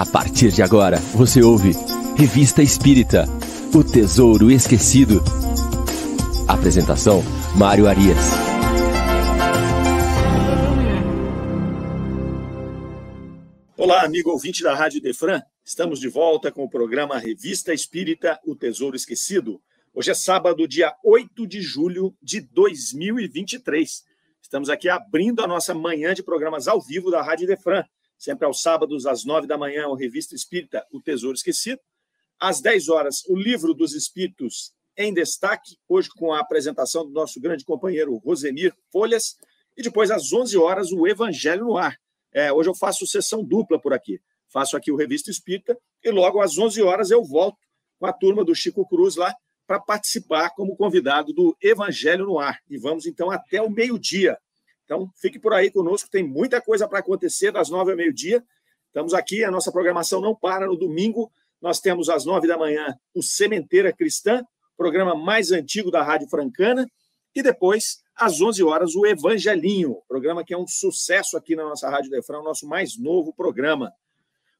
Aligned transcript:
A 0.00 0.06
partir 0.06 0.50
de 0.50 0.62
agora, 0.62 0.96
você 1.12 1.42
ouve 1.42 1.72
Revista 2.16 2.62
Espírita 2.62 3.26
O 3.74 3.84
Tesouro 3.84 4.50
Esquecido. 4.50 5.20
Apresentação: 6.48 7.22
Mário 7.54 7.86
Arias. 7.86 8.16
Olá, 13.76 14.02
amigo 14.02 14.30
ouvinte 14.30 14.62
da 14.62 14.74
Rádio 14.74 15.02
Defran. 15.02 15.42
Estamos 15.62 16.00
de 16.00 16.08
volta 16.08 16.50
com 16.50 16.64
o 16.64 16.70
programa 16.70 17.18
Revista 17.18 17.74
Espírita 17.74 18.40
O 18.46 18.56
Tesouro 18.56 18.96
Esquecido. 18.96 19.60
Hoje 19.92 20.12
é 20.12 20.14
sábado, 20.14 20.66
dia 20.66 20.94
8 21.04 21.46
de 21.46 21.60
julho 21.60 22.16
de 22.22 22.40
2023. 22.40 24.02
Estamos 24.40 24.70
aqui 24.70 24.88
abrindo 24.88 25.42
a 25.42 25.46
nossa 25.46 25.74
manhã 25.74 26.14
de 26.14 26.22
programas 26.22 26.66
ao 26.68 26.80
vivo 26.80 27.10
da 27.10 27.20
Rádio 27.20 27.46
Defran 27.46 27.84
sempre 28.20 28.44
aos 28.44 28.60
sábados, 28.60 29.06
às 29.06 29.24
nove 29.24 29.46
da 29.46 29.56
manhã, 29.56 29.88
o 29.88 29.94
Revista 29.94 30.34
Espírita 30.34 30.86
O 30.92 31.00
Tesouro 31.00 31.34
Esquecido. 31.34 31.80
Às 32.38 32.60
dez 32.60 32.90
horas, 32.90 33.24
o 33.26 33.34
Livro 33.34 33.72
dos 33.72 33.94
Espíritos 33.94 34.74
em 34.94 35.14
Destaque, 35.14 35.78
hoje 35.88 36.10
com 36.10 36.30
a 36.30 36.40
apresentação 36.40 37.06
do 37.06 37.12
nosso 37.12 37.40
grande 37.40 37.64
companheiro 37.64 38.14
Rosemir 38.18 38.74
Folhas. 38.92 39.36
E 39.74 39.82
depois, 39.82 40.10
às 40.10 40.30
onze 40.34 40.58
horas, 40.58 40.92
o 40.92 41.06
Evangelho 41.06 41.64
no 41.64 41.78
Ar. 41.78 41.96
É, 42.30 42.52
hoje 42.52 42.68
eu 42.68 42.74
faço 42.74 43.06
sessão 43.06 43.42
dupla 43.42 43.80
por 43.80 43.94
aqui. 43.94 44.20
Faço 44.48 44.76
aqui 44.76 44.92
o 44.92 44.96
Revista 44.96 45.30
Espírita 45.30 45.78
e 46.04 46.10
logo 46.10 46.40
às 46.40 46.58
onze 46.58 46.82
horas 46.82 47.10
eu 47.10 47.24
volto 47.24 47.58
com 47.98 48.04
a 48.04 48.12
turma 48.12 48.44
do 48.44 48.54
Chico 48.54 48.86
Cruz 48.86 49.16
lá 49.16 49.34
para 49.66 49.80
participar 49.80 50.50
como 50.50 50.76
convidado 50.76 51.32
do 51.32 51.56
Evangelho 51.62 52.26
no 52.26 52.38
Ar. 52.38 52.58
E 52.68 52.76
vamos 52.76 53.06
então 53.06 53.30
até 53.30 53.62
o 53.62 53.70
meio-dia 53.70 54.36
então, 54.90 55.08
fique 55.14 55.38
por 55.38 55.54
aí 55.54 55.70
conosco, 55.70 56.10
tem 56.10 56.26
muita 56.26 56.60
coisa 56.60 56.88
para 56.88 56.98
acontecer 56.98 57.52
das 57.52 57.70
nove 57.70 57.92
ao 57.92 57.96
meio-dia. 57.96 58.44
Estamos 58.88 59.14
aqui, 59.14 59.44
a 59.44 59.50
nossa 59.50 59.70
programação 59.70 60.20
não 60.20 60.34
para 60.34 60.66
no 60.66 60.76
domingo. 60.76 61.30
Nós 61.62 61.78
temos 61.78 62.08
às 62.08 62.24
nove 62.24 62.48
da 62.48 62.58
manhã 62.58 62.98
o 63.14 63.22
Sementeira 63.22 63.92
Cristã, 63.92 64.44
programa 64.76 65.14
mais 65.14 65.52
antigo 65.52 65.92
da 65.92 66.02
Rádio 66.02 66.28
Francana. 66.28 66.90
E 67.32 67.40
depois, 67.40 68.02
às 68.16 68.40
onze 68.40 68.64
horas, 68.64 68.96
o 68.96 69.06
Evangelinho, 69.06 70.02
programa 70.08 70.44
que 70.44 70.52
é 70.52 70.58
um 70.58 70.66
sucesso 70.66 71.36
aqui 71.36 71.54
na 71.54 71.62
nossa 71.62 71.88
Rádio 71.88 72.10
Defrão, 72.10 72.42
nosso 72.42 72.66
mais 72.66 72.98
novo 72.98 73.32
programa. 73.32 73.92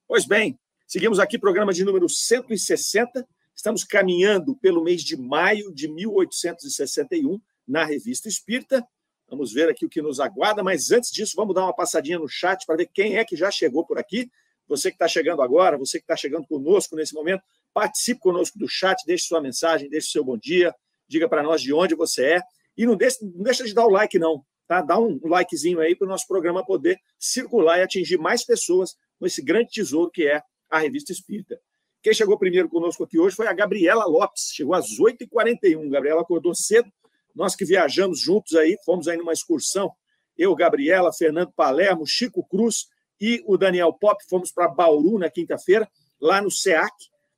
Pois 0.07 0.25
bem, 0.25 0.57
seguimos 0.87 1.19
aqui, 1.19 1.41
programa 1.41 1.73
de 1.73 1.85
número 1.85 2.09
160. 2.09 3.27
Estamos 3.53 3.83
caminhando 3.83 4.55
pelo 4.55 4.85
mês 4.85 5.03
de 5.03 5.17
maio 5.17 5.75
de 5.75 5.89
1861 5.89 7.41
na 7.67 7.85
Revista 7.85 8.29
Espírita 8.29 8.87
Vamos 9.31 9.53
ver 9.53 9.69
aqui 9.69 9.87
o 9.87 9.89
que 9.89 10.03
nos 10.03 10.19
aguarda, 10.19 10.61
mas 10.61 10.91
antes 10.91 11.13
disso, 11.13 11.35
vamos 11.37 11.55
dar 11.55 11.63
uma 11.63 11.73
passadinha 11.73 12.19
no 12.19 12.29
chat 12.29 12.67
para 12.67 12.77
ver 12.77 12.91
quem 12.93 13.17
é 13.17 13.25
que 13.25 13.37
já 13.37 13.49
chegou 13.49 13.87
por 13.87 13.97
aqui. 13.97 14.29
Você 14.67 14.91
que 14.91 14.97
está 14.97 15.07
chegando 15.07 15.41
agora, 15.41 15.79
você 15.79 15.99
que 15.99 16.05
está 16.05 16.17
chegando 16.17 16.47
conosco 16.49 16.97
nesse 16.97 17.15
momento, 17.15 17.43
participe 17.73 18.21
conosco 18.21 18.59
do 18.59 18.69
chat, 18.69 19.05
deixe 19.07 19.25
sua 19.25 19.41
mensagem, 19.41 19.89
deixe 19.89 20.11
seu 20.11 20.25
bom 20.25 20.37
dia, 20.37 20.75
diga 21.07 21.29
para 21.29 21.45
nós 21.45 21.63
de 21.63 21.73
onde 21.73 21.95
você 21.95 22.35
é. 22.35 22.43
E 22.77 22.85
não 22.85 22.97
deixa, 22.97 23.19
não 23.23 23.45
deixa 23.45 23.65
de 23.65 23.73
dar 23.73 23.87
o 23.87 23.91
like, 23.91 24.19
não. 24.19 24.45
Tá? 24.67 24.83
Dá 24.83 24.99
um 24.99 25.21
likezinho 25.23 25.81
aí 25.81 25.95
para 25.95 26.07
o 26.07 26.09
nosso 26.09 26.27
programa 26.27 26.65
poder 26.65 26.99
circular 27.19 27.79
e 27.79 27.83
atingir 27.83 28.19
mais 28.19 28.45
pessoas 28.45 28.97
com 29.19 29.27
esse 29.27 29.43
grande 29.43 29.71
tesouro 29.71 30.11
que 30.11 30.27
é 30.27 30.43
a 30.69 30.79
Revista 30.79 31.13
Espírita. 31.13 31.61
Quem 32.03 32.15
chegou 32.15 32.39
primeiro 32.39 32.69
conosco 32.69 33.05
aqui 33.05 33.19
hoje 33.19 33.37
foi 33.37 33.47
a 33.47 33.53
Gabriela 33.53 34.07
Lopes. 34.07 34.51
Chegou 34.55 34.75
às 34.75 34.99
8h41. 34.99 35.89
Gabriela 35.89 36.23
acordou 36.23 36.55
cedo 36.55 36.91
nós 37.35 37.55
que 37.55 37.65
viajamos 37.65 38.21
juntos 38.21 38.55
aí, 38.55 38.77
fomos 38.85 39.09
aí 39.09 39.17
numa 39.17 39.33
excursão, 39.33 39.91
eu, 40.37 40.55
Gabriela, 40.55 41.13
Fernando 41.13 41.53
Palermo, 41.53 42.07
Chico 42.07 42.47
Cruz 42.47 42.87
e 43.21 43.43
o 43.47 43.57
Daniel 43.57 43.93
Pop, 43.93 44.23
fomos 44.29 44.51
para 44.51 44.69
Bauru 44.69 45.19
na 45.19 45.31
quinta-feira, 45.31 45.89
lá 46.21 46.41
no 46.41 46.51
SEAC, 46.51 46.93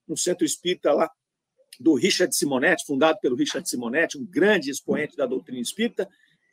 no 0.07 0.17
Centro 0.17 0.45
Espírita 0.45 0.93
lá 0.93 1.11
do 1.81 1.95
Richard 1.95 2.35
Simonetti, 2.35 2.87
fundado 2.87 3.19
pelo 3.21 3.35
Richard 3.35 3.69
Simonetti, 3.69 4.19
um 4.19 4.25
grande 4.25 4.71
expoente 4.71 5.17
da 5.17 5.27
doutrina 5.27 5.61
espírita, 5.61 6.09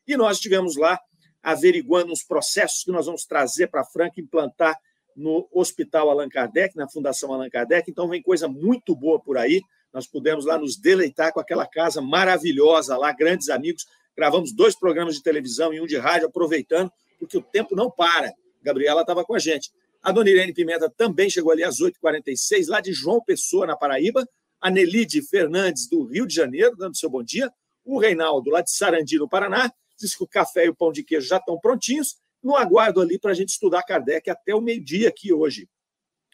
e 0.07 0.17
nós 0.17 0.37
estivemos 0.37 0.75
lá 0.75 0.99
averiguando 1.41 2.11
uns 2.11 2.23
processos 2.23 2.83
que 2.83 2.91
nós 2.91 3.05
vamos 3.05 3.25
trazer 3.25 3.67
para 3.67 3.85
Franca 3.85 4.19
implantar 4.19 4.77
no 5.15 5.47
Hospital 5.51 6.09
Allan 6.09 6.29
Kardec, 6.29 6.75
na 6.75 6.89
Fundação 6.89 7.33
Allan 7.33 7.49
Kardec. 7.49 7.89
Então, 7.89 8.07
vem 8.07 8.21
coisa 8.21 8.47
muito 8.47 8.95
boa 8.95 9.19
por 9.19 9.37
aí 9.37 9.61
nós 9.93 10.07
pudemos 10.07 10.45
lá 10.45 10.57
nos 10.57 10.77
deleitar 10.77 11.33
com 11.33 11.39
aquela 11.39 11.65
casa 11.65 12.01
maravilhosa 12.01 12.95
lá, 12.97 13.11
grandes 13.11 13.49
amigos. 13.49 13.85
Gravamos 14.15 14.53
dois 14.53 14.77
programas 14.77 15.15
de 15.15 15.23
televisão 15.23 15.73
e 15.73 15.81
um 15.81 15.85
de 15.85 15.97
rádio, 15.97 16.27
aproveitando, 16.27 16.91
porque 17.17 17.37
o 17.37 17.41
tempo 17.41 17.75
não 17.75 17.89
para. 17.89 18.33
Gabriela 18.61 19.01
estava 19.01 19.23
com 19.23 19.33
a 19.33 19.39
gente. 19.39 19.71
A 20.01 20.11
dona 20.11 20.29
Irene 20.29 20.53
Pimenta 20.53 20.89
também 20.89 21.29
chegou 21.29 21.51
ali 21.51 21.63
às 21.63 21.77
8h46, 21.79 22.67
lá 22.67 22.79
de 22.79 22.93
João 22.93 23.21
Pessoa, 23.23 23.65
na 23.65 23.75
Paraíba. 23.75 24.27
A 24.61 24.69
Nelide 24.69 25.21
Fernandes, 25.21 25.87
do 25.87 26.03
Rio 26.03 26.27
de 26.27 26.35
Janeiro, 26.35 26.75
dando 26.75 26.97
seu 26.97 27.09
bom 27.09 27.23
dia. 27.23 27.51
O 27.83 27.97
Reinaldo, 27.97 28.49
lá 28.49 28.61
de 28.61 28.71
Sarandi, 28.71 29.17
no 29.17 29.27
Paraná, 29.27 29.71
diz 29.97 30.15
que 30.15 30.23
o 30.23 30.27
café 30.27 30.65
e 30.65 30.69
o 30.69 30.75
pão 30.75 30.91
de 30.91 31.03
queijo 31.03 31.27
já 31.27 31.37
estão 31.37 31.57
prontinhos. 31.59 32.17
No 32.41 32.55
aguardo 32.55 33.01
ali 33.01 33.17
para 33.17 33.31
a 33.31 33.33
gente 33.33 33.49
estudar 33.49 33.83
Kardec 33.83 34.29
até 34.29 34.53
o 34.53 34.61
meio-dia 34.61 35.09
aqui 35.09 35.33
hoje. 35.33 35.67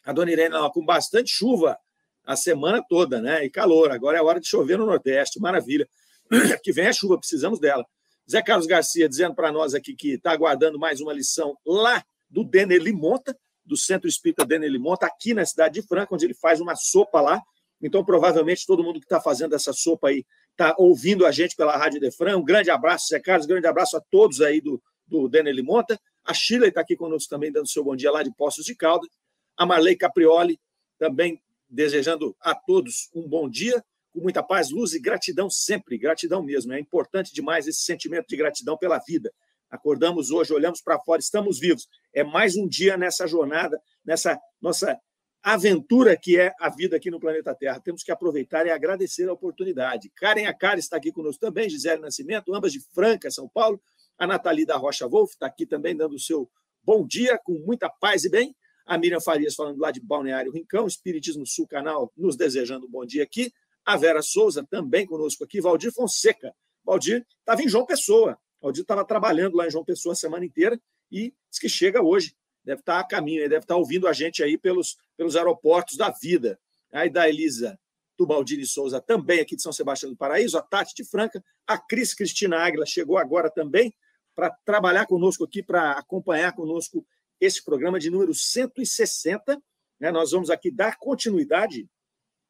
A 0.04 0.12
dona 0.12 0.32
Irene, 0.32 0.56
com 0.72 0.86
bastante 0.86 1.32
chuva 1.32 1.78
a 2.26 2.36
semana 2.36 2.84
toda, 2.88 3.22
né? 3.22 3.46
E 3.46 3.50
calor. 3.50 3.92
Agora 3.92 4.18
é 4.18 4.22
hora 4.22 4.40
de 4.40 4.48
chover 4.48 4.78
no 4.78 4.86
Nordeste, 4.86 5.40
maravilha. 5.40 5.88
Que 6.64 6.72
vem 6.72 6.88
a 6.88 6.94
chuva, 6.94 7.18
precisamos 7.18 7.60
dela. 7.60 7.86
Zé 8.30 8.42
Carlos 8.42 8.66
Garcia 8.66 9.08
dizendo 9.08 9.36
para 9.36 9.52
nós 9.52 9.76
aqui 9.76 9.96
que 9.96 10.14
está 10.14 10.32
aguardando 10.32 10.80
mais 10.80 11.00
uma 11.00 11.14
lição 11.14 11.56
lá 11.66 12.04
do 12.30 12.44
Denner 12.44 12.82
Limonta, 12.82 13.38
do 13.64 13.78
Centro 13.78 14.08
Espírita 14.08 14.46
Denner 14.46 14.70
Limonta, 14.70 15.06
aqui 15.06 15.34
na 15.34 15.46
cidade 15.46 15.76
de 15.80 15.88
Franca, 15.88 16.16
onde 16.16 16.26
ele 16.26 16.34
faz 16.34 16.60
uma 16.60 16.76
sopa 16.76 17.22
lá. 17.22 17.42
Então, 17.82 18.04
provavelmente, 18.04 18.66
todo 18.66 18.84
mundo 18.84 19.00
que 19.00 19.06
está 19.06 19.22
fazendo 19.22 19.54
essa 19.54 19.72
sopa 19.72 20.08
aí 20.10 20.26
está 20.52 20.74
ouvindo 20.78 21.26
a 21.26 21.32
gente 21.32 21.56
pela 21.56 21.78
Rádio 21.78 22.00
Defran. 22.00 22.38
Um 22.38 22.44
grande 22.44 22.72
abraço, 22.72 23.08
Zé 23.10 23.20
Carlos, 23.20 23.46
grande 23.46 23.68
abraço 23.68 23.96
a 23.98 24.02
todos 24.10 24.42
aí 24.42 24.60
do, 24.60 24.82
do 25.06 25.28
Denner 25.28 25.54
Limonta. 25.54 26.00
A 26.24 26.34
Sheila 26.34 26.68
está 26.68 26.82
aqui 26.82 26.96
conosco 26.96 27.30
também, 27.30 27.52
dando 27.52 27.70
seu 27.70 27.84
bom 27.84 27.96
dia 27.96 28.10
lá 28.12 28.24
de 28.24 28.34
Poços 28.36 28.66
de 28.66 28.74
Caldas. 28.74 29.10
A 29.56 29.66
Marley 29.66 29.96
Caprioli 29.96 30.60
também 30.98 31.40
desejando 31.76 32.36
a 32.40 32.56
todos 32.56 33.10
um 33.14 33.28
bom 33.28 33.50
dia, 33.50 33.84
com 34.12 34.22
muita 34.22 34.42
paz, 34.42 34.72
luz 34.72 34.94
e 34.94 35.00
gratidão 35.00 35.50
sempre, 35.50 35.98
gratidão 35.98 36.42
mesmo. 36.42 36.74
É 36.74 36.80
importante 36.80 37.34
demais 37.34 37.68
esse 37.68 37.82
sentimento 37.82 38.28
de 38.28 38.38
gratidão 38.38 38.78
pela 38.78 38.98
vida. 38.98 39.32
Acordamos 39.70 40.32
hoje, 40.32 40.54
olhamos 40.54 40.82
para 40.82 40.98
fora, 41.00 41.20
estamos 41.20 41.60
vivos. 41.60 41.88
É 42.14 42.24
mais 42.24 42.56
um 42.56 42.68
dia 42.68 42.96
nessa 42.96 43.28
jornada, 43.28 43.78
nessa 44.06 44.40
nossa 44.62 44.98
aventura 45.44 46.18
que 46.18 46.40
é 46.40 46.54
a 46.60 46.70
vida 46.70 46.96
aqui 46.96 47.12
no 47.12 47.20
planeta 47.20 47.54
Terra. 47.54 47.80
Temos 47.80 48.04
que 48.04 48.12
aproveitar 48.12 48.66
e 48.66 48.72
agradecer 48.72 49.28
a 49.28 49.34
oportunidade. 49.34 50.10
Karen 50.16 50.46
Akari 50.46 50.80
está 50.80 50.96
aqui 50.96 51.12
conosco 51.12 51.42
também, 51.42 51.70
Gisele 51.70 52.02
Nascimento, 52.02 52.56
ambas 52.56 52.72
de 52.72 52.80
Franca, 52.94 53.30
São 53.30 53.50
Paulo. 53.50 53.82
A 54.18 54.26
Nathalie 54.26 54.66
da 54.66 54.78
Rocha 54.78 55.08
Wolf 55.08 55.32
está 55.32 55.46
aqui 55.46 55.66
também 55.66 55.96
dando 55.96 56.16
o 56.16 56.20
seu 56.20 56.50
bom 56.82 57.06
dia, 57.06 57.38
com 57.44 57.54
muita 57.66 57.90
paz 57.90 58.24
e 58.24 58.30
bem. 58.30 58.56
A 58.86 58.98
Miriam 58.98 59.20
Farias 59.20 59.56
falando 59.56 59.80
lá 59.80 59.92
de 59.92 60.00
Balneário 60.00 60.52
Rincão, 60.52 60.86
Espiritismo 60.86 61.46
Sul 61.46 61.68
Canal 61.68 62.12
nos 62.16 62.36
desejando 62.36 62.86
um 62.86 62.90
bom 62.90 63.06
dia 63.06 63.24
aqui. 63.24 63.52
A 63.84 63.98
Vera 63.98 64.22
Souza 64.22 64.66
também 64.70 65.06
conosco 65.06 65.44
aqui. 65.44 65.60
Valdir 65.60 65.92
Fonseca. 65.92 66.54
Valdir 66.84 67.26
estava 67.40 67.64
em 67.64 67.68
João 67.68 67.86
Pessoa. 67.86 68.38
Valdir 68.62 68.82
estava 68.82 69.04
trabalhando 69.04 69.56
lá 69.56 69.68
em 69.68 69.72
João 69.72 69.84
Pessoa 69.84 70.14
a 70.14 70.16
semana 70.16 70.46
inteira 70.46 70.80
e 71.12 71.34
diz 71.50 71.60
que 71.60 71.70
chega 71.70 72.02
hoje. 72.02 72.36
Deve 72.64 72.82
estar 72.82 73.00
a 73.00 73.04
caminho, 73.04 73.42
deve 73.50 73.64
estar 73.64 73.76
ouvindo 73.76 74.08
a 74.08 74.14
gente 74.14 74.44
aí 74.44 74.58
pelos, 74.58 74.98
pelos 75.16 75.36
aeroportos 75.36 75.98
da 75.98 76.10
vida. 76.10 76.60
Aí 76.92 77.10
da 77.10 77.28
Elisa 77.28 77.80
Tubaldini 78.18 78.66
Souza, 78.66 79.02
também 79.02 79.40
aqui 79.40 79.56
de 79.56 79.62
São 79.62 79.74
Sebastião 79.74 80.12
do 80.12 80.18
Paraíso, 80.18 80.58
a 80.58 80.62
Tati 80.62 80.96
de 80.96 81.04
Franca, 81.04 81.44
a 81.68 81.78
Cris 81.78 82.14
Cristina 82.14 82.58
Águila 82.58 82.86
chegou 82.86 83.18
agora 83.18 83.50
também 83.50 83.94
para 84.34 84.50
trabalhar 84.66 85.06
conosco 85.06 85.44
aqui, 85.44 85.62
para 85.62 85.92
acompanhar 85.92 86.54
conosco 86.54 87.06
esse 87.40 87.64
programa 87.64 88.00
de 88.00 88.10
número 88.10 88.34
160. 88.34 89.62
Né? 90.00 90.12
Nós 90.12 90.32
vamos 90.32 90.50
aqui 90.50 90.72
dar 90.72 90.98
continuidade 90.98 91.88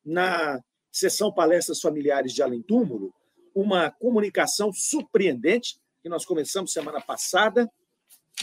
na 0.04 0.62
sessão 0.92 1.32
Palestras 1.32 1.82
Familiares 1.82 2.34
de 2.34 2.42
Além 2.42 2.62
Túmulo, 2.62 3.14
uma 3.54 3.92
comunicação 3.92 4.72
surpreendente 4.72 5.80
que 6.02 6.10
nós 6.10 6.26
começamos 6.26 6.72
semana 6.72 7.02
passada. 7.02 7.70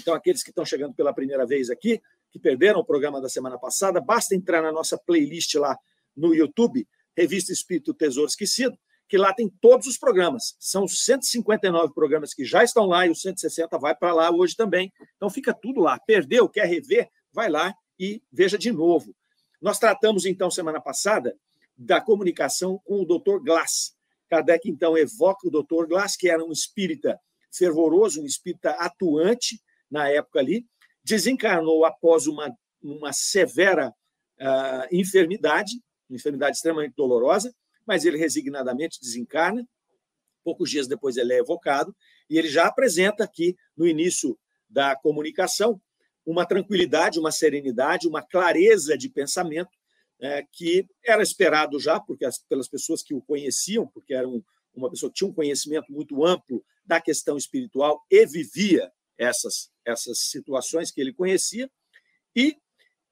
Então, 0.00 0.14
aqueles 0.14 0.43
que 0.43 0.50
estão 0.50 0.64
chegando 0.64 0.94
pela 0.94 1.14
primeira 1.14 1.46
vez 1.46 1.70
aqui, 1.70 2.00
que 2.31 2.38
perderam 2.38 2.81
o 2.81 2.84
programa 2.84 3.20
da 3.20 3.28
semana 3.28 3.58
passada, 3.58 4.00
basta 4.00 4.34
entrar 4.34 4.62
na 4.62 4.72
nossa 4.72 4.99
playlist 4.99 5.55
lá 5.55 5.78
no 6.16 6.34
YouTube, 6.34 6.87
Revista 7.16 7.52
Espírito 7.52 7.94
Tesouro 7.94 8.28
Esquecido, 8.28 8.76
que 9.12 9.19
lá 9.19 9.31
tem 9.31 9.47
todos 9.61 9.87
os 9.87 9.99
programas. 9.99 10.56
São 10.59 10.88
159 10.88 11.93
programas 11.93 12.32
que 12.32 12.47
já 12.47 12.64
estão 12.64 12.87
lá 12.87 13.06
e 13.06 13.11
o 13.11 13.14
160 13.14 13.76
vai 13.76 13.94
para 13.94 14.14
lá 14.14 14.31
hoje 14.31 14.56
também. 14.56 14.91
Então 15.17 15.29
fica 15.29 15.53
tudo 15.53 15.82
lá. 15.82 16.00
Perdeu, 16.06 16.49
quer 16.49 16.64
rever, 16.64 17.11
vai 17.31 17.50
lá 17.50 17.75
e 18.00 18.23
veja 18.32 18.56
de 18.56 18.73
novo. 18.73 19.14
Nós 19.61 19.79
tratamos 19.79 20.25
então 20.25 20.50
semana 20.50 20.81
passada 20.81 21.37
da 21.76 22.00
comunicação 22.00 22.81
com 22.87 23.03
o 23.03 23.05
Dr. 23.05 23.44
Glass. 23.44 23.94
Kardec 24.31 24.67
então 24.67 24.97
evoca 24.97 25.47
o 25.47 25.50
Dr. 25.50 25.87
Glass, 25.87 26.17
que 26.17 26.31
era 26.31 26.43
um 26.43 26.50
espírita 26.50 27.20
fervoroso, 27.55 28.23
um 28.23 28.25
espírita 28.25 28.70
atuante 28.70 29.61
na 29.91 30.09
época 30.09 30.38
ali, 30.38 30.64
desencarnou 31.05 31.85
após 31.85 32.26
uma, 32.26 32.50
uma 32.82 33.12
severa 33.12 33.91
uh, 34.41 34.88
enfermidade, 34.91 35.73
enfermidade 36.09 36.56
extremamente 36.56 36.94
dolorosa, 36.97 37.55
mas 37.87 38.05
ele 38.05 38.19
resignadamente 38.19 39.00
desencarna. 39.00 39.67
Poucos 40.44 40.70
dias 40.70 40.88
depois 40.88 41.17
ele 41.17 41.32
é 41.32 41.38
evocado 41.38 41.94
e 42.29 42.38
ele 42.38 42.49
já 42.49 42.67
apresenta 42.67 43.25
aqui 43.25 43.56
no 43.76 43.87
início 43.87 44.38
da 44.69 44.96
comunicação 44.96 45.81
uma 46.25 46.46
tranquilidade, 46.46 47.19
uma 47.19 47.32
serenidade, 47.32 48.08
uma 48.08 48.23
clareza 48.23 48.96
de 48.96 49.08
pensamento 49.08 49.70
é, 50.20 50.44
que 50.50 50.87
era 51.05 51.23
esperado 51.23 51.79
já 51.81 51.99
porque 51.99 52.25
as, 52.25 52.38
pelas 52.38 52.69
pessoas 52.69 53.02
que 53.02 53.14
o 53.14 53.20
conheciam, 53.20 53.87
porque 53.88 54.14
era 54.14 54.28
um, 54.28 54.43
uma 54.75 54.88
pessoa 54.90 55.11
que 55.11 55.19
tinha 55.19 55.28
um 55.28 55.35
conhecimento 55.35 55.93
muito 55.93 56.25
amplo 56.25 56.64
da 56.85 57.00
questão 57.00 57.37
espiritual 57.37 58.05
e 58.11 58.25
vivia 58.26 58.93
essas, 59.19 59.70
essas 59.85 60.19
situações 60.19 60.90
que 60.90 61.00
ele 61.00 61.12
conhecia. 61.12 61.70
E 62.35 62.56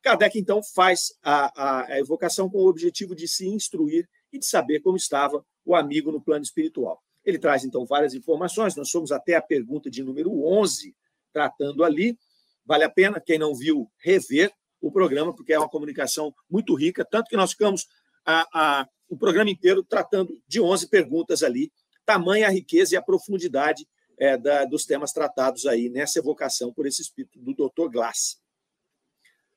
Kardec, 0.02 0.38
então, 0.38 0.62
faz 0.62 1.12
a, 1.22 1.52
a, 1.62 1.86
a 1.92 1.98
evocação 1.98 2.48
com 2.48 2.58
o 2.58 2.68
objetivo 2.68 3.14
de 3.14 3.28
se 3.28 3.46
instruir 3.46 4.08
e 4.32 4.38
de 4.38 4.46
saber 4.46 4.80
como 4.80 4.96
estava 4.96 5.44
o 5.64 5.74
amigo 5.74 6.10
no 6.10 6.20
plano 6.20 6.42
espiritual. 6.42 7.02
Ele 7.24 7.38
traz, 7.38 7.64
então, 7.64 7.84
várias 7.84 8.14
informações. 8.14 8.76
Nós 8.76 8.90
somos 8.90 9.12
até 9.12 9.34
a 9.34 9.42
pergunta 9.42 9.90
de 9.90 10.02
número 10.02 10.42
11, 10.44 10.94
tratando 11.32 11.84
ali. 11.84 12.18
Vale 12.64 12.84
a 12.84 12.90
pena, 12.90 13.20
quem 13.20 13.38
não 13.38 13.54
viu, 13.54 13.90
rever 13.98 14.52
o 14.80 14.90
programa, 14.90 15.34
porque 15.34 15.52
é 15.52 15.58
uma 15.58 15.68
comunicação 15.68 16.34
muito 16.48 16.74
rica, 16.74 17.04
tanto 17.04 17.28
que 17.28 17.36
nós 17.36 17.50
ficamos 17.50 17.86
a, 18.24 18.46
a, 18.52 18.88
o 19.08 19.16
programa 19.16 19.50
inteiro 19.50 19.82
tratando 19.82 20.40
de 20.46 20.60
11 20.60 20.88
perguntas 20.88 21.42
ali, 21.42 21.70
tamanha 22.06 22.46
a 22.46 22.50
riqueza 22.50 22.94
e 22.94 22.96
a 22.96 23.02
profundidade 23.02 23.86
é, 24.18 24.36
da, 24.36 24.64
dos 24.64 24.84
temas 24.84 25.12
tratados 25.12 25.66
aí 25.66 25.88
nessa 25.88 26.18
evocação 26.18 26.72
por 26.72 26.86
esse 26.86 27.02
espírito 27.02 27.38
do 27.38 27.54
Dr. 27.54 27.90
Glass. 27.90 28.38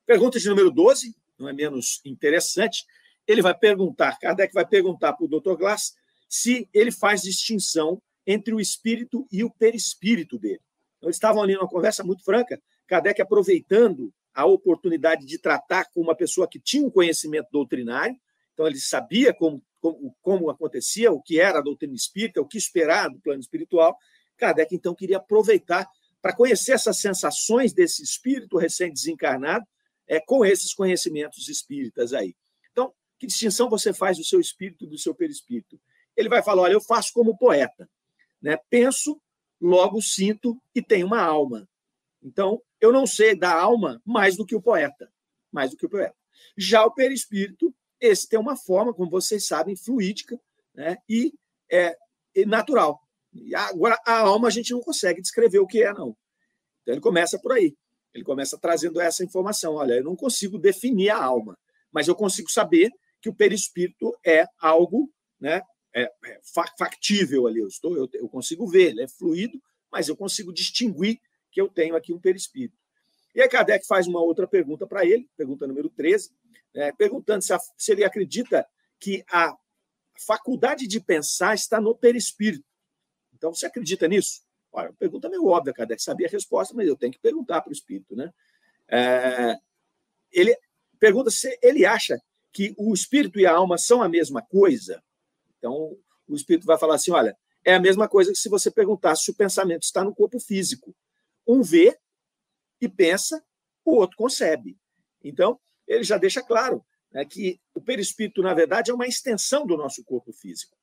Pergunta 0.05 0.39
de 0.39 0.49
número 0.49 0.69
12, 0.69 1.15
não 1.37 1.47
é 1.47 1.53
menos 1.53 2.01
interessante, 2.03 2.85
ele 3.27 3.41
vai 3.41 3.57
perguntar, 3.57 4.17
Kardec 4.19 4.53
vai 4.53 4.65
perguntar 4.65 5.13
para 5.13 5.25
o 5.25 5.27
Dr. 5.27 5.55
Glass 5.55 5.93
se 6.29 6.67
ele 6.73 6.91
faz 6.91 7.21
distinção 7.21 8.01
entre 8.25 8.53
o 8.53 8.59
espírito 8.59 9.27
e 9.31 9.43
o 9.43 9.49
perispírito 9.49 10.37
dele. 10.37 10.61
Então, 10.97 11.09
eles 11.09 11.17
estavam 11.17 11.43
ali 11.43 11.53
numa 11.53 11.67
conversa 11.67 12.03
muito 12.03 12.23
franca, 12.23 12.61
Kardec 12.87 13.21
aproveitando 13.21 14.13
a 14.33 14.45
oportunidade 14.45 15.25
de 15.25 15.37
tratar 15.37 15.85
com 15.93 16.01
uma 16.01 16.15
pessoa 16.15 16.47
que 16.47 16.59
tinha 16.59 16.85
um 16.85 16.89
conhecimento 16.89 17.47
doutrinário, 17.51 18.15
então 18.53 18.65
ele 18.65 18.79
sabia 18.79 19.33
como, 19.33 19.63
como, 19.79 20.15
como 20.21 20.49
acontecia, 20.49 21.11
o 21.11 21.21
que 21.21 21.39
era 21.39 21.59
a 21.59 21.61
doutrina 21.61 21.93
espírita, 21.93 22.41
o 22.41 22.47
que 22.47 22.57
esperar 22.57 23.09
do 23.09 23.19
plano 23.19 23.39
espiritual. 23.39 23.97
Kardec, 24.37 24.75
então, 24.75 24.95
queria 24.95 25.17
aproveitar 25.17 25.87
para 26.21 26.35
conhecer 26.35 26.71
essas 26.73 26.99
sensações 26.99 27.73
desse 27.73 28.01
espírito 28.01 28.57
recém-desencarnado 28.57 29.65
é, 30.07 30.19
com 30.19 30.45
esses 30.45 30.73
conhecimentos 30.73 31.49
espíritas 31.49 32.13
aí. 32.13 32.35
Que 33.23 33.27
distinção 33.27 33.69
você 33.69 33.93
faz 33.93 34.17
do 34.17 34.23
seu 34.25 34.37
espírito 34.37 34.83
e 34.83 34.87
do 34.87 34.97
seu 34.97 35.15
perispírito? 35.15 35.79
Ele 36.13 36.27
vai 36.27 36.43
falar: 36.43 36.63
olha, 36.63 36.73
eu 36.73 36.81
faço 36.81 37.13
como 37.13 37.37
poeta. 37.37 37.89
Né? 38.41 38.57
Penso, 38.69 39.17
logo 39.61 40.01
sinto 40.01 40.61
e 40.75 40.81
tenho 40.81 41.07
uma 41.07 41.21
alma. 41.21 41.65
Então, 42.21 42.61
eu 42.81 42.91
não 42.91 43.07
sei 43.07 43.33
da 43.33 43.57
alma 43.57 44.01
mais 44.03 44.35
do 44.35 44.45
que 44.45 44.53
o 44.53 44.61
poeta, 44.61 45.09
mais 45.49 45.71
do 45.71 45.77
que 45.77 45.85
o 45.85 45.89
poeta. 45.89 46.13
Já 46.57 46.85
o 46.85 46.93
perispírito, 46.93 47.73
esse 47.97 48.27
tem 48.27 48.37
uma 48.37 48.57
forma, 48.57 48.93
como 48.93 49.09
vocês 49.09 49.47
sabem, 49.47 49.73
fluídica 49.73 50.37
né? 50.75 50.97
e 51.07 51.33
é, 51.71 51.95
é 52.35 52.45
natural. 52.45 53.07
E 53.31 53.55
agora, 53.55 53.97
a 54.05 54.19
alma 54.19 54.49
a 54.49 54.51
gente 54.51 54.73
não 54.73 54.81
consegue 54.81 55.21
descrever 55.21 55.59
o 55.59 55.67
que 55.67 55.81
é, 55.81 55.93
não. 55.93 56.13
Então, 56.81 56.93
ele 56.93 56.99
começa 56.99 57.39
por 57.39 57.53
aí. 57.53 57.73
Ele 58.13 58.25
começa 58.25 58.57
trazendo 58.57 58.99
essa 58.99 59.23
informação. 59.23 59.75
Olha, 59.75 59.93
eu 59.93 60.03
não 60.03 60.13
consigo 60.13 60.59
definir 60.59 61.09
a 61.09 61.23
alma, 61.23 61.57
mas 61.89 62.09
eu 62.09 62.15
consigo 62.15 62.51
saber 62.51 62.91
que 63.23 63.29
o 63.29 63.33
perispírito 63.33 64.13
é 64.23 64.45
algo 64.59 65.09
né, 65.39 65.61
é, 65.95 66.11
é 66.25 66.39
factível 66.77 67.47
ali. 67.47 67.61
Eu, 67.61 67.69
estou, 67.69 67.95
eu, 67.95 68.09
eu 68.15 68.27
consigo 68.27 68.67
ver, 68.67 68.89
ele 68.89 69.01
é 69.01 69.07
fluido, 69.07 69.63
mas 69.89 70.09
eu 70.09 70.17
consigo 70.17 70.53
distinguir 70.53 71.21
que 71.49 71.61
eu 71.61 71.69
tenho 71.69 71.95
aqui 71.95 72.11
um 72.13 72.19
perispírito. 72.19 72.77
E 73.33 73.41
aí 73.41 73.47
Kardec 73.47 73.87
faz 73.87 74.07
uma 74.07 74.21
outra 74.21 74.45
pergunta 74.45 74.85
para 74.85 75.05
ele, 75.05 75.29
pergunta 75.37 75.65
número 75.65 75.89
13, 75.89 76.31
né, 76.75 76.91
perguntando 76.91 77.41
se, 77.41 77.53
a, 77.53 77.59
se 77.77 77.93
ele 77.93 78.03
acredita 78.03 78.67
que 78.99 79.23
a 79.31 79.57
faculdade 80.27 80.85
de 80.85 80.99
pensar 80.99 81.55
está 81.55 81.79
no 81.79 81.95
perispírito. 81.95 82.65
Então, 83.33 83.53
você 83.53 83.65
acredita 83.65 84.05
nisso? 84.05 84.41
Olha, 84.69 84.91
pergunta 84.99 85.29
meio 85.29 85.45
óbvia, 85.45 85.73
Kardec 85.73 86.03
sabia 86.03 86.27
a 86.27 86.29
resposta, 86.29 86.73
mas 86.75 86.87
eu 86.89 86.97
tenho 86.97 87.13
que 87.13 87.19
perguntar 87.19 87.61
para 87.61 87.69
o 87.69 87.73
espírito. 87.73 88.17
Né? 88.17 88.33
É, 88.89 89.55
ele 90.29 90.53
pergunta 90.99 91.31
se 91.31 91.57
ele 91.61 91.85
acha 91.85 92.21
que 92.53 92.73
o 92.77 92.93
espírito 92.93 93.39
e 93.39 93.45
a 93.45 93.53
alma 93.53 93.77
são 93.77 94.01
a 94.01 94.07
mesma 94.07 94.41
coisa. 94.41 95.03
Então, 95.57 95.97
o 96.27 96.35
espírito 96.35 96.65
vai 96.65 96.77
falar 96.77 96.95
assim: 96.95 97.11
olha, 97.11 97.35
é 97.65 97.73
a 97.73 97.79
mesma 97.79 98.07
coisa 98.07 98.31
que 98.31 98.37
se 98.37 98.49
você 98.49 98.69
perguntasse 98.69 99.23
se 99.23 99.31
o 99.31 99.35
pensamento 99.35 99.83
está 99.83 100.03
no 100.03 100.13
corpo 100.13 100.39
físico. 100.39 100.95
Um 101.47 101.61
vê 101.61 101.97
e 102.79 102.87
pensa, 102.87 103.43
o 103.83 103.95
outro 103.95 104.15
concebe. 104.15 104.77
Então, 105.23 105.59
ele 105.87 106.03
já 106.03 106.17
deixa 106.17 106.41
claro 106.41 106.85
né, 107.11 107.25
que 107.25 107.59
o 107.73 107.81
perispírito, 107.81 108.41
na 108.41 108.53
verdade, 108.53 108.91
é 108.91 108.93
uma 108.93 109.07
extensão 109.07 109.65
do 109.65 109.75
nosso 109.75 110.03
corpo 110.03 110.31
físico. 110.31 110.77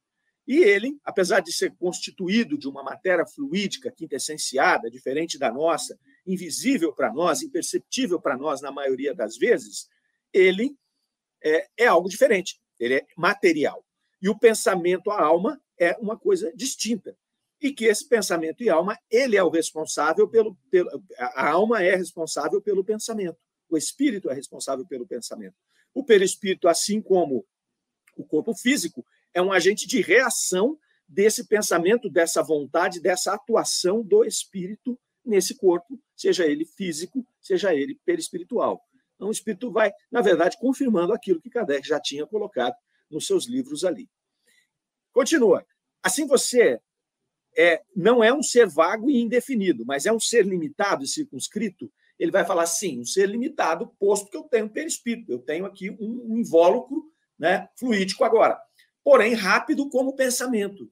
E 0.47 0.59
ele, 0.59 0.99
apesar 1.05 1.41
de 1.41 1.53
ser 1.53 1.75
constituído 1.77 2.59
de 2.59 2.69
uma 2.69 2.83
matéria 2.83 3.27
fluídica, 3.27 3.93
quintessenciada, 3.93 4.91
diferente 4.91 5.39
da 5.39 5.53
nossa, 5.53 5.99
invisível 6.27 6.93
para 6.93 7.13
nós, 7.13 7.43
imperceptível 7.43 8.21
para 8.21 8.37
nós 8.37 8.61
na 8.61 8.73
maioria 8.73 9.15
das 9.15 9.37
vezes, 9.37 9.89
ele 10.33 10.77
é, 11.43 11.69
é 11.77 11.87
algo 11.87 12.09
diferente, 12.09 12.61
ele 12.79 12.95
é 12.95 13.07
material. 13.17 13.85
E 14.21 14.29
o 14.29 14.39
pensamento, 14.39 15.11
a 15.11 15.23
alma, 15.23 15.61
é 15.79 15.97
uma 15.99 16.19
coisa 16.19 16.53
distinta 16.55 17.17
e 17.61 17.73
que 17.73 17.85
esse 17.85 18.09
pensamento 18.09 18.63
e 18.63 18.71
alma, 18.71 18.99
ele 19.11 19.37
é 19.37 19.43
o 19.43 19.51
responsável 19.51 20.27
pelo, 20.27 20.57
pelo 20.71 20.91
a 21.19 21.51
alma 21.51 21.83
é 21.83 21.95
responsável 21.95 22.61
pelo 22.61 22.83
pensamento, 22.83 23.37
o 23.69 23.77
espírito 23.77 24.31
é 24.31 24.35
responsável 24.35 24.87
pelo 24.87 25.07
pensamento. 25.07 25.55
O 25.93 26.03
perispírito, 26.05 26.69
assim 26.69 27.03
como 27.03 27.45
o 28.17 28.25
corpo 28.25 28.55
físico, 28.55 29.05
é 29.35 29.43
um 29.43 29.53
agente 29.53 29.87
de 29.87 30.01
reação 30.01 30.79
desse 31.07 31.47
pensamento, 31.47 32.09
dessa 32.09 32.43
vontade, 32.43 33.01
dessa 33.01 33.35
atuação 33.35 34.03
do 34.03 34.25
espírito 34.25 34.99
nesse 35.25 35.55
corpo, 35.55 36.01
seja 36.17 36.47
ele 36.47 36.65
físico, 36.65 37.27
seja 37.41 37.75
ele 37.75 37.99
perispiritual. 38.05 38.83
Então, 39.21 39.29
o 39.29 39.33
espírito 39.33 39.71
vai, 39.71 39.93
na 40.11 40.23
verdade, 40.23 40.57
confirmando 40.59 41.13
aquilo 41.13 41.43
que 41.43 41.51
Kardec 41.51 41.87
já 41.87 42.01
tinha 42.01 42.27
colocado 42.27 42.75
nos 43.11 43.27
seus 43.27 43.47
livros 43.47 43.85
ali. 43.85 44.09
Continua. 45.13 45.63
Assim 46.03 46.27
você 46.27 46.81
é, 47.55 47.83
não 47.95 48.25
é 48.25 48.33
um 48.33 48.43
ser 48.43 48.67
vago 48.67 49.11
e 49.11 49.21
indefinido, 49.21 49.85
mas 49.85 50.07
é 50.07 50.13
um 50.13 50.19
ser 50.19 50.47
limitado 50.47 51.05
e 51.05 51.07
circunscrito, 51.07 51.93
ele 52.19 52.31
vai 52.31 52.47
falar 52.47 52.65
sim, 52.65 52.99
um 52.99 53.05
ser 53.05 53.29
limitado, 53.29 53.89
posto 53.99 54.31
que 54.31 54.39
eu 54.39 54.45
tenho 54.45 54.71
perispírito, 54.71 55.33
eu 55.33 55.39
tenho 55.39 55.67
aqui 55.67 55.91
um, 55.91 56.39
invólucro 56.39 57.05
né, 57.39 57.69
fluídico 57.79 58.25
agora, 58.25 58.59
porém 59.05 59.35
rápido 59.35 59.87
como 59.91 60.17
pensamento. 60.17 60.91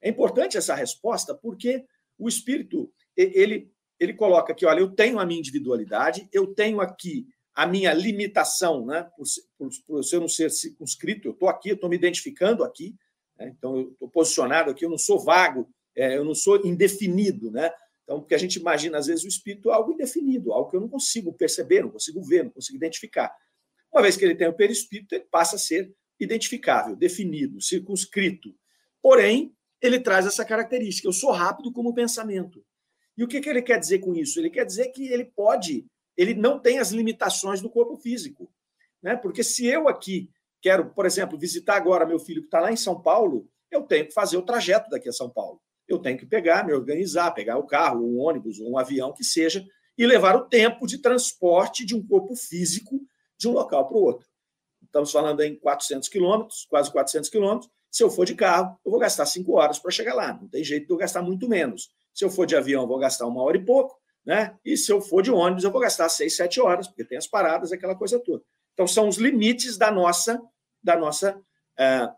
É 0.00 0.08
importante 0.08 0.56
essa 0.56 0.76
resposta 0.76 1.34
porque 1.34 1.84
o 2.16 2.28
espírito 2.28 2.92
ele 3.16 3.72
ele 4.00 4.14
coloca 4.14 4.52
aqui, 4.52 4.64
olha, 4.64 4.80
eu 4.80 4.90
tenho 4.90 5.18
a 5.18 5.26
minha 5.26 5.38
individualidade, 5.38 6.26
eu 6.32 6.54
tenho 6.54 6.80
aqui 6.80 7.28
a 7.54 7.66
minha 7.66 7.92
limitação, 7.92 8.86
né, 8.86 9.08
por, 9.16 9.24
por, 9.58 9.70
por 9.86 10.00
eu 10.12 10.20
não 10.20 10.28
ser 10.28 10.50
circunscrito, 10.50 11.28
eu 11.28 11.32
estou 11.32 11.48
aqui, 11.48 11.70
eu 11.70 11.74
estou 11.74 11.90
me 11.90 11.96
identificando 11.96 12.64
aqui, 12.64 12.94
né? 13.40 13.52
Então, 13.56 13.76
eu 13.76 13.90
estou 13.90 14.08
posicionado 14.08 14.70
aqui, 14.70 14.84
eu 14.84 14.90
não 14.90 14.98
sou 14.98 15.18
vago, 15.18 15.66
é, 15.96 16.16
eu 16.16 16.24
não 16.24 16.34
sou 16.34 16.64
indefinido. 16.64 17.50
Né? 17.50 17.72
Então, 18.04 18.20
porque 18.20 18.34
a 18.34 18.38
gente 18.38 18.56
imagina, 18.56 18.98
às 18.98 19.06
vezes, 19.06 19.24
o 19.24 19.28
espírito 19.28 19.70
algo 19.70 19.92
indefinido, 19.92 20.52
algo 20.52 20.70
que 20.70 20.76
eu 20.76 20.80
não 20.80 20.88
consigo 20.88 21.32
perceber, 21.32 21.82
não 21.82 21.90
consigo 21.90 22.22
ver, 22.22 22.44
não 22.44 22.50
consigo 22.50 22.76
identificar. 22.76 23.34
Uma 23.90 24.02
vez 24.02 24.16
que 24.16 24.24
ele 24.24 24.36
tem 24.36 24.46
o 24.46 24.52
perispírito, 24.52 25.14
ele 25.14 25.24
passa 25.24 25.56
a 25.56 25.58
ser 25.58 25.92
identificável, 26.20 26.94
definido, 26.94 27.60
circunscrito. 27.60 28.54
Porém, 29.02 29.54
ele 29.80 29.98
traz 29.98 30.26
essa 30.26 30.44
característica: 30.44 31.08
eu 31.08 31.12
sou 31.12 31.32
rápido 31.32 31.72
como 31.72 31.94
pensamento. 31.94 32.64
E 33.16 33.24
o 33.24 33.28
que, 33.28 33.40
que 33.40 33.48
ele 33.48 33.62
quer 33.62 33.78
dizer 33.78 33.98
com 33.98 34.14
isso? 34.14 34.38
Ele 34.38 34.50
quer 34.50 34.64
dizer 34.64 34.88
que 34.88 35.08
ele 35.08 35.24
pode, 35.24 35.86
ele 36.16 36.34
não 36.34 36.58
tem 36.58 36.78
as 36.78 36.90
limitações 36.90 37.60
do 37.60 37.70
corpo 37.70 37.96
físico. 37.96 38.52
Né? 39.02 39.16
Porque 39.16 39.42
se 39.42 39.66
eu 39.66 39.88
aqui 39.88 40.30
quero, 40.60 40.90
por 40.90 41.06
exemplo, 41.06 41.38
visitar 41.38 41.76
agora 41.76 42.06
meu 42.06 42.18
filho 42.18 42.42
que 42.42 42.48
está 42.48 42.60
lá 42.60 42.72
em 42.72 42.76
São 42.76 43.00
Paulo, 43.00 43.48
eu 43.70 43.82
tenho 43.82 44.06
que 44.06 44.12
fazer 44.12 44.36
o 44.36 44.42
trajeto 44.42 44.90
daqui 44.90 45.08
a 45.08 45.12
São 45.12 45.30
Paulo. 45.30 45.60
Eu 45.88 45.98
tenho 45.98 46.18
que 46.18 46.26
pegar, 46.26 46.64
me 46.64 46.72
organizar, 46.72 47.32
pegar 47.32 47.58
o 47.58 47.66
carro, 47.66 48.04
um 48.04 48.18
ônibus, 48.18 48.60
um 48.60 48.76
avião 48.76 49.12
que 49.12 49.24
seja, 49.24 49.64
e 49.96 50.06
levar 50.06 50.36
o 50.36 50.48
tempo 50.48 50.86
de 50.86 50.98
transporte 50.98 51.84
de 51.84 51.94
um 51.94 52.06
corpo 52.06 52.34
físico 52.34 53.00
de 53.36 53.48
um 53.48 53.52
local 53.52 53.86
para 53.88 53.96
o 53.96 54.02
outro. 54.02 54.28
Estamos 54.82 55.10
falando 55.10 55.40
em 55.40 55.58
400 55.58 56.08
quilômetros, 56.08 56.66
quase 56.68 56.90
400 56.90 57.28
quilômetros. 57.28 57.70
Se 57.90 58.02
eu 58.02 58.10
for 58.10 58.24
de 58.24 58.34
carro, 58.34 58.78
eu 58.84 58.90
vou 58.90 59.00
gastar 59.00 59.26
cinco 59.26 59.52
horas 59.52 59.78
para 59.78 59.90
chegar 59.90 60.14
lá. 60.14 60.32
Não 60.32 60.48
tem 60.48 60.62
jeito 60.62 60.86
de 60.86 60.92
eu 60.92 60.96
gastar 60.96 61.22
muito 61.22 61.48
menos. 61.48 61.90
Se 62.14 62.24
eu 62.24 62.30
for 62.30 62.46
de 62.46 62.56
avião, 62.56 62.82
eu 62.82 62.88
vou 62.88 62.98
gastar 62.98 63.26
uma 63.26 63.42
hora 63.42 63.56
e 63.56 63.64
pouco. 63.64 63.99
Né? 64.24 64.54
E 64.64 64.76
se 64.76 64.92
eu 64.92 65.00
for 65.00 65.22
de 65.22 65.30
ônibus, 65.30 65.64
eu 65.64 65.70
vou 65.70 65.80
gastar 65.80 66.08
seis, 66.08 66.36
sete 66.36 66.60
horas, 66.60 66.86
porque 66.86 67.04
tem 67.04 67.18
as 67.18 67.26
paradas, 67.26 67.72
aquela 67.72 67.94
coisa 67.94 68.18
toda. 68.18 68.42
Então, 68.74 68.86
são 68.86 69.08
os 69.08 69.16
limites 69.16 69.76
da 69.76 69.90
nossa, 69.90 70.40
da 70.82 70.96
nossa 70.96 71.36
uh, 71.36 72.14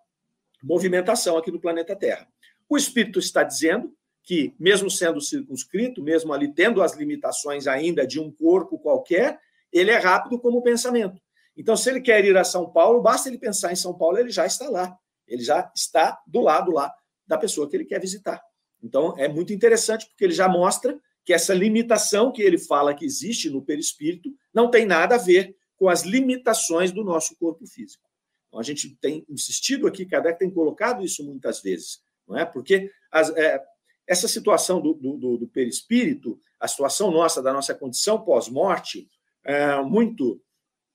movimentação 0.62 1.36
aqui 1.36 1.50
no 1.50 1.60
planeta 1.60 1.96
Terra. 1.96 2.28
O 2.68 2.76
Espírito 2.76 3.18
está 3.18 3.42
dizendo 3.42 3.94
que, 4.22 4.54
mesmo 4.58 4.90
sendo 4.90 5.20
circunscrito, 5.20 6.02
mesmo 6.02 6.32
ali 6.32 6.52
tendo 6.52 6.82
as 6.82 6.94
limitações 6.96 7.66
ainda 7.66 8.06
de 8.06 8.20
um 8.20 8.30
corpo 8.30 8.78
qualquer, 8.78 9.40
ele 9.72 9.90
é 9.90 9.98
rápido 9.98 10.38
como 10.38 10.58
o 10.58 10.62
pensamento. 10.62 11.20
Então, 11.56 11.76
se 11.76 11.90
ele 11.90 12.00
quer 12.00 12.24
ir 12.24 12.36
a 12.36 12.44
São 12.44 12.70
Paulo, 12.70 13.02
basta 13.02 13.28
ele 13.28 13.38
pensar 13.38 13.72
em 13.72 13.76
São 13.76 13.96
Paulo, 13.96 14.18
ele 14.18 14.30
já 14.30 14.46
está 14.46 14.68
lá. 14.68 14.96
Ele 15.26 15.42
já 15.42 15.70
está 15.74 16.20
do 16.26 16.40
lado 16.40 16.72
lá 16.72 16.92
da 17.26 17.36
pessoa 17.38 17.68
que 17.68 17.76
ele 17.76 17.84
quer 17.84 18.00
visitar. 18.00 18.40
Então, 18.82 19.14
é 19.16 19.28
muito 19.28 19.52
interessante, 19.52 20.06
porque 20.06 20.24
ele 20.24 20.32
já 20.32 20.48
mostra 20.48 20.98
que 21.24 21.32
essa 21.32 21.54
limitação 21.54 22.32
que 22.32 22.42
ele 22.42 22.58
fala 22.58 22.94
que 22.94 23.04
existe 23.04 23.48
no 23.48 23.62
perispírito 23.62 24.34
não 24.52 24.70
tem 24.70 24.84
nada 24.84 25.14
a 25.14 25.18
ver 25.18 25.56
com 25.76 25.88
as 25.88 26.02
limitações 26.02 26.92
do 26.92 27.04
nosso 27.04 27.36
corpo 27.36 27.66
físico. 27.66 28.04
Então, 28.48 28.60
a 28.60 28.62
gente 28.62 28.96
tem 29.00 29.24
insistido 29.28 29.86
aqui, 29.86 30.04
Kardec 30.04 30.38
tem 30.38 30.50
colocado 30.50 31.04
isso 31.04 31.24
muitas 31.24 31.60
vezes, 31.60 32.02
não 32.26 32.36
é? 32.36 32.44
Porque 32.44 32.90
as, 33.10 33.30
é, 33.30 33.62
essa 34.06 34.28
situação 34.28 34.80
do, 34.80 34.94
do, 34.94 35.38
do, 35.38 35.48
perispírito, 35.48 36.38
a 36.60 36.68
situação 36.68 37.10
nossa, 37.10 37.42
da 37.42 37.52
nossa 37.52 37.74
condição 37.74 38.22
pós-morte, 38.22 39.08
é, 39.44 39.80
muito 39.82 40.40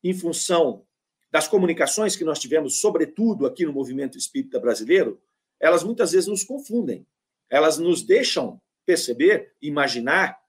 em 0.03 0.13
função 0.13 0.85
das 1.31 1.47
comunicações 1.47 2.15
que 2.15 2.23
nós 2.23 2.39
tivemos, 2.39 2.79
sobretudo 2.79 3.45
aqui 3.45 3.65
no 3.65 3.73
movimento 3.73 4.17
espírita 4.17 4.59
brasileiro, 4.59 5.19
elas 5.59 5.83
muitas 5.83 6.11
vezes 6.11 6.27
nos 6.27 6.43
confundem. 6.43 7.05
Elas 7.49 7.77
nos 7.77 8.03
deixam 8.03 8.61
perceber, 8.87 9.53
imaginar 9.61 10.39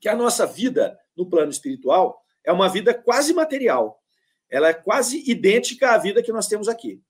que 0.00 0.08
a 0.08 0.16
nossa 0.16 0.44
vida 0.44 0.98
no 1.16 1.24
plano 1.30 1.50
espiritual 1.50 2.20
é 2.44 2.52
uma 2.52 2.68
vida 2.68 2.92
quase 2.92 3.32
material. 3.32 4.02
Ela 4.50 4.68
é 4.68 4.74
quase 4.74 5.22
idêntica 5.30 5.92
à 5.92 5.98
vida 5.98 6.22
que 6.22 6.32
nós 6.32 6.48
temos 6.48 6.68
aqui. 6.68 7.00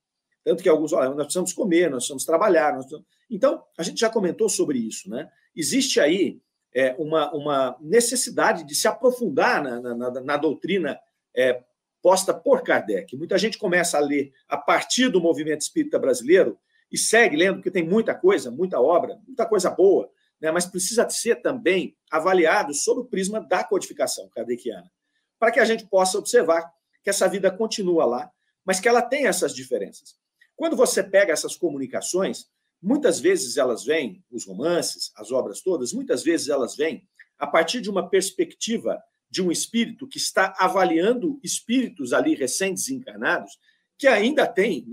Tanto 0.44 0.62
que 0.62 0.68
alguns, 0.68 0.92
olha, 0.92 1.08
nós 1.10 1.24
precisamos 1.24 1.52
comer, 1.52 1.90
nós 1.90 2.04
precisamos 2.04 2.24
trabalhar. 2.24 2.74
Nós 2.74 2.84
precisamos... 2.84 3.06
Então, 3.30 3.62
a 3.76 3.82
gente 3.82 4.00
já 4.00 4.10
comentou 4.10 4.48
sobre 4.48 4.78
isso, 4.78 5.08
né? 5.08 5.30
Existe 5.56 6.00
aí 6.00 6.40
é, 6.74 6.94
uma, 6.98 7.32
uma 7.32 7.76
necessidade 7.80 8.64
de 8.64 8.74
se 8.74 8.86
aprofundar 8.86 9.62
na, 9.62 9.80
na, 9.80 9.94
na, 9.94 10.20
na 10.20 10.36
doutrina 10.36 10.98
é, 11.34 11.62
posta 12.02 12.34
por 12.34 12.62
Kardec. 12.62 13.16
Muita 13.16 13.38
gente 13.38 13.58
começa 13.58 13.96
a 13.96 14.00
ler 14.00 14.32
a 14.48 14.56
partir 14.56 15.08
do 15.08 15.20
movimento 15.20 15.62
espírita 15.62 15.98
brasileiro 15.98 16.58
e 16.90 16.96
segue 16.96 17.36
lendo, 17.36 17.56
porque 17.56 17.70
tem 17.70 17.86
muita 17.86 18.14
coisa, 18.14 18.50
muita 18.50 18.80
obra, 18.80 19.18
muita 19.26 19.44
coisa 19.46 19.70
boa, 19.70 20.10
né? 20.40 20.50
mas 20.50 20.66
precisa 20.66 21.08
ser 21.08 21.36
também 21.42 21.96
avaliado 22.10 22.72
sob 22.74 23.00
o 23.00 23.04
prisma 23.04 23.40
da 23.40 23.64
codificação 23.64 24.28
kardeciana, 24.28 24.90
para 25.38 25.52
que 25.52 25.60
a 25.60 25.64
gente 25.64 25.86
possa 25.86 26.18
observar 26.18 26.70
que 27.02 27.10
essa 27.10 27.28
vida 27.28 27.50
continua 27.50 28.04
lá, 28.04 28.30
mas 28.64 28.80
que 28.80 28.88
ela 28.88 29.02
tem 29.02 29.26
essas 29.26 29.54
diferenças. 29.54 30.16
Quando 30.56 30.76
você 30.76 31.02
pega 31.02 31.32
essas 31.32 31.56
comunicações, 31.56 32.46
muitas 32.82 33.20
vezes 33.20 33.56
elas 33.56 33.84
vêm, 33.84 34.24
os 34.30 34.46
romances, 34.46 35.12
as 35.16 35.30
obras 35.30 35.60
todas, 35.60 35.92
muitas 35.92 36.22
vezes 36.22 36.48
elas 36.48 36.76
vêm 36.76 37.06
a 37.38 37.46
partir 37.46 37.80
de 37.80 37.88
uma 37.88 38.08
perspectiva 38.08 39.00
de 39.30 39.42
um 39.42 39.52
espírito 39.52 40.08
que 40.08 40.18
está 40.18 40.54
avaliando 40.58 41.38
espíritos 41.42 42.12
ali 42.12 42.34
recém-desencarnados, 42.34 43.58
que 43.96 44.06
ainda 44.06 44.46
tem, 44.46 44.86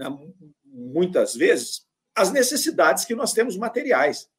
muitas 0.63 1.35
vezes, 1.35 1.85
as 2.13 2.31
necessidades 2.31 3.05
que 3.05 3.15
nós 3.15 3.33
temos 3.33 3.57
materiais. 3.57 4.29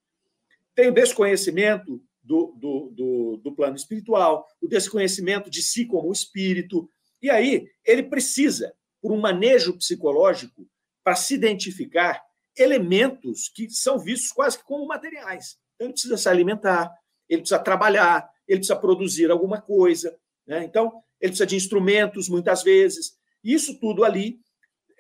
Tem 0.77 0.89
o 0.89 0.95
desconhecimento 0.95 2.01
do, 2.23 2.55
do, 2.57 2.93
do, 2.95 3.37
do 3.39 3.53
plano 3.53 3.75
espiritual, 3.75 4.47
o 4.61 4.69
desconhecimento 4.69 5.51
de 5.51 5.63
si 5.63 5.87
como 5.87 6.13
espírito, 6.13 6.89
e 7.23 7.31
aí 7.31 7.67
ele 7.85 8.05
precisa, 8.05 8.73
por 9.01 9.11
um 9.11 9.19
manejo 9.19 9.77
psicológico, 9.77 10.69
para 11.03 11.17
se 11.17 11.35
identificar 11.35 12.23
elementos 12.57 13.49
que 13.49 13.71
são 13.71 13.99
vistos 13.99 14.33
quase 14.33 14.63
como 14.63 14.87
materiais. 14.87 15.57
Então, 15.75 15.87
ele 15.87 15.93
precisa 15.93 16.17
se 16.17 16.29
alimentar, 16.29 16.93
ele 17.29 17.41
precisa 17.41 17.59
trabalhar, 17.59 18.29
ele 18.47 18.59
precisa 18.59 18.79
produzir 18.79 19.31
alguma 19.31 19.61
coisa. 19.61 20.17
Né? 20.47 20.65
Então, 20.65 21.03
ele 21.21 21.31
precisa 21.31 21.47
de 21.47 21.57
instrumentos, 21.57 22.29
muitas 22.29 22.63
vezes. 22.63 23.17
Isso 23.43 23.79
tudo 23.79 24.05
ali, 24.05 24.41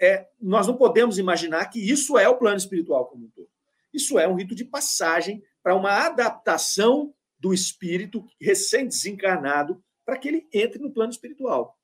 é, 0.00 0.26
nós 0.40 0.66
não 0.66 0.76
podemos 0.76 1.18
imaginar 1.18 1.66
que 1.66 1.80
isso 1.80 2.16
é 2.16 2.28
o 2.28 2.36
plano 2.36 2.56
espiritual 2.56 3.06
como 3.06 3.26
um 3.26 3.30
todo. 3.30 3.48
Isso 3.92 4.18
é 4.18 4.28
um 4.28 4.34
rito 4.34 4.54
de 4.54 4.64
passagem 4.64 5.42
para 5.66 5.74
uma 5.74 6.06
adaptação 6.06 7.12
do 7.40 7.52
espírito 7.52 8.24
recém-desencarnado 8.40 9.82
para 10.04 10.16
que 10.16 10.28
ele 10.28 10.48
entre 10.54 10.80
no 10.80 10.92
plano 10.92 11.10
espiritual. 11.10 11.76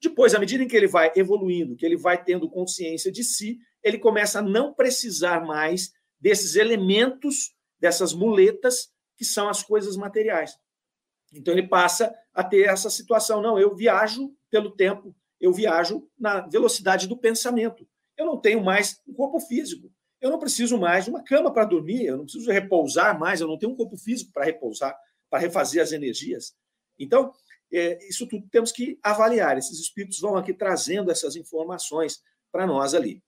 Depois, 0.00 0.34
à 0.34 0.38
medida 0.38 0.64
em 0.64 0.66
que 0.66 0.74
ele 0.74 0.86
vai 0.86 1.12
evoluindo, 1.14 1.76
que 1.76 1.84
ele 1.84 1.98
vai 1.98 2.24
tendo 2.24 2.48
consciência 2.48 3.12
de 3.12 3.22
si, 3.22 3.58
ele 3.82 3.98
começa 3.98 4.38
a 4.38 4.42
não 4.42 4.72
precisar 4.72 5.44
mais 5.44 5.92
desses 6.18 6.56
elementos, 6.56 7.54
dessas 7.78 8.14
muletas, 8.14 8.90
que 9.18 9.24
são 9.26 9.50
as 9.50 9.62
coisas 9.62 9.98
materiais. 9.98 10.58
Então, 11.30 11.52
ele 11.52 11.68
passa 11.68 12.14
a 12.32 12.42
ter 12.42 12.66
essa 12.66 12.88
situação: 12.88 13.42
não, 13.42 13.58
eu 13.58 13.76
viajo 13.76 14.34
pelo 14.48 14.70
tempo, 14.70 15.14
eu 15.38 15.52
viajo 15.52 16.08
na 16.18 16.40
velocidade 16.40 17.06
do 17.06 17.18
pensamento. 17.18 17.86
Eu 18.16 18.24
não 18.24 18.40
tenho 18.40 18.64
mais 18.64 18.98
um 19.06 19.12
corpo 19.12 19.38
físico. 19.40 19.92
Eu 20.26 20.32
não 20.32 20.40
preciso 20.40 20.76
mais 20.76 21.04
de 21.04 21.10
uma 21.10 21.22
cama 21.22 21.52
para 21.52 21.64
dormir, 21.64 22.04
eu 22.04 22.16
não 22.16 22.24
preciso 22.24 22.50
repousar 22.50 23.16
mais, 23.18 23.40
eu 23.40 23.46
não 23.46 23.56
tenho 23.56 23.72
um 23.72 23.76
corpo 23.76 23.96
físico 23.96 24.32
para 24.32 24.44
repousar, 24.44 24.96
para 25.30 25.38
refazer 25.38 25.80
as 25.80 25.92
energias. 25.92 26.52
Então, 26.98 27.32
é, 27.72 28.04
isso 28.08 28.26
tudo 28.26 28.48
temos 28.50 28.72
que 28.72 28.98
avaliar. 29.02 29.56
Esses 29.56 29.78
espíritos 29.78 30.18
vão 30.18 30.36
aqui 30.36 30.52
trazendo 30.52 31.12
essas 31.12 31.36
informações 31.36 32.20
para 32.50 32.66
nós 32.66 32.92
ali. 32.92 33.22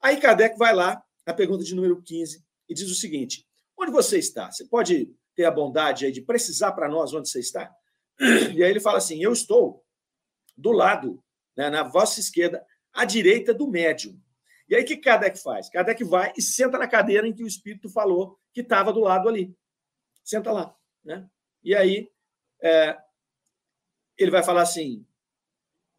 Aí 0.00 0.16
Kardec 0.18 0.56
vai 0.56 0.74
lá, 0.74 1.02
na 1.26 1.34
pergunta 1.34 1.62
de 1.62 1.74
número 1.74 2.02
15, 2.02 2.42
e 2.68 2.74
diz 2.74 2.90
o 2.90 2.94
seguinte: 2.94 3.46
onde 3.76 3.92
você 3.92 4.18
está? 4.18 4.50
Você 4.50 4.64
pode 4.66 5.14
ter 5.34 5.44
a 5.44 5.50
bondade 5.50 6.10
de 6.10 6.22
precisar 6.22 6.72
para 6.72 6.88
nós 6.88 7.12
onde 7.12 7.28
você 7.28 7.40
está? 7.40 7.70
E 8.54 8.64
aí 8.64 8.70
ele 8.70 8.80
fala 8.80 8.96
assim: 8.96 9.22
eu 9.22 9.32
estou 9.32 9.84
do 10.56 10.72
lado, 10.72 11.22
né, 11.54 11.68
na 11.68 11.82
vossa 11.82 12.18
esquerda, 12.18 12.64
à 12.94 13.04
direita 13.04 13.52
do 13.52 13.68
médium. 13.68 14.18
E 14.68 14.74
aí 14.74 14.82
o 14.82 14.86
que 14.86 14.96
Kardec 14.96 15.38
faz? 15.42 15.68
Kardec 15.68 16.02
vai 16.04 16.32
e 16.36 16.42
senta 16.42 16.78
na 16.78 16.88
cadeira 16.88 17.26
em 17.26 17.32
que 17.32 17.42
o 17.42 17.46
espírito 17.46 17.88
falou 17.88 18.38
que 18.52 18.60
estava 18.60 18.92
do 18.92 19.00
lado 19.00 19.28
ali. 19.28 19.54
Senta 20.22 20.50
lá. 20.50 20.74
Né? 21.04 21.28
E 21.62 21.74
aí 21.74 22.10
é, 22.62 22.96
ele 24.16 24.30
vai 24.30 24.42
falar 24.42 24.62
assim: 24.62 25.06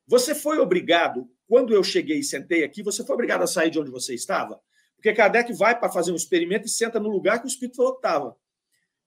você 0.08 0.34
foi 0.34 0.58
obrigado, 0.58 1.30
quando 1.48 1.74
eu 1.74 1.84
cheguei 1.84 2.20
e 2.20 2.24
sentei 2.24 2.64
aqui, 2.64 2.82
você 2.82 3.06
foi 3.06 3.14
obrigado 3.14 3.44
a 3.44 3.48
sair 3.48 3.70
de 3.70 3.80
onde 3.80 3.92
você 3.92 4.14
estava? 4.14 4.60
Porque 4.96 5.14
Kardec 5.14 5.54
vai 5.54 5.80
para 5.80 5.92
fazer 5.92 6.12
um 6.12 6.16
experimento 6.16 6.66
e 6.66 6.70
senta 6.70 7.00
no 7.00 7.10
lugar 7.10 7.40
que 7.40 7.46
o 7.46 7.48
espírito 7.48 7.76
falou 7.76 7.94
que 7.94 8.00
estava. 8.00 8.36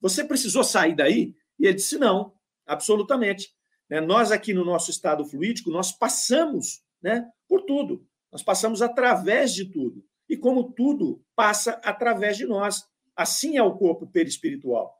Você 0.00 0.24
precisou 0.24 0.62
sair 0.62 0.94
daí? 0.94 1.34
E 1.58 1.66
ele 1.66 1.74
disse: 1.74 1.98
não, 1.98 2.32
absolutamente. 2.66 3.52
Né? 3.88 4.00
Nós 4.00 4.30
aqui 4.30 4.54
no 4.54 4.64
nosso 4.64 4.90
estado 4.90 5.24
fluídico, 5.24 5.70
nós 5.70 5.90
passamos 5.90 6.82
né, 7.02 7.28
por 7.48 7.62
tudo. 7.62 8.06
Nós 8.30 8.42
passamos 8.42 8.82
através 8.82 9.54
de 9.54 9.64
tudo. 9.64 10.04
E 10.28 10.37
como 10.37 10.73
tudo 10.73 11.25
passa 11.35 11.73
através 11.85 12.37
de 12.37 12.47
nós. 12.47 12.85
Assim 13.16 13.56
é 13.56 13.62
o 13.62 13.76
corpo 13.76 14.06
perispiritual. 14.06 14.97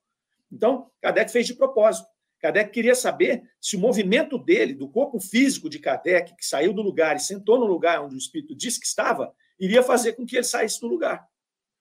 Então, 0.50 0.90
Kardec 1.00 1.30
fez 1.30 1.47
de 1.47 1.54
propósito. 1.54 2.08
Kardec 2.40 2.70
queria 2.70 2.94
saber 2.94 3.42
se 3.61 3.76
o 3.76 3.80
movimento 3.80 4.38
dele, 4.38 4.75
do 4.75 4.88
corpo 4.88 5.20
físico 5.20 5.68
de 5.68 5.78
Kardec, 5.78 6.35
que 6.37 6.44
saiu 6.47 6.73
do 6.73 6.82
lugar 6.82 7.16
e 7.16 7.20
sentou 7.20 7.58
no 7.58 7.66
lugar 7.66 8.00
onde 8.00 8.14
o 8.14 8.18
espírito 8.18 8.56
disse 8.56 8.80
que 8.80 8.87
estava, 8.87 9.35
iria 9.58 9.82
fazer 9.82 10.14
com 10.14 10.25
que 10.25 10.37
ele 10.37 10.44
saísse 10.44 10.80
do 10.80 10.87
lugar. 10.87 11.26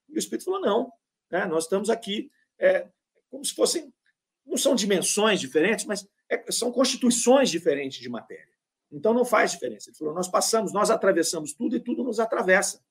E 0.09 0.15
o 0.15 0.19
espírito 0.19 0.45
falou: 0.45 0.61
não, 0.61 0.91
né, 1.31 1.45
nós 1.45 1.63
estamos 1.63 1.89
aqui 1.89 2.29
é, 2.59 2.87
como 3.29 3.43
se 3.45 3.53
fossem. 3.53 3.93
Não 4.45 4.57
são 4.57 4.75
dimensões 4.75 5.39
diferentes, 5.39 5.85
mas 5.85 6.07
é, 6.29 6.51
são 6.51 6.71
constituições 6.71 7.49
diferentes 7.49 7.99
de 7.99 8.09
matéria. 8.09 8.56
Então 8.91 9.13
não 9.13 9.25
faz 9.25 9.51
diferença. 9.51 9.89
Ele 9.89 9.97
falou: 9.97 10.13
nós 10.13 10.27
passamos, 10.27 10.73
nós 10.73 10.89
atravessamos 10.89 11.53
tudo 11.53 11.75
e 11.75 11.79
tudo 11.79 12.03
nos 12.03 12.19
atravessa. 12.19 12.81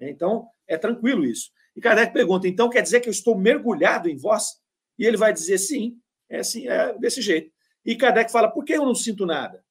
Então 0.00 0.48
é 0.66 0.76
tranquilo 0.76 1.24
isso. 1.24 1.50
E 1.74 1.80
Kardec 1.80 2.12
pergunta: 2.12 2.48
então 2.48 2.68
quer 2.68 2.82
dizer 2.82 3.00
que 3.00 3.08
eu 3.08 3.12
estou 3.12 3.36
mergulhado 3.36 4.08
em 4.08 4.16
vós? 4.16 4.60
E 4.98 5.04
ele 5.04 5.16
vai 5.16 5.32
dizer: 5.32 5.58
sim, 5.58 5.98
é 6.28 6.40
assim, 6.40 6.66
é 6.68 6.96
desse 6.98 7.20
jeito. 7.20 7.52
E 7.84 7.96
Kardec 7.96 8.30
fala: 8.30 8.50
por 8.50 8.64
que 8.64 8.74
eu 8.74 8.84
não 8.84 8.94
sinto 8.94 9.24
nada? 9.26 9.64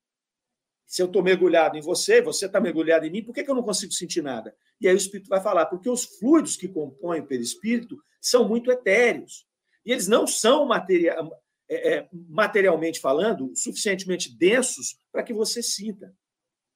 Se 0.86 1.02
eu 1.02 1.08
estou 1.08 1.24
mergulhado 1.24 1.78
em 1.78 1.82
você, 1.82 2.22
você 2.22 2.46
está 2.46 2.62
mergulhado 2.62 3.06
em 3.06 3.10
mim, 3.10 3.24
por 3.24 3.34
que, 3.34 3.44
que 3.44 3.50
eu 3.50 3.56
não 3.56 3.64
consigo 3.64 3.92
sentir 3.92 4.22
nada? 4.22 4.56
E 4.80 4.88
aí 4.88 4.94
o 4.94 4.98
Espírito 4.98 5.28
vai 5.28 5.42
falar: 5.42 5.66
porque 5.66 5.90
os 5.90 6.06
fluidos 6.06 6.56
que 6.56 6.68
compõem 6.68 7.22
o 7.22 7.28
perispírito 7.28 7.98
são 8.22 8.48
muito 8.48 8.72
etéreos. 8.72 9.46
E 9.86 9.92
eles 9.92 10.08
não 10.08 10.26
são 10.26 10.66
material, 10.66 11.32
é, 11.68 11.96
é, 11.96 12.10
materialmente 12.12 13.00
falando 13.00 13.52
suficientemente 13.56 14.36
densos 14.36 15.00
para 15.12 15.24
que 15.24 15.34
você 15.34 15.64
sinta. 15.64 16.14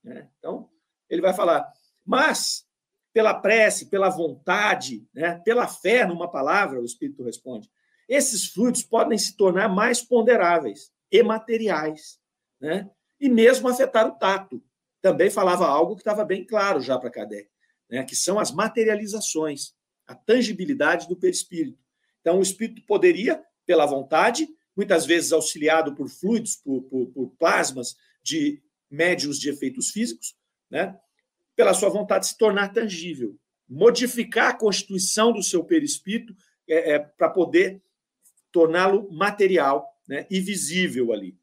Né? 0.03 0.29
Então, 0.37 0.69
ele 1.09 1.21
vai 1.21 1.33
falar, 1.33 1.71
mas 2.05 2.67
pela 3.13 3.33
prece, 3.33 3.87
pela 3.87 4.09
vontade, 4.09 5.07
né? 5.13 5.39
pela 5.39 5.67
fé 5.67 6.05
numa 6.05 6.29
palavra, 6.29 6.79
o 6.79 6.85
Espírito 6.85 7.23
responde, 7.23 7.69
esses 8.07 8.47
fluidos 8.47 8.83
podem 8.83 9.17
se 9.17 9.35
tornar 9.35 9.69
mais 9.69 10.01
ponderáveis 10.01 10.91
e 11.11 11.21
materiais, 11.21 12.19
né? 12.59 12.89
e 13.19 13.29
mesmo 13.29 13.67
afetar 13.67 14.07
o 14.07 14.17
tato. 14.17 14.63
também 15.01 15.29
falava 15.29 15.67
algo 15.67 15.95
que 15.95 16.01
estava 16.01 16.25
bem 16.25 16.45
claro 16.45 16.81
já 16.81 16.97
para 16.97 17.11
Kardec, 17.11 17.49
né? 17.89 18.03
que 18.03 18.15
são 18.15 18.39
as 18.39 18.51
materializações, 18.51 19.73
a 20.07 20.15
tangibilidade 20.15 21.07
do 21.07 21.15
perispírito. 21.15 21.77
Então, 22.21 22.39
o 22.39 22.41
espírito 22.41 22.81
poderia, 22.85 23.43
pela 23.65 23.85
vontade, 23.85 24.47
muitas 24.75 25.05
vezes 25.05 25.31
auxiliado 25.31 25.95
por 25.95 26.09
fluidos, 26.09 26.55
por, 26.55 26.81
por, 26.83 27.07
por 27.07 27.29
plasmas 27.37 27.95
de 28.23 28.61
médios 28.89 29.39
de 29.39 29.49
efeitos 29.49 29.91
físicos, 29.91 30.35
né? 30.69 30.97
pela 31.55 31.73
sua 31.73 31.89
vontade 31.89 32.27
se 32.27 32.37
tornar 32.37 32.69
tangível, 32.73 33.37
modificar 33.67 34.49
a 34.49 34.57
constituição 34.57 35.31
do 35.31 35.43
seu 35.43 35.63
perispírito 35.63 36.33
é, 36.67 36.93
é, 36.93 36.99
para 36.99 37.29
poder 37.29 37.81
torná-lo 38.51 39.11
material 39.11 39.85
né, 40.07 40.25
e 40.29 40.39
visível 40.39 41.13
ali. 41.13 41.37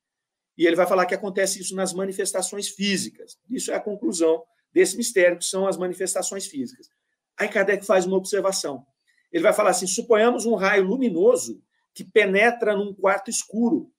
E 0.56 0.66
ele 0.66 0.74
vai 0.74 0.86
falar 0.86 1.06
que 1.06 1.14
acontece 1.14 1.60
isso 1.60 1.74
nas 1.74 1.92
manifestações 1.92 2.68
físicas. 2.68 3.38
Isso 3.48 3.70
é 3.70 3.74
a 3.74 3.80
conclusão 3.80 4.42
desse 4.72 4.96
mistério, 4.96 5.38
que 5.38 5.44
são 5.44 5.66
as 5.66 5.76
manifestações 5.76 6.46
físicas. 6.46 6.88
Aí 7.36 7.48
Kardec 7.48 7.84
faz 7.84 8.06
uma 8.06 8.16
observação. 8.16 8.86
Ele 9.30 9.42
vai 9.42 9.52
falar 9.52 9.70
assim: 9.70 9.86
suponhamos 9.86 10.46
um 10.46 10.54
raio 10.54 10.84
luminoso 10.84 11.62
que 11.96 12.04
penetra 12.04 12.76
num 12.76 12.92
quarto 12.92 13.30
escuro. 13.30 13.90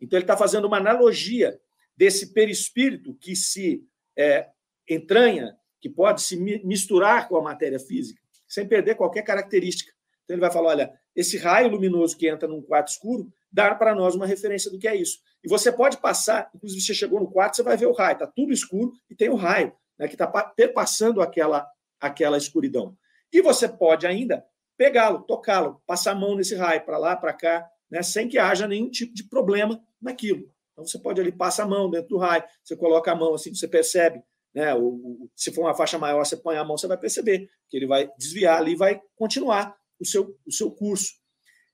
Então, 0.00 0.16
ele 0.16 0.24
está 0.24 0.34
fazendo 0.34 0.64
uma 0.64 0.78
analogia 0.78 1.60
desse 1.94 2.32
perispírito 2.32 3.14
que 3.16 3.36
se 3.36 3.84
é, 4.16 4.48
entranha, 4.88 5.54
que 5.78 5.90
pode 5.90 6.22
se 6.22 6.38
misturar 6.64 7.28
com 7.28 7.36
a 7.36 7.42
matéria 7.42 7.78
física, 7.78 8.18
sem 8.48 8.66
perder 8.66 8.94
qualquer 8.94 9.22
característica. 9.22 9.92
Então, 10.24 10.34
ele 10.34 10.40
vai 10.40 10.50
falar: 10.50 10.70
olha, 10.70 11.00
esse 11.14 11.36
raio 11.36 11.68
luminoso 11.68 12.16
que 12.16 12.26
entra 12.26 12.48
num 12.48 12.62
quarto 12.62 12.88
escuro 12.88 13.30
dá 13.52 13.74
para 13.74 13.94
nós 13.94 14.14
uma 14.14 14.26
referência 14.26 14.70
do 14.70 14.78
que 14.78 14.88
é 14.88 14.96
isso. 14.96 15.18
E 15.44 15.48
você 15.48 15.70
pode 15.70 15.98
passar, 15.98 16.50
inclusive, 16.54 16.80
você 16.80 16.94
chegou 16.94 17.20
no 17.20 17.30
quarto, 17.30 17.56
você 17.56 17.62
vai 17.62 17.76
ver 17.76 17.86
o 17.86 17.92
raio, 17.92 18.14
está 18.14 18.26
tudo 18.26 18.54
escuro 18.54 18.92
e 19.10 19.14
tem 19.14 19.28
o 19.28 19.36
raio, 19.36 19.72
né, 19.98 20.08
que 20.08 20.14
está 20.14 20.26
perpassando 20.26 21.20
aquela, 21.20 21.68
aquela 22.00 22.38
escuridão. 22.38 22.96
E 23.30 23.42
você 23.42 23.68
pode 23.68 24.06
ainda 24.06 24.42
pegá-lo, 24.78 25.24
tocá-lo, 25.24 25.82
passar 25.84 26.12
a 26.12 26.14
mão 26.14 26.36
nesse 26.36 26.54
raio, 26.54 26.84
para 26.84 26.96
lá, 26.96 27.16
para 27.16 27.34
cá, 27.34 27.68
né, 27.90 28.00
sem 28.02 28.28
que 28.28 28.38
haja 28.38 28.66
nenhum 28.66 28.88
tipo 28.88 29.12
de 29.12 29.24
problema 29.24 29.82
naquilo. 30.00 30.48
Então 30.72 30.86
você 30.86 30.98
pode 30.98 31.20
ali 31.20 31.32
passar 31.32 31.64
a 31.64 31.66
mão 31.66 31.90
dentro 31.90 32.10
do 32.10 32.18
raio, 32.18 32.44
você 32.62 32.76
coloca 32.76 33.10
a 33.10 33.14
mão 33.14 33.34
assim, 33.34 33.52
você 33.52 33.66
percebe, 33.66 34.22
né? 34.54 34.72
O, 34.74 35.28
se 35.34 35.50
for 35.52 35.62
uma 35.62 35.74
faixa 35.74 35.98
maior, 35.98 36.24
você 36.24 36.36
põe 36.36 36.56
a 36.56 36.64
mão, 36.64 36.78
você 36.78 36.86
vai 36.86 36.96
perceber 36.96 37.50
que 37.68 37.76
ele 37.76 37.86
vai 37.86 38.08
desviar 38.16 38.58
ali 38.58 38.72
e 38.72 38.76
vai 38.76 39.02
continuar 39.16 39.76
o 40.00 40.06
seu, 40.06 40.38
o 40.46 40.52
seu 40.52 40.70
curso. 40.70 41.14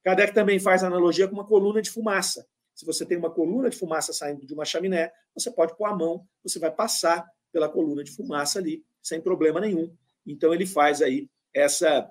Kardec 0.02 0.32
também 0.32 0.58
faz 0.58 0.82
analogia 0.82 1.28
com 1.28 1.34
uma 1.34 1.46
coluna 1.46 1.82
de 1.82 1.90
fumaça. 1.90 2.46
Se 2.74 2.84
você 2.84 3.04
tem 3.06 3.18
uma 3.18 3.30
coluna 3.30 3.68
de 3.68 3.76
fumaça 3.76 4.12
saindo 4.12 4.46
de 4.46 4.54
uma 4.54 4.64
chaminé, 4.64 5.12
você 5.34 5.50
pode 5.50 5.76
pôr 5.76 5.84
a 5.84 5.94
mão, 5.94 6.26
você 6.42 6.58
vai 6.58 6.70
passar 6.70 7.24
pela 7.52 7.68
coluna 7.68 8.02
de 8.02 8.10
fumaça 8.10 8.58
ali, 8.58 8.82
sem 9.02 9.20
problema 9.20 9.60
nenhum. 9.60 9.94
Então 10.26 10.52
ele 10.52 10.66
faz 10.66 11.00
aí 11.00 11.28
essa 11.54 12.08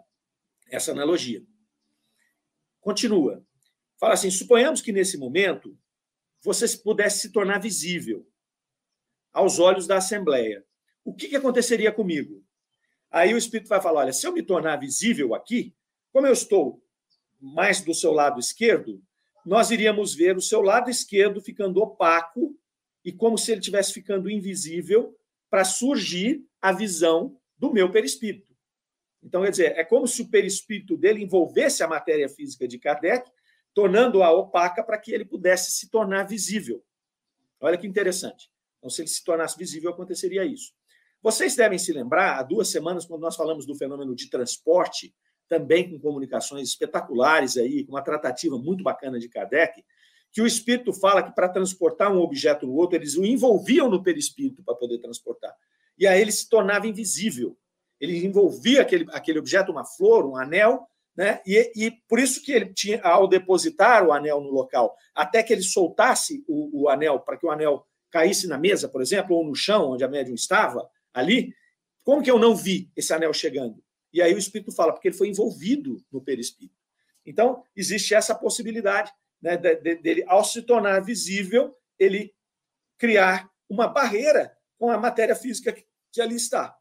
essa 0.70 0.92
analogia. 0.92 1.44
Continua. 2.80 3.46
Fala 4.00 4.14
assim: 4.14 4.30
suponhamos 4.30 4.82
que 4.82 4.92
nesse 4.92 5.18
momento 5.18 5.78
você 6.42 6.68
pudesse 6.78 7.20
se 7.20 7.32
tornar 7.32 7.60
visível 7.60 8.28
aos 9.32 9.60
olhos 9.60 9.88
da 9.88 9.98
Assembleia. 9.98 10.66
O 11.04 11.14
que, 11.14 11.30
que 11.30 11.36
aconteceria 11.36 11.92
comigo? 11.92 12.44
Aí 13.10 13.34
o 13.34 13.38
Espírito 13.38 13.70
vai 13.70 13.82
falar: 13.82 14.02
olha, 14.02 14.14
se 14.14 14.28
eu 14.28 14.34
me 14.34 14.44
tornar 14.44 14.78
visível 14.78 15.34
aqui, 15.34 15.76
como 16.12 16.28
eu 16.28 16.34
estou 16.34 16.84
mais 17.40 17.82
do 17.82 17.94
seu 17.94 18.12
lado 18.12 18.40
esquerdo, 18.40 19.02
nós 19.46 19.72
iríamos 19.72 20.14
ver 20.14 20.38
o 20.38 20.42
seu 20.42 20.62
lado 20.62 20.90
esquerdo 20.90 21.42
ficando 21.42 21.82
opaco 21.82 22.58
e 23.04 23.12
como 23.12 23.38
se 23.38 23.52
ele 23.52 23.60
estivesse 23.60 23.92
ficando 23.92 24.30
invisível 24.30 25.18
para 25.50 25.66
surgir 25.66 26.46
a 26.62 26.72
visão 26.72 27.38
do 27.58 27.72
meu 27.72 27.92
perispírito. 27.92 28.53
Então, 29.24 29.44
quer 29.44 29.52
dizer, 29.52 29.78
é 29.78 29.84
como 29.84 30.08
se 30.08 30.22
o 30.22 30.30
perispírito 30.30 30.98
dele 30.98 31.24
envolvesse 31.24 31.82
a 31.82 31.88
matéria 31.88 32.28
física 32.28 32.68
de 32.68 32.78
Kardec, 32.78 33.30
tornando-a 33.74 34.32
opaca 34.32 34.84
para 34.84 34.98
que 34.98 35.12
ele 35.12 35.26
pudesse 35.26 35.72
se 35.72 35.90
tornar 35.90 36.24
visível. 36.24 36.84
Olha 37.60 37.78
que 37.78 37.88
interessante. 37.88 38.52
Então, 38.78 38.90
se 38.90 39.02
ele 39.02 39.08
se 39.08 39.24
tornasse 39.24 39.58
visível, 39.58 39.92
aconteceria 39.92 40.44
isso. 40.46 40.74
Vocês 41.22 41.56
devem 41.56 41.80
se 41.80 41.94
lembrar, 41.94 42.38
há 42.38 42.44
duas 42.44 42.68
semanas, 42.68 43.06
quando 43.06 43.22
nós 43.22 43.36
falamos 43.36 43.66
do 43.66 43.74
fenômeno 43.76 44.14
de 44.14 44.30
transporte, 44.30 45.16
também 45.48 45.90
com 45.90 46.00
comunicações 46.00 46.68
espetaculares 46.68 47.56
aí, 47.56 47.86
com 47.86 47.94
uma 47.94 48.02
tratativa 48.02 48.58
muito 48.58 48.84
bacana 48.84 49.18
de 49.18 49.30
Kardec, 49.30 49.84
que 50.32 50.42
o 50.42 50.48
espírito 50.48 50.92
fala 50.92 51.24
que 51.24 51.34
para 51.34 51.48
transportar 51.48 52.12
um 52.12 52.20
objeto 52.20 52.68
no 52.68 52.74
outro, 52.74 52.98
eles 52.98 53.16
o 53.16 53.24
envolviam 53.24 53.90
no 53.90 54.04
perispírito 54.04 54.64
para 54.64 54.76
poder 54.76 54.98
transportar. 54.98 55.56
E 55.98 56.08
aí 56.08 56.20
ele 56.20 56.32
se 56.32 56.50
tornava 56.50 56.88
invisível 56.88 57.56
ele 58.00 58.26
envolvia 58.26 58.82
aquele, 58.82 59.06
aquele 59.12 59.40
objeto, 59.40 59.72
uma 59.72 59.86
flor, 59.86 60.26
um 60.26 60.36
anel, 60.36 60.88
né? 61.16 61.42
E, 61.46 61.72
e, 61.76 61.92
por 62.08 62.20
isso 62.20 62.42
que 62.44 62.52
ele 62.52 62.74
tinha, 62.74 63.02
ao 63.02 63.28
depositar 63.28 64.06
o 64.06 64.12
anel 64.12 64.42
no 64.42 64.50
local, 64.50 64.96
até 65.14 65.44
que 65.44 65.54
ele 65.54 65.62
soltasse 65.62 66.44
o, 66.48 66.84
o 66.84 66.90
anel, 66.90 67.20
para 67.20 67.38
que 67.38 67.46
o 67.46 67.52
anel 67.52 67.86
caísse 68.10 68.48
na 68.48 68.58
mesa, 68.58 68.90
por 68.90 69.02
exemplo, 69.02 69.36
ou 69.36 69.46
no 69.46 69.56
chão, 69.56 69.92
onde 69.92 70.04
a 70.04 70.08
médium 70.08 70.36
estava, 70.36 70.90
ali, 71.14 71.54
como 72.04 72.22
que 72.22 72.32
eu 72.32 72.40
não 72.40 72.56
vi 72.56 72.92
esse 72.96 73.14
anel 73.14 73.34
chegando? 73.34 73.84
E 74.12 74.22
aí 74.22 74.34
o 74.34 74.38
espírito 74.38 74.72
fala, 74.72 74.92
porque 74.94 75.08
ele 75.08 75.18
foi 75.18 75.30
envolvido 75.30 76.04
no 76.12 76.22
perispírito. 76.22 76.76
Então, 77.26 77.64
existe 77.76 78.14
essa 78.14 78.36
possibilidade 78.36 79.12
né, 79.42 79.58
dele, 79.58 79.96
de, 80.02 80.24
ao 80.28 80.44
se 80.44 80.62
tornar 80.62 81.00
visível, 81.02 81.76
ele 81.98 82.34
criar 82.98 83.50
uma 83.70 83.88
barreira 83.88 84.56
com 84.78 84.90
a 84.90 84.98
matéria 84.98 85.36
física 85.36 85.72
que, 85.72 85.86
que 86.12 86.22
ali 86.22 86.36
está. 86.36 86.76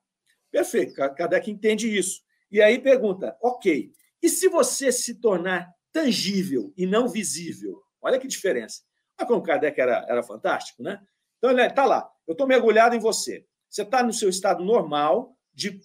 Perfeito, 0.52 0.94
Kardec 0.94 1.50
entende 1.50 1.88
isso. 1.96 2.20
E 2.50 2.60
aí 2.60 2.78
pergunta: 2.78 3.36
ok, 3.42 3.90
e 4.22 4.28
se 4.28 4.48
você 4.48 4.92
se 4.92 5.18
tornar 5.18 5.72
tangível 5.90 6.72
e 6.76 6.86
não 6.86 7.08
visível? 7.08 7.82
Olha 8.00 8.20
que 8.20 8.28
diferença. 8.28 8.82
Olha 9.18 9.26
como 9.26 9.42
Kardec 9.42 9.80
era, 9.80 10.06
era 10.08 10.22
fantástico, 10.22 10.82
né? 10.82 11.00
Então 11.38 11.50
ele 11.50 11.62
está 11.62 11.86
lá, 11.86 12.08
eu 12.28 12.32
estou 12.32 12.46
mergulhado 12.46 12.94
em 12.94 13.00
você. 13.00 13.46
Você 13.68 13.82
está 13.82 14.02
no 14.02 14.12
seu 14.12 14.28
estado 14.28 14.62
normal, 14.62 15.34
de, 15.52 15.80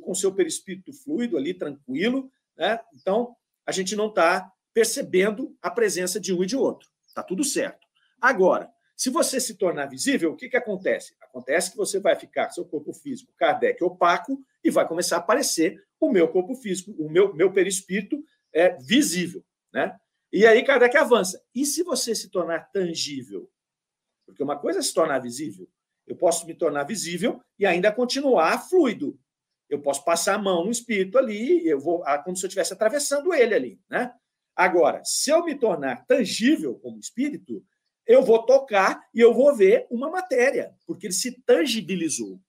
com 0.00 0.14
seu 0.14 0.34
perispírito 0.34 0.92
fluido 0.92 1.38
ali, 1.38 1.54
tranquilo, 1.54 2.30
né? 2.56 2.80
Então 2.94 3.36
a 3.64 3.70
gente 3.70 3.94
não 3.94 4.08
está 4.08 4.50
percebendo 4.74 5.56
a 5.62 5.70
presença 5.70 6.18
de 6.18 6.34
um 6.34 6.42
e 6.42 6.46
de 6.46 6.56
outro. 6.56 6.88
Está 7.06 7.22
tudo 7.22 7.44
certo. 7.44 7.86
Agora, 8.20 8.68
se 9.02 9.10
você 9.10 9.40
se 9.40 9.56
tornar 9.56 9.86
visível, 9.86 10.30
o 10.30 10.36
que, 10.36 10.48
que 10.48 10.56
acontece? 10.56 11.12
Acontece 11.20 11.72
que 11.72 11.76
você 11.76 11.98
vai 11.98 12.14
ficar, 12.14 12.50
seu 12.50 12.64
corpo 12.64 12.92
físico, 12.92 13.32
Kardec, 13.36 13.82
opaco, 13.82 14.40
e 14.62 14.70
vai 14.70 14.86
começar 14.86 15.16
a 15.16 15.18
aparecer 15.18 15.84
o 15.98 16.08
meu 16.08 16.28
corpo 16.28 16.54
físico, 16.54 16.92
o 16.92 17.10
meu, 17.10 17.34
meu 17.34 17.52
perispírito 17.52 18.24
é 18.52 18.76
visível. 18.76 19.44
Né? 19.72 19.98
E 20.32 20.46
aí 20.46 20.62
Kardec 20.62 20.96
avança. 20.96 21.42
E 21.52 21.66
se 21.66 21.82
você 21.82 22.14
se 22.14 22.30
tornar 22.30 22.70
tangível? 22.70 23.50
Porque 24.24 24.40
uma 24.40 24.56
coisa 24.56 24.78
é 24.78 24.82
se 24.82 24.94
tornar 24.94 25.18
visível. 25.18 25.68
Eu 26.06 26.14
posso 26.14 26.46
me 26.46 26.54
tornar 26.54 26.84
visível 26.84 27.42
e 27.58 27.66
ainda 27.66 27.90
continuar 27.90 28.56
fluido. 28.68 29.18
Eu 29.68 29.82
posso 29.82 30.04
passar 30.04 30.36
a 30.36 30.38
mão 30.38 30.64
no 30.64 30.70
espírito 30.70 31.18
ali, 31.18 31.66
eu 31.66 31.80
vou, 31.80 32.04
ah, 32.06 32.18
como 32.18 32.36
se 32.36 32.44
eu 32.44 32.46
estivesse 32.46 32.72
atravessando 32.72 33.34
ele 33.34 33.52
ali. 33.52 33.80
Né? 33.90 34.14
Agora, 34.54 35.02
se 35.04 35.28
eu 35.28 35.44
me 35.44 35.56
tornar 35.56 36.06
tangível 36.06 36.78
como 36.78 37.00
espírito, 37.00 37.64
eu 38.06 38.22
vou 38.22 38.44
tocar 38.44 39.00
e 39.14 39.20
eu 39.20 39.32
vou 39.32 39.54
ver 39.54 39.86
uma 39.90 40.10
matéria, 40.10 40.74
porque 40.86 41.06
ele 41.06 41.14
se 41.14 41.40
tangibilizou. 41.42 42.40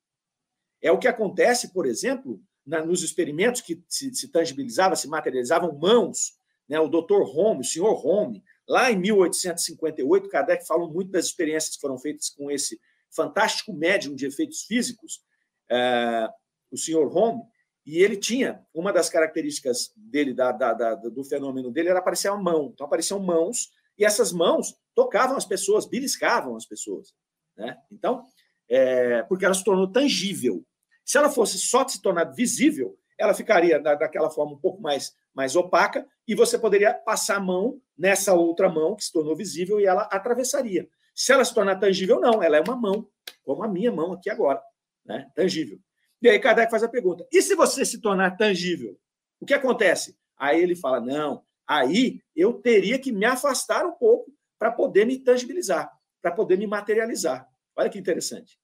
É 0.81 0.91
o 0.91 0.97
que 0.97 1.07
acontece, 1.07 1.71
por 1.71 1.85
exemplo, 1.85 2.41
na, 2.65 2.83
nos 2.83 3.03
experimentos 3.03 3.61
que 3.61 3.83
se, 3.87 4.13
se 4.13 4.27
tangibilizavam, 4.29 4.95
se 4.95 5.07
materializavam 5.07 5.77
mãos. 5.77 6.33
Né? 6.67 6.79
O 6.79 6.87
doutor 6.87 7.21
Home, 7.21 7.61
o 7.61 7.65
senhor 7.65 8.05
Home, 8.05 8.43
lá 8.67 8.91
em 8.91 8.97
1858, 8.97 10.29
Kardec 10.29 10.65
falou 10.65 10.91
muito 10.91 11.11
das 11.11 11.25
experiências 11.25 11.75
que 11.75 11.81
foram 11.81 11.97
feitas 11.97 12.29
com 12.29 12.49
esse 12.49 12.79
fantástico 13.09 13.73
médium 13.73 14.15
de 14.15 14.25
efeitos 14.25 14.63
físicos, 14.63 15.21
é, 15.69 16.27
o 16.71 16.77
senhor 16.77 17.15
Home, 17.15 17.43
e 17.85 17.99
ele 17.99 18.17
tinha, 18.17 18.65
uma 18.73 18.93
das 18.93 19.09
características 19.09 19.91
dele, 19.95 20.33
da, 20.33 20.51
da, 20.51 20.73
da, 20.73 20.95
do 20.95 21.23
fenômeno 21.23 21.69
dele, 21.69 21.89
era 21.89 21.99
aparecer 21.99 22.29
a 22.29 22.35
mão. 22.35 22.71
Então, 22.73 22.87
apareciam 22.87 23.19
mãos, 23.19 23.71
e 23.97 24.05
essas 24.05 24.31
mãos 24.31 24.75
tocavam 24.95 25.35
as 25.37 25.45
pessoas, 25.45 25.85
beliscavam 25.85 26.55
as 26.55 26.65
pessoas. 26.65 27.13
Né? 27.57 27.77
Então, 27.91 28.25
é, 28.69 29.23
porque 29.23 29.45
ela 29.45 29.53
se 29.53 29.63
tornou 29.63 29.91
tangível. 29.91 30.65
Se 31.05 31.17
ela 31.17 31.29
fosse 31.29 31.57
só 31.57 31.87
se 31.87 32.01
tornar 32.01 32.25
visível, 32.25 32.97
ela 33.17 33.33
ficaria 33.33 33.79
da, 33.79 33.95
daquela 33.95 34.29
forma 34.29 34.53
um 34.53 34.59
pouco 34.59 34.81
mais, 34.81 35.13
mais 35.33 35.55
opaca 35.55 36.05
e 36.27 36.35
você 36.35 36.57
poderia 36.57 36.93
passar 36.93 37.37
a 37.37 37.41
mão 37.41 37.81
nessa 37.97 38.33
outra 38.33 38.69
mão 38.69 38.95
que 38.95 39.03
se 39.03 39.11
tornou 39.11 39.35
visível 39.35 39.79
e 39.79 39.85
ela 39.85 40.03
atravessaria. 40.03 40.87
Se 41.15 41.31
ela 41.31 41.45
se 41.45 41.53
tornar 41.53 41.79
tangível, 41.79 42.19
não, 42.19 42.41
ela 42.41 42.57
é 42.57 42.61
uma 42.61 42.75
mão, 42.75 43.07
como 43.43 43.63
a 43.63 43.67
minha 43.67 43.91
mão 43.91 44.13
aqui 44.13 44.29
agora, 44.29 44.61
né? 45.05 45.29
tangível. 45.35 45.79
E 46.21 46.29
aí 46.29 46.39
Kardec 46.39 46.71
faz 46.71 46.83
a 46.83 46.89
pergunta: 46.89 47.27
e 47.31 47.41
se 47.41 47.53
você 47.53 47.85
se 47.85 47.99
tornar 47.99 48.37
tangível? 48.37 48.97
O 49.39 49.45
que 49.45 49.53
acontece? 49.53 50.17
Aí 50.37 50.61
ele 50.61 50.75
fala: 50.75 50.99
não, 50.99 51.43
aí 51.67 52.21
eu 52.35 52.53
teria 52.53 52.97
que 52.97 53.11
me 53.11 53.25
afastar 53.25 53.85
um 53.85 53.91
pouco 53.91 54.31
para 54.57 54.71
poder 54.71 55.05
me 55.05 55.19
tangibilizar, 55.19 55.91
para 56.21 56.31
poder 56.31 56.57
me 56.57 56.67
materializar. 56.67 57.47
Olha 57.75 57.89
que 57.89 57.99
interessante. 57.99 58.59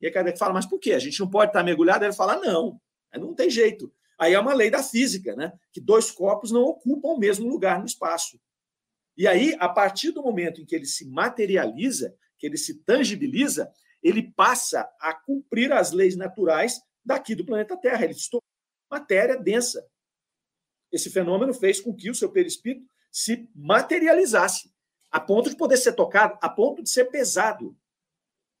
E 0.00 0.06
aí 0.06 0.12
Kardec 0.12 0.38
fala, 0.38 0.52
mas 0.52 0.66
por 0.66 0.78
quê? 0.78 0.92
A 0.92 0.98
gente 0.98 1.18
não 1.20 1.28
pode 1.28 1.50
estar 1.50 1.62
mergulhado? 1.62 2.04
Ele 2.04 2.12
fala, 2.12 2.38
não, 2.38 2.80
não 3.14 3.34
tem 3.34 3.48
jeito. 3.50 3.92
Aí 4.18 4.34
é 4.34 4.38
uma 4.38 4.54
lei 4.54 4.70
da 4.70 4.82
física, 4.82 5.34
né? 5.34 5.52
Que 5.72 5.80
dois 5.80 6.10
corpos 6.10 6.50
não 6.50 6.62
ocupam 6.62 7.08
o 7.08 7.18
mesmo 7.18 7.48
lugar 7.48 7.78
no 7.78 7.86
espaço. 7.86 8.38
E 9.16 9.26
aí, 9.26 9.56
a 9.58 9.68
partir 9.68 10.10
do 10.10 10.22
momento 10.22 10.60
em 10.60 10.64
que 10.64 10.74
ele 10.74 10.86
se 10.86 11.08
materializa, 11.08 12.14
que 12.38 12.46
ele 12.46 12.56
se 12.56 12.82
tangibiliza, 12.82 13.72
ele 14.02 14.32
passa 14.32 14.88
a 15.00 15.14
cumprir 15.14 15.72
as 15.72 15.92
leis 15.92 16.16
naturais 16.16 16.80
daqui 17.04 17.34
do 17.34 17.44
planeta 17.44 17.76
Terra. 17.76 18.04
Ele 18.04 18.14
se 18.14 18.28
torna 18.28 18.44
matéria 18.90 19.36
densa. 19.36 19.86
Esse 20.92 21.10
fenômeno 21.10 21.54
fez 21.54 21.80
com 21.80 21.94
que 21.94 22.10
o 22.10 22.14
seu 22.14 22.30
perispírito 22.30 22.86
se 23.10 23.48
materializasse, 23.54 24.73
a 25.14 25.20
ponto 25.20 25.48
de 25.48 25.54
poder 25.54 25.76
ser 25.76 25.92
tocado, 25.92 26.36
a 26.42 26.48
ponto 26.48 26.82
de 26.82 26.90
ser 26.90 27.04
pesado. 27.04 27.76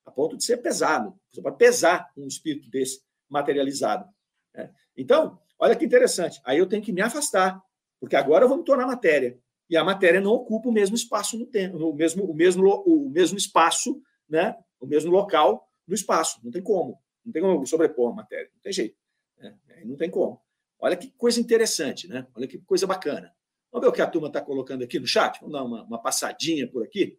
A 0.06 0.10
ponto 0.12 0.36
de 0.36 0.44
ser 0.44 0.58
pesado. 0.58 1.12
Você 1.32 1.42
pode 1.42 1.56
pesar 1.56 2.08
um 2.16 2.28
espírito 2.28 2.70
desse 2.70 3.02
materializado. 3.28 4.08
Né? 4.54 4.72
Então, 4.96 5.36
olha 5.58 5.74
que 5.74 5.84
interessante. 5.84 6.40
Aí 6.44 6.56
eu 6.56 6.68
tenho 6.68 6.80
que 6.80 6.92
me 6.92 7.00
afastar, 7.00 7.60
porque 7.98 8.14
agora 8.14 8.44
eu 8.44 8.48
vou 8.48 8.56
me 8.56 8.64
tornar 8.64 8.86
matéria. 8.86 9.36
E 9.68 9.76
a 9.76 9.82
matéria 9.82 10.20
não 10.20 10.30
ocupa 10.30 10.68
o 10.68 10.72
mesmo 10.72 10.94
espaço 10.94 11.36
no 11.36 11.44
tempo, 11.44 11.76
o 11.76 11.92
mesmo, 11.92 12.22
o 12.22 12.32
mesmo, 12.32 12.64
o 12.86 13.10
mesmo 13.10 13.36
espaço, 13.36 14.00
né? 14.28 14.56
o 14.78 14.86
mesmo 14.86 15.10
local 15.10 15.68
no 15.88 15.92
espaço. 15.92 16.38
Não 16.44 16.52
tem 16.52 16.62
como. 16.62 17.02
Não 17.24 17.32
tem 17.32 17.42
como 17.42 17.66
sobrepor 17.66 18.12
a 18.12 18.14
matéria. 18.14 18.48
Não 18.54 18.60
tem 18.60 18.72
jeito. 18.72 18.96
Né? 19.38 19.58
Não 19.84 19.96
tem 19.96 20.08
como. 20.08 20.40
Olha 20.78 20.96
que 20.96 21.10
coisa 21.18 21.40
interessante, 21.40 22.06
né? 22.06 22.28
Olha 22.32 22.46
que 22.46 22.58
coisa 22.58 22.86
bacana. 22.86 23.34
Vamos 23.74 23.86
ver 23.86 23.90
o 23.90 23.92
que 23.92 24.02
a 24.02 24.06
turma 24.06 24.28
está 24.28 24.40
colocando 24.40 24.84
aqui 24.84 25.00
no 25.00 25.06
chat? 25.06 25.40
Vamos 25.40 25.52
dar 25.52 25.64
uma, 25.64 25.82
uma, 25.82 26.00
passadinha 26.00 26.70
por 26.70 26.84
aqui. 26.84 27.18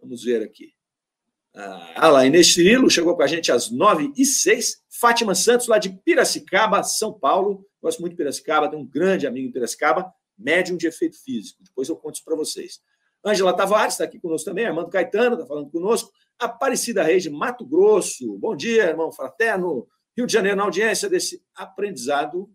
Vamos 0.00 0.24
ver 0.24 0.42
aqui. 0.42 0.74
Ah, 1.54 2.08
lá, 2.08 2.26
Inês 2.26 2.52
Cirilo 2.52 2.90
chegou 2.90 3.14
com 3.14 3.22
a 3.22 3.26
gente 3.28 3.52
às 3.52 3.70
9 3.70 4.12
e 4.16 4.24
6 4.24 4.82
Fátima 4.88 5.32
Santos, 5.32 5.68
lá 5.68 5.78
de 5.78 5.90
Piracicaba, 5.90 6.82
São 6.82 7.12
Paulo. 7.12 7.64
Gosto 7.80 8.00
muito 8.00 8.14
de 8.14 8.16
Piracicaba, 8.16 8.68
tenho 8.68 8.82
um 8.82 8.86
grande 8.86 9.28
amigo 9.28 9.48
em 9.48 9.52
Piracicaba, 9.52 10.12
médium 10.36 10.76
de 10.76 10.88
efeito 10.88 11.16
físico. 11.22 11.62
Depois 11.62 11.88
eu 11.88 11.94
conto 11.94 12.16
isso 12.16 12.24
para 12.24 12.34
vocês. 12.34 12.80
Ângela 13.24 13.56
Tavares 13.56 13.94
está 13.94 14.02
aqui 14.02 14.18
conosco 14.18 14.50
também, 14.50 14.66
Armando 14.66 14.90
Caetano 14.90 15.36
está 15.36 15.46
falando 15.46 15.70
conosco. 15.70 16.10
Aparecida 16.36 17.04
Reis 17.04 17.22
de 17.22 17.30
Mato 17.30 17.64
Grosso. 17.64 18.36
Bom 18.38 18.56
dia, 18.56 18.86
irmão 18.88 19.12
fraterno. 19.12 19.86
Rio 20.16 20.26
de 20.26 20.32
Janeiro, 20.32 20.56
na 20.56 20.64
audiência 20.64 21.08
desse 21.08 21.40
aprendizado. 21.54 22.50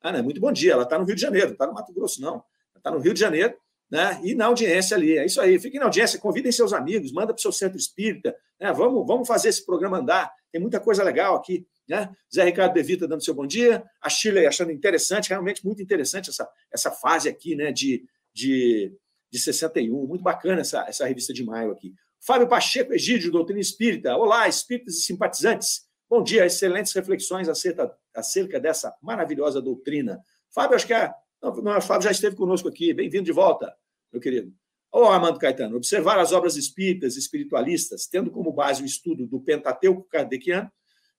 Ah, 0.00 0.10
não, 0.10 0.18
é 0.18 0.22
muito 0.22 0.40
bom 0.40 0.50
dia. 0.50 0.72
Ela 0.72 0.82
está 0.82 0.98
no 0.98 1.04
Rio 1.04 1.14
de 1.14 1.20
Janeiro, 1.20 1.52
está 1.52 1.64
no 1.64 1.74
Mato 1.74 1.92
Grosso, 1.92 2.20
não 2.20 2.42
está 2.78 2.90
no 2.90 2.98
Rio 2.98 3.14
de 3.14 3.20
Janeiro, 3.20 3.54
né? 3.90 4.20
E 4.22 4.34
na 4.34 4.46
audiência 4.46 4.96
ali. 4.96 5.16
É 5.16 5.24
isso 5.24 5.40
aí. 5.40 5.58
Fiquem 5.58 5.80
na 5.80 5.86
audiência, 5.86 6.18
convidem 6.18 6.52
seus 6.52 6.72
amigos, 6.72 7.12
manda 7.12 7.28
para 7.28 7.38
o 7.38 7.40
seu 7.40 7.52
centro 7.52 7.78
espírita. 7.78 8.34
Né? 8.60 8.72
Vamos, 8.72 9.06
vamos 9.06 9.26
fazer 9.26 9.48
esse 9.48 9.64
programa 9.64 9.98
andar. 9.98 10.30
Tem 10.52 10.60
muita 10.60 10.80
coisa 10.80 11.02
legal 11.02 11.36
aqui. 11.36 11.66
Né? 11.88 12.10
Zé 12.32 12.44
Ricardo 12.44 12.74
Devita 12.74 13.08
dando 13.08 13.24
seu 13.24 13.34
bom 13.34 13.46
dia. 13.46 13.82
A 14.02 14.10
Chile 14.10 14.46
achando 14.46 14.70
interessante, 14.70 15.30
realmente 15.30 15.64
muito 15.64 15.82
interessante 15.82 16.28
essa, 16.30 16.48
essa 16.72 16.90
fase 16.90 17.28
aqui 17.28 17.54
né? 17.54 17.72
de, 17.72 18.04
de, 18.32 18.92
de 19.30 19.38
61. 19.38 20.06
Muito 20.06 20.22
bacana 20.22 20.60
essa, 20.60 20.84
essa 20.86 21.06
revista 21.06 21.32
de 21.32 21.44
maio 21.44 21.70
aqui. 21.70 21.94
Fábio 22.20 22.48
Pacheco, 22.48 22.92
Egídio, 22.92 23.30
Doutrina 23.30 23.60
Espírita. 23.60 24.16
Olá, 24.16 24.48
espíritas 24.48 24.96
e 24.96 25.02
simpatizantes. 25.02 25.88
Bom 26.10 26.22
dia, 26.22 26.46
excelentes 26.46 26.92
reflexões 26.94 27.48
acerca, 27.48 27.94
acerca 28.14 28.58
dessa 28.58 28.94
maravilhosa 29.02 29.60
doutrina. 29.60 30.18
Fábio, 30.50 30.74
acho 30.74 30.86
que 30.86 30.94
é 30.94 31.12
não, 31.40 31.78
o 31.78 31.80
Fábio 31.80 32.04
já 32.04 32.10
esteve 32.10 32.36
conosco 32.36 32.68
aqui. 32.68 32.92
Bem-vindo 32.92 33.24
de 33.24 33.32
volta, 33.32 33.74
meu 34.12 34.20
querido. 34.20 34.52
Ô, 34.90 35.04
Armando 35.04 35.38
Caetano, 35.38 35.76
observar 35.76 36.18
as 36.18 36.32
obras 36.32 36.56
espíritas 36.56 37.16
espiritualistas, 37.16 38.06
tendo 38.06 38.30
como 38.30 38.52
base 38.52 38.82
o 38.82 38.86
estudo 38.86 39.26
do 39.26 39.40
Pentateuco 39.40 40.04
kardeciano, 40.04 40.70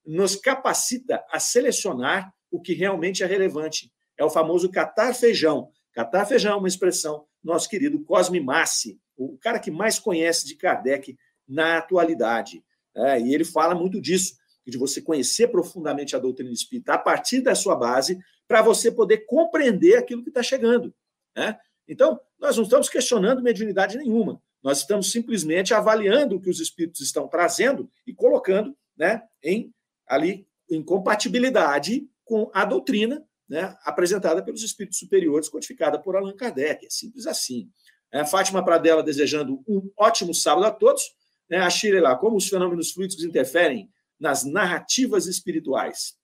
nos 0.05 0.35
capacita 0.35 1.23
a 1.29 1.39
selecionar 1.39 2.33
o 2.49 2.59
que 2.59 2.73
realmente 2.73 3.23
é 3.23 3.25
relevante. 3.25 3.91
É 4.17 4.23
o 4.23 4.29
famoso 4.29 4.69
catar 4.69 5.13
feijão. 5.13 5.69
Catar 5.93 6.25
feijão 6.25 6.53
é 6.53 6.55
uma 6.55 6.67
expressão 6.67 7.25
nosso 7.43 7.69
querido 7.69 8.03
Cosme 8.03 8.39
Massi, 8.39 8.99
o 9.15 9.37
cara 9.37 9.59
que 9.59 9.71
mais 9.71 9.99
conhece 9.99 10.45
de 10.45 10.55
Kardec 10.55 11.15
na 11.47 11.77
atualidade. 11.77 12.63
É, 12.95 13.19
e 13.19 13.33
ele 13.33 13.45
fala 13.45 13.75
muito 13.75 14.01
disso, 14.01 14.35
de 14.65 14.77
você 14.77 15.01
conhecer 15.01 15.47
profundamente 15.47 16.15
a 16.15 16.19
doutrina 16.19 16.51
espírita 16.51 16.93
a 16.93 16.97
partir 16.97 17.41
da 17.41 17.55
sua 17.55 17.75
base, 17.75 18.19
para 18.49 18.63
você 18.63 18.91
poder 18.91 19.27
compreender 19.27 19.95
aquilo 19.95 20.23
que 20.23 20.29
está 20.29 20.41
chegando. 20.41 20.91
Né? 21.37 21.55
Então, 21.87 22.19
nós 22.39 22.57
não 22.57 22.63
estamos 22.63 22.89
questionando 22.89 23.43
mediunidade 23.43 23.95
nenhuma. 23.95 24.41
Nós 24.63 24.79
estamos 24.79 25.11
simplesmente 25.11 25.71
avaliando 25.71 26.35
o 26.35 26.41
que 26.41 26.49
os 26.49 26.59
espíritos 26.59 26.99
estão 26.99 27.27
trazendo 27.27 27.87
e 28.07 28.13
colocando 28.13 28.75
né, 28.97 29.21
em 29.43 29.71
ali 30.07 30.47
em 30.67 30.83
compatibilidade 30.83 32.09
com 32.25 32.49
a 32.51 32.65
doutrina 32.65 33.23
né, 33.47 33.77
apresentada 33.83 34.43
pelos 34.43 34.63
espíritos 34.63 34.97
superiores, 34.97 35.47
codificada 35.47 35.99
por 35.99 36.15
Allan 36.15 36.35
Kardec. 36.35 36.87
É 36.87 36.89
simples 36.89 37.27
assim. 37.27 37.69
É, 38.11 38.25
Fátima 38.25 38.65
Pradella 38.65 39.03
desejando 39.03 39.63
um 39.67 39.91
ótimo 39.95 40.33
sábado 40.33 40.65
a 40.65 40.71
todos. 40.71 41.03
Né, 41.47 41.59
a 41.59 41.69
Shirley 41.69 42.01
lá, 42.01 42.15
como 42.15 42.35
os 42.35 42.49
fenômenos 42.49 42.91
fluídicos 42.91 43.23
interferem 43.23 43.91
nas 44.19 44.43
narrativas 44.43 45.27
espirituais. 45.27 46.18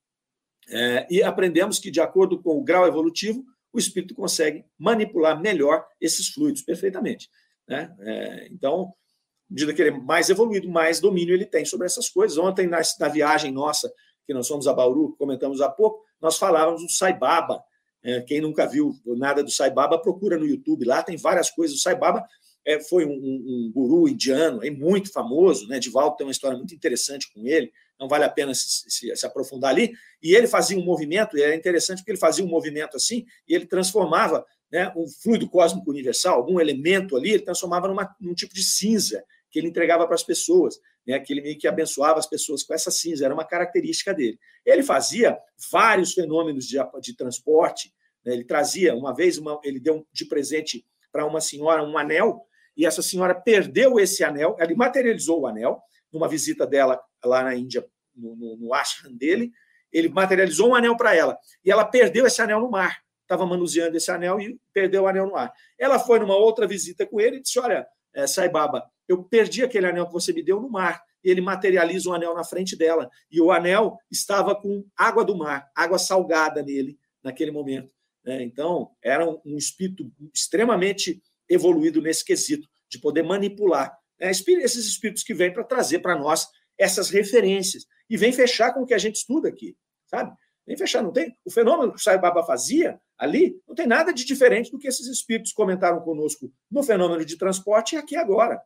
É, 0.69 1.07
e 1.09 1.21
aprendemos 1.21 1.79
que, 1.79 1.91
de 1.91 2.01
acordo 2.01 2.41
com 2.41 2.57
o 2.57 2.63
grau 2.63 2.87
evolutivo, 2.87 3.43
o 3.71 3.77
espírito 3.77 4.15
consegue 4.15 4.65
manipular 4.77 5.39
melhor 5.39 5.85
esses 5.99 6.29
fluidos 6.29 6.61
perfeitamente. 6.61 7.29
Né? 7.67 7.93
É, 7.99 8.47
então, 8.51 8.93
à 9.49 9.53
medida 9.53 9.73
que 9.73 9.81
ele 9.81 9.89
é 9.89 9.99
mais 9.99 10.29
evoluído, 10.29 10.69
mais 10.69 10.99
domínio 10.99 11.33
ele 11.35 11.45
tem 11.45 11.65
sobre 11.65 11.85
essas 11.85 12.09
coisas. 12.09 12.37
Ontem, 12.37 12.67
na, 12.67 12.81
na 12.99 13.07
viagem 13.07 13.51
nossa, 13.51 13.91
que 14.25 14.33
nós 14.33 14.47
fomos 14.47 14.67
a 14.67 14.73
Bauru, 14.73 15.15
comentamos 15.17 15.61
há 15.61 15.69
pouco, 15.69 16.03
nós 16.21 16.37
falávamos 16.37 16.81
do 16.81 16.89
Saibaba. 16.89 17.63
É, 18.03 18.21
quem 18.21 18.39
nunca 18.39 18.65
viu 18.65 18.93
nada 19.05 19.43
do 19.43 19.51
Saibaba, 19.51 19.99
procura 19.99 20.37
no 20.37 20.45
YouTube. 20.45 20.85
Lá 20.85 21.03
tem 21.03 21.17
várias 21.17 21.49
coisas. 21.49 21.77
O 21.77 21.81
Saibaba 21.81 22.23
é, 22.63 22.79
foi 22.79 23.05
um, 23.05 23.11
um, 23.11 23.45
um, 23.47 23.71
guru 23.73 24.07
indiano, 24.07 24.63
é 24.63 24.69
muito 24.69 25.11
famoso. 25.11 25.67
Né? 25.67 25.79
Divaldo 25.79 26.15
tem 26.15 26.25
uma 26.25 26.31
história 26.31 26.57
muito 26.57 26.73
interessante 26.73 27.31
com 27.33 27.45
ele 27.45 27.71
não 27.99 28.07
vale 28.07 28.23
a 28.23 28.29
pena 28.29 28.53
se, 28.53 28.89
se, 28.89 29.15
se, 29.15 29.25
aprofundar 29.25 29.71
ali. 29.71 29.93
E 30.21 30.35
ele 30.35 30.47
fazia 30.47 30.77
um 30.77 30.83
movimento, 30.83 31.37
e 31.37 31.43
é 31.43 31.55
interessante 31.55 31.99
porque 31.99 32.11
ele 32.11 32.19
fazia 32.19 32.43
um 32.43 32.49
movimento 32.49 32.97
assim, 32.97 33.25
e 33.47 33.55
ele 33.55 33.65
transformava 33.65 34.45
né, 34.71 34.91
um 34.95 35.07
fluido 35.07 35.49
cósmico 35.49 35.89
universal, 35.89 36.35
algum 36.35 36.59
elemento 36.59 37.15
ali, 37.15 37.31
ele 37.31 37.43
transformava 37.43 37.87
numa, 37.87 38.15
num 38.19 38.33
tipo 38.33 38.53
de 38.53 38.63
cinza 38.63 39.23
que 39.49 39.59
ele 39.59 39.67
entregava 39.67 40.05
para 40.05 40.15
as 40.15 40.23
pessoas, 40.23 40.79
né, 41.07 41.19
que 41.19 41.31
ele 41.31 41.41
meio 41.41 41.57
que 41.57 41.67
abençoava 41.67 42.19
as 42.19 42.27
pessoas 42.27 42.63
com 42.63 42.73
essa 42.73 42.91
cinza, 42.91 43.23
era 43.23 43.33
uma 43.33 43.45
característica 43.45 44.13
dele. 44.13 44.37
Ele 44.65 44.83
fazia 44.83 45.37
vários 45.71 46.13
fenômenos 46.13 46.65
de, 46.65 46.77
de 47.01 47.15
transporte, 47.15 47.93
né, 48.25 48.33
ele 48.33 48.43
trazia, 48.43 48.95
uma 48.95 49.13
vez, 49.13 49.37
uma, 49.37 49.59
ele 49.63 49.79
deu 49.79 50.05
de 50.11 50.25
presente 50.25 50.85
para 51.11 51.25
uma 51.25 51.39
senhora 51.39 51.83
um 51.83 51.97
anel, 51.97 52.45
e 52.75 52.85
essa 52.85 53.01
senhora 53.01 53.33
perdeu 53.33 53.97
esse 53.99 54.23
anel, 54.23 54.57
ele 54.59 54.75
materializou 54.75 55.41
o 55.41 55.47
anel, 55.47 55.81
numa 56.11 56.27
visita 56.27 56.67
dela 56.67 56.99
lá 57.25 57.43
na 57.43 57.55
Índia, 57.55 57.85
no, 58.15 58.35
no, 58.35 58.57
no 58.57 58.73
ashram 58.73 59.13
dele, 59.13 59.51
ele 59.91 60.09
materializou 60.09 60.69
um 60.69 60.75
anel 60.75 60.95
para 60.97 61.15
ela. 61.15 61.37
E 61.63 61.71
ela 61.71 61.85
perdeu 61.85 62.25
esse 62.25 62.41
anel 62.41 62.59
no 62.59 62.69
mar. 62.69 62.99
Estava 63.21 63.45
manuseando 63.45 63.97
esse 63.97 64.11
anel 64.11 64.39
e 64.39 64.59
perdeu 64.73 65.03
o 65.03 65.07
anel 65.07 65.27
no 65.27 65.35
ar. 65.35 65.51
Ela 65.79 65.97
foi 65.97 66.19
numa 66.19 66.35
outra 66.35 66.67
visita 66.67 67.05
com 67.05 67.19
ele 67.19 67.37
e 67.37 67.41
disse: 67.41 67.59
Olha, 67.59 67.87
é, 68.13 68.27
Saibaba, 68.27 68.83
eu 69.07 69.23
perdi 69.23 69.63
aquele 69.63 69.87
anel 69.87 70.05
que 70.05 70.13
você 70.13 70.31
me 70.31 70.43
deu 70.43 70.59
no 70.61 70.69
mar. 70.69 71.01
E 71.23 71.29
ele 71.29 71.41
materializa 71.41 72.09
um 72.09 72.13
anel 72.13 72.35
na 72.35 72.43
frente 72.43 72.75
dela. 72.75 73.09
E 73.31 73.41
o 73.41 73.51
anel 73.51 73.97
estava 74.11 74.53
com 74.53 74.85
água 74.95 75.25
do 75.25 75.35
mar, 75.35 75.67
água 75.75 75.97
salgada 75.97 76.61
nele, 76.61 76.99
naquele 77.23 77.49
momento. 77.49 77.89
É, 78.25 78.43
então, 78.43 78.91
era 79.03 79.27
um, 79.27 79.57
espírito 79.57 80.11
extremamente 80.33 81.21
evoluído 81.49 82.01
nesse 82.01 82.23
quesito, 82.23 82.67
de 82.89 82.99
poder 82.99 83.23
manipular 83.23 83.95
é, 84.19 84.29
esses 84.29 84.85
espíritos 84.85 85.23
que 85.23 85.33
vêm 85.33 85.53
para 85.53 85.63
trazer 85.63 85.99
para 85.99 86.17
nós 86.17 86.47
essas 86.77 87.09
referências 87.09 87.85
e 88.09 88.17
vem 88.17 88.31
fechar 88.31 88.73
com 88.73 88.81
o 88.81 88.85
que 88.85 88.93
a 88.93 88.97
gente 88.97 89.15
estuda 89.15 89.49
aqui, 89.49 89.75
sabe? 90.05 90.35
Vem 90.65 90.77
fechar, 90.77 91.03
não 91.03 91.11
tem? 91.11 91.37
O 91.45 91.51
fenômeno 91.51 91.91
que 91.91 91.99
o 91.99 92.01
Sai 92.01 92.19
Baba 92.19 92.43
fazia 92.43 92.99
ali 93.17 93.55
não 93.67 93.75
tem 93.75 93.85
nada 93.85 94.11
de 94.11 94.25
diferente 94.25 94.71
do 94.71 94.79
que 94.79 94.87
esses 94.87 95.07
espíritos 95.07 95.53
comentaram 95.53 96.01
conosco 96.01 96.51
no 96.71 96.81
fenômeno 96.81 97.23
de 97.23 97.37
transporte 97.37 97.95
e 97.95 97.97
aqui 97.97 98.15
agora. 98.15 98.59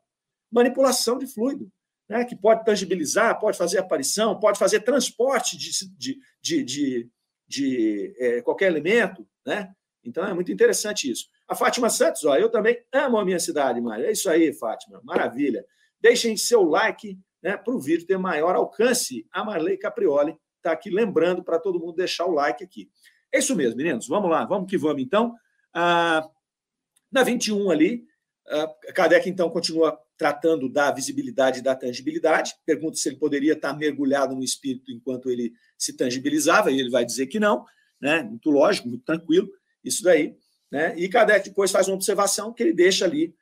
Manipulação 0.51 1.17
de 1.17 1.27
fluido, 1.27 1.69
né? 2.07 2.23
que 2.23 2.35
pode 2.35 2.63
tangibilizar, 2.63 3.37
pode 3.39 3.57
fazer 3.57 3.79
aparição, 3.79 4.39
pode 4.39 4.57
fazer 4.57 4.79
transporte 4.79 5.57
de, 5.57 5.71
de, 5.97 6.19
de, 6.41 6.63
de, 6.63 7.09
de 7.47 8.15
é, 8.17 8.41
qualquer 8.41 8.67
elemento, 8.67 9.27
né? 9.45 9.69
Então 10.03 10.23
é 10.25 10.33
muito 10.33 10.51
interessante 10.51 11.11
isso. 11.11 11.25
A 11.47 11.53
Fátima 11.53 11.89
Santos, 11.89 12.23
ó, 12.23 12.35
eu 12.35 12.49
também 12.49 12.81
amo 12.93 13.17
a 13.17 13.25
minha 13.25 13.39
cidade, 13.39 13.81
Mário. 13.81 14.05
É 14.05 14.11
isso 14.11 14.29
aí, 14.29 14.53
Fátima. 14.53 15.01
Maravilha. 15.03 15.65
Deixem 15.99 16.37
seu 16.37 16.63
like 16.63 17.19
né, 17.41 17.57
para 17.57 17.73
o 17.73 17.79
vídeo 17.79 18.05
ter 18.05 18.17
maior 18.17 18.55
alcance. 18.55 19.27
A 19.31 19.43
Marley 19.43 19.77
Caprioli 19.77 20.37
está 20.57 20.71
aqui 20.71 20.89
lembrando 20.89 21.43
para 21.43 21.59
todo 21.59 21.79
mundo 21.79 21.95
deixar 21.95 22.25
o 22.25 22.33
like 22.33 22.63
aqui. 22.63 22.89
É 23.33 23.39
isso 23.39 23.55
mesmo, 23.55 23.77
meninos. 23.77 24.07
Vamos 24.07 24.29
lá, 24.29 24.45
vamos 24.45 24.69
que 24.69 24.77
vamos 24.77 25.01
então. 25.01 25.35
Ah, 25.73 26.27
na 27.11 27.23
21 27.23 27.69
ali, 27.69 28.07
Uh, 28.49 28.93
Kardec, 28.95 29.29
então, 29.29 29.47
continua 29.47 29.95
tratando 30.17 30.67
da 30.67 30.91
visibilidade 30.91 31.59
e 31.59 31.61
da 31.61 31.75
tangibilidade. 31.75 32.55
Pergunta 32.65 32.97
se 32.97 33.07
ele 33.07 33.17
poderia 33.17 33.53
estar 33.53 33.77
mergulhado 33.77 34.35
no 34.35 34.43
espírito 34.43 34.91
enquanto 34.91 35.29
ele 35.29 35.53
se 35.77 35.95
tangibilizava, 35.95 36.71
e 36.71 36.79
ele 36.79 36.89
vai 36.89 37.05
dizer 37.05 37.27
que 37.27 37.39
não. 37.39 37.63
Né? 38.01 38.23
Muito 38.23 38.49
lógico, 38.49 38.89
muito 38.89 39.05
tranquilo, 39.05 39.47
isso 39.83 40.03
daí. 40.03 40.35
Né? 40.71 40.95
E 40.97 41.07
Kardec 41.07 41.49
depois 41.49 41.69
faz 41.69 41.87
uma 41.87 41.95
observação 41.95 42.51
que 42.51 42.63
ele 42.63 42.73
deixa 42.73 43.05
ali 43.05 43.35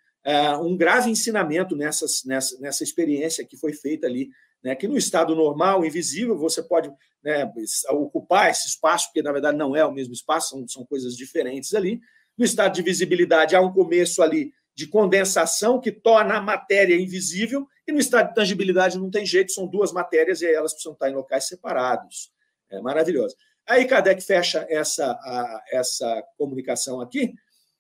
um 0.62 0.76
grave 0.76 1.10
ensinamento 1.10 1.76
nessas, 1.76 2.24
nessa, 2.26 2.60
nessa 2.60 2.84
experiência 2.84 3.46
que 3.46 3.58
foi 3.58 3.74
feita 3.74 4.08
ali, 4.08 4.30
né? 4.64 4.76
que 4.76 4.88
no 4.88 4.98
estado 4.98 5.36
normal, 5.36 5.86
invisível, 5.86 6.38
você 6.38 6.62
pode 6.62 6.92
né, 7.24 7.52
ocupar 7.90 8.50
esse 8.50 8.68
espaço, 8.68 9.08
porque 9.08 9.22
na 9.22 9.32
verdade 9.32 9.58
não 9.58 9.76
é 9.76 9.86
o 9.86 9.92
mesmo 9.92 10.14
espaço, 10.14 10.50
são, 10.50 10.68
são 10.68 10.86
coisas 10.86 11.16
diferentes 11.16 11.74
ali. 11.74 12.00
No 12.38 12.46
estado 12.46 12.74
de 12.74 12.82
visibilidade, 12.82 13.56
há 13.56 13.62
um 13.62 13.72
começo 13.72 14.22
ali 14.22 14.54
de 14.76 14.86
condensação 14.86 15.80
que 15.80 15.92
torna 15.92 16.36
a 16.36 16.42
matéria 16.42 16.96
invisível, 16.96 17.68
e 17.88 17.92
no 17.92 18.00
estado 18.00 18.30
de 18.30 18.36
tangibilidade 18.36 19.00
não 19.00 19.10
tem 19.10 19.26
jeito, 19.26 19.52
são 19.52 19.66
duas 19.66 19.92
matérias 19.92 20.42
e 20.42 20.46
elas 20.46 20.74
precisam 20.74 20.94
estar 20.94 21.10
em 21.10 21.16
locais 21.16 21.48
separados. 21.48 22.32
É 22.70 22.80
maravilhoso. 22.80 23.36
Aí 23.66 23.86
Kardec 23.86 24.22
fecha 24.22 24.66
essa, 24.70 25.12
a, 25.12 25.64
essa 25.72 26.24
comunicação 26.38 27.02
aqui, 27.02 27.34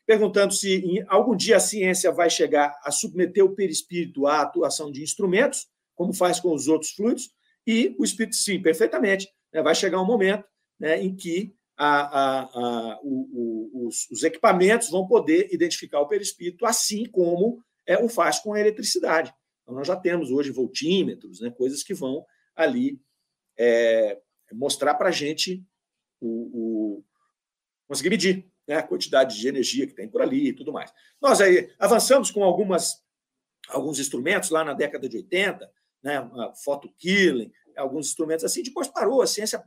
perguntando 0.07 0.53
se 0.53 1.03
algum 1.09 1.35
dia 1.35 1.57
a 1.57 1.59
ciência 1.59 2.09
vai 2.13 2.29
chegar 2.29 2.79
a 2.81 2.89
submeter 2.89 3.43
o 3.43 3.53
perispírito 3.53 4.25
à 4.25 4.41
atuação 4.41 4.89
de 4.89 5.03
instrumentos, 5.03 5.67
como 5.93 6.13
faz 6.13 6.39
com 6.39 6.53
os 6.53 6.69
outros 6.69 6.91
fluidos, 6.91 7.29
e 7.67 7.93
o 7.99 8.05
espírito, 8.05 8.37
sim, 8.37 8.61
perfeitamente. 8.61 9.29
Né, 9.53 9.61
vai 9.61 9.75
chegar 9.75 10.01
um 10.01 10.05
momento 10.05 10.45
né, 10.79 11.03
em 11.03 11.13
que 11.13 11.53
a, 11.75 11.99
a, 11.99 12.39
a, 12.43 12.99
o, 13.03 13.81
o, 13.83 13.87
os, 13.87 14.09
os, 14.09 14.23
equipamentos 14.23 14.89
vão 14.89 15.05
poder 15.05 15.49
identificar 15.51 15.99
o 15.99 16.07
perispírito, 16.07 16.65
assim 16.65 17.05
como 17.05 17.61
é, 17.85 18.01
o 18.01 18.07
faz 18.07 18.39
com 18.39 18.53
a 18.53 18.59
eletricidade. 18.59 19.33
Então, 19.61 19.75
nós 19.75 19.87
já 19.87 19.95
temos 19.97 20.31
hoje 20.31 20.51
voltímetros, 20.51 21.41
né, 21.41 21.51
coisas 21.51 21.83
que 21.83 21.93
vão 21.93 22.25
ali 22.55 22.97
é, 23.57 24.17
mostrar 24.53 24.95
para 24.95 25.09
a 25.09 25.11
gente 25.11 25.61
o, 26.21 26.27
o, 26.97 27.03
conseguir 27.87 28.09
medir 28.09 28.49
né, 28.67 28.75
a 28.75 28.83
quantidade 28.83 29.39
de 29.39 29.47
energia 29.47 29.87
que 29.87 29.93
tem 29.93 30.07
por 30.07 30.21
ali 30.21 30.49
e 30.49 30.53
tudo 30.53 30.73
mais. 30.73 30.91
Nós 31.21 31.39
aí 31.39 31.71
avançamos 31.79 32.29
com 32.29 32.43
algumas, 32.43 33.03
alguns 33.69 33.99
instrumentos 33.99 34.49
lá 34.49 34.63
na 34.63 34.73
década 34.73 35.07
de 35.07 35.17
80, 35.17 35.71
né, 36.03 36.17
a 36.17 36.53
photo 36.53 36.89
killing, 36.97 37.51
alguns 37.75 38.07
instrumentos 38.07 38.43
assim, 38.43 38.63
depois 38.63 38.87
parou, 38.87 39.21
a 39.21 39.27
ciência 39.27 39.63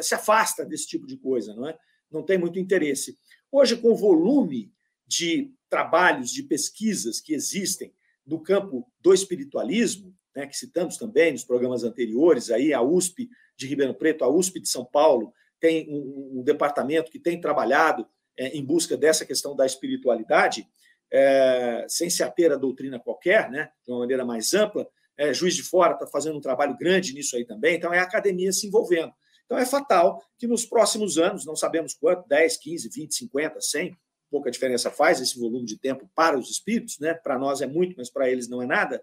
se 0.00 0.14
afasta 0.14 0.64
desse 0.64 0.86
tipo 0.86 1.06
de 1.06 1.16
coisa, 1.16 1.54
não 1.54 1.68
é? 1.68 1.76
Não 2.10 2.22
tem 2.22 2.38
muito 2.38 2.58
interesse. 2.58 3.18
Hoje, 3.50 3.76
com 3.76 3.90
o 3.90 3.96
volume 3.96 4.72
de 5.06 5.52
trabalhos, 5.68 6.30
de 6.30 6.42
pesquisas 6.42 7.20
que 7.20 7.34
existem 7.34 7.92
no 8.26 8.40
campo 8.40 8.90
do 9.00 9.12
espiritualismo, 9.12 10.14
né, 10.34 10.46
que 10.46 10.56
citamos 10.56 10.96
também 10.96 11.32
nos 11.32 11.44
programas 11.44 11.84
anteriores, 11.84 12.50
aí 12.50 12.72
a 12.72 12.82
USP 12.82 13.28
de 13.56 13.66
Ribeirão 13.66 13.94
Preto, 13.94 14.24
a 14.24 14.28
USP 14.28 14.60
de 14.60 14.68
São 14.68 14.84
Paulo, 14.84 15.32
tem 15.60 15.88
um, 15.88 16.40
um 16.40 16.42
departamento 16.42 17.10
que 17.10 17.18
tem 17.18 17.40
trabalhado 17.40 18.06
é, 18.38 18.48
em 18.48 18.64
busca 18.64 18.96
dessa 18.96 19.24
questão 19.24 19.54
da 19.54 19.66
espiritualidade, 19.66 20.66
é, 21.12 21.86
sem 21.88 22.10
se 22.10 22.22
ater 22.22 22.52
a 22.52 22.56
doutrina 22.56 22.98
qualquer, 22.98 23.50
né, 23.50 23.70
de 23.84 23.92
uma 23.92 24.00
maneira 24.00 24.24
mais 24.24 24.52
ampla. 24.54 24.88
É, 25.16 25.32
Juiz 25.32 25.54
de 25.54 25.62
Fora 25.62 25.94
está 25.94 26.06
fazendo 26.06 26.36
um 26.36 26.40
trabalho 26.40 26.76
grande 26.76 27.14
nisso 27.14 27.36
aí 27.36 27.44
também, 27.44 27.76
então 27.76 27.92
é 27.92 27.98
a 27.98 28.02
academia 28.02 28.52
se 28.52 28.66
envolvendo. 28.66 29.12
Então 29.44 29.58
é 29.58 29.64
fatal 29.64 30.22
que 30.38 30.46
nos 30.46 30.64
próximos 30.66 31.18
anos, 31.18 31.44
não 31.44 31.54
sabemos 31.54 31.94
quanto, 31.94 32.26
10, 32.26 32.56
15, 32.56 32.88
20, 32.88 33.14
50, 33.14 33.60
100, 33.60 33.96
pouca 34.30 34.50
diferença 34.50 34.90
faz 34.90 35.20
esse 35.20 35.38
volume 35.38 35.64
de 35.64 35.78
tempo 35.78 36.10
para 36.14 36.36
os 36.36 36.50
espíritos, 36.50 36.98
né? 36.98 37.14
para 37.14 37.38
nós 37.38 37.60
é 37.60 37.66
muito, 37.66 37.94
mas 37.96 38.10
para 38.10 38.28
eles 38.28 38.48
não 38.48 38.60
é 38.60 38.66
nada, 38.66 39.00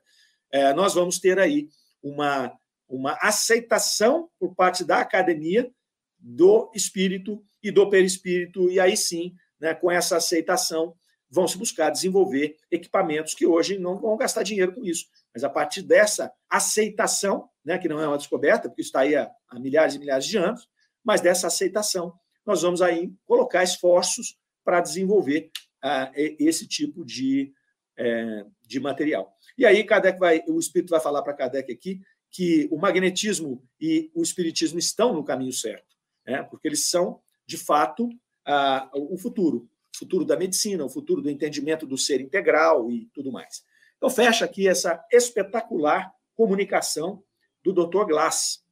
é, 0.51 0.73
nós 0.73 0.93
vamos 0.93 1.19
ter 1.19 1.39
aí 1.39 1.69
uma, 2.03 2.51
uma 2.89 3.17
aceitação 3.21 4.29
por 4.37 4.53
parte 4.53 4.83
da 4.83 4.99
academia 4.99 5.71
do 6.19 6.69
espírito 6.75 7.41
e 7.63 7.71
do 7.71 7.89
perispírito, 7.89 8.69
e 8.69 8.79
aí 8.79 8.95
sim, 8.97 9.33
né, 9.59 9.73
com 9.73 9.91
essa 9.91 10.17
aceitação, 10.17 10.95
vão 11.29 11.47
se 11.47 11.57
buscar 11.57 11.89
desenvolver 11.89 12.57
equipamentos 12.69 13.33
que 13.33 13.45
hoje 13.45 13.77
não 13.77 13.97
vão 13.97 14.17
gastar 14.17 14.43
dinheiro 14.43 14.73
com 14.73 14.83
isso. 14.83 15.05
Mas 15.33 15.43
a 15.43 15.49
partir 15.49 15.81
dessa 15.81 16.31
aceitação, 16.49 17.49
né, 17.63 17.77
que 17.77 17.87
não 17.87 18.01
é 18.01 18.07
uma 18.07 18.17
descoberta, 18.17 18.67
porque 18.67 18.81
está 18.81 19.01
aí 19.01 19.15
há, 19.15 19.31
há 19.47 19.59
milhares 19.59 19.95
e 19.95 19.99
milhares 19.99 20.25
de 20.25 20.37
anos, 20.37 20.67
mas 21.03 21.21
dessa 21.21 21.47
aceitação, 21.47 22.13
nós 22.45 22.61
vamos 22.61 22.81
aí 22.81 23.13
colocar 23.25 23.63
esforços 23.63 24.35
para 24.63 24.81
desenvolver 24.81 25.49
uh, 25.83 26.11
esse 26.15 26.67
tipo 26.67 27.05
de, 27.05 27.53
é, 27.97 28.45
de 28.65 28.79
material. 28.79 29.33
E 29.57 29.65
aí 29.65 29.83
Kardec 29.83 30.19
vai, 30.19 30.43
o 30.47 30.59
Espírito 30.59 30.89
vai 30.89 30.99
falar 30.99 31.21
para 31.21 31.33
Kardec 31.33 31.71
aqui 31.71 32.01
que 32.29 32.67
o 32.71 32.77
magnetismo 32.77 33.63
e 33.79 34.09
o 34.15 34.21
espiritismo 34.21 34.79
estão 34.79 35.13
no 35.13 35.23
caminho 35.23 35.51
certo, 35.51 35.95
né? 36.25 36.41
porque 36.43 36.67
eles 36.67 36.89
são, 36.89 37.19
de 37.51 37.57
fato, 37.57 38.05
uh, 38.05 39.13
o 39.13 39.17
futuro, 39.17 39.69
o 39.93 39.97
futuro 39.99 40.23
da 40.23 40.37
medicina, 40.37 40.85
o 40.85 40.89
futuro 40.89 41.21
do 41.21 41.29
entendimento 41.29 41.85
do 41.85 41.97
ser 41.97 42.21
integral 42.21 42.89
e 42.89 43.07
tudo 43.13 43.29
mais. 43.29 43.61
Então, 43.97 44.09
fecha 44.09 44.45
aqui 44.45 44.69
essa 44.69 45.05
espetacular 45.11 46.09
comunicação 46.33 47.21
do 47.61 47.73
Dr. 47.73 48.05
Glass. 48.05 48.63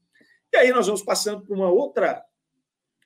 E 0.53 0.57
aí 0.57 0.71
nós 0.71 0.87
vamos 0.87 1.03
passando 1.03 1.45
para 1.45 1.53
uma 1.53 1.69
outra, 1.69 2.23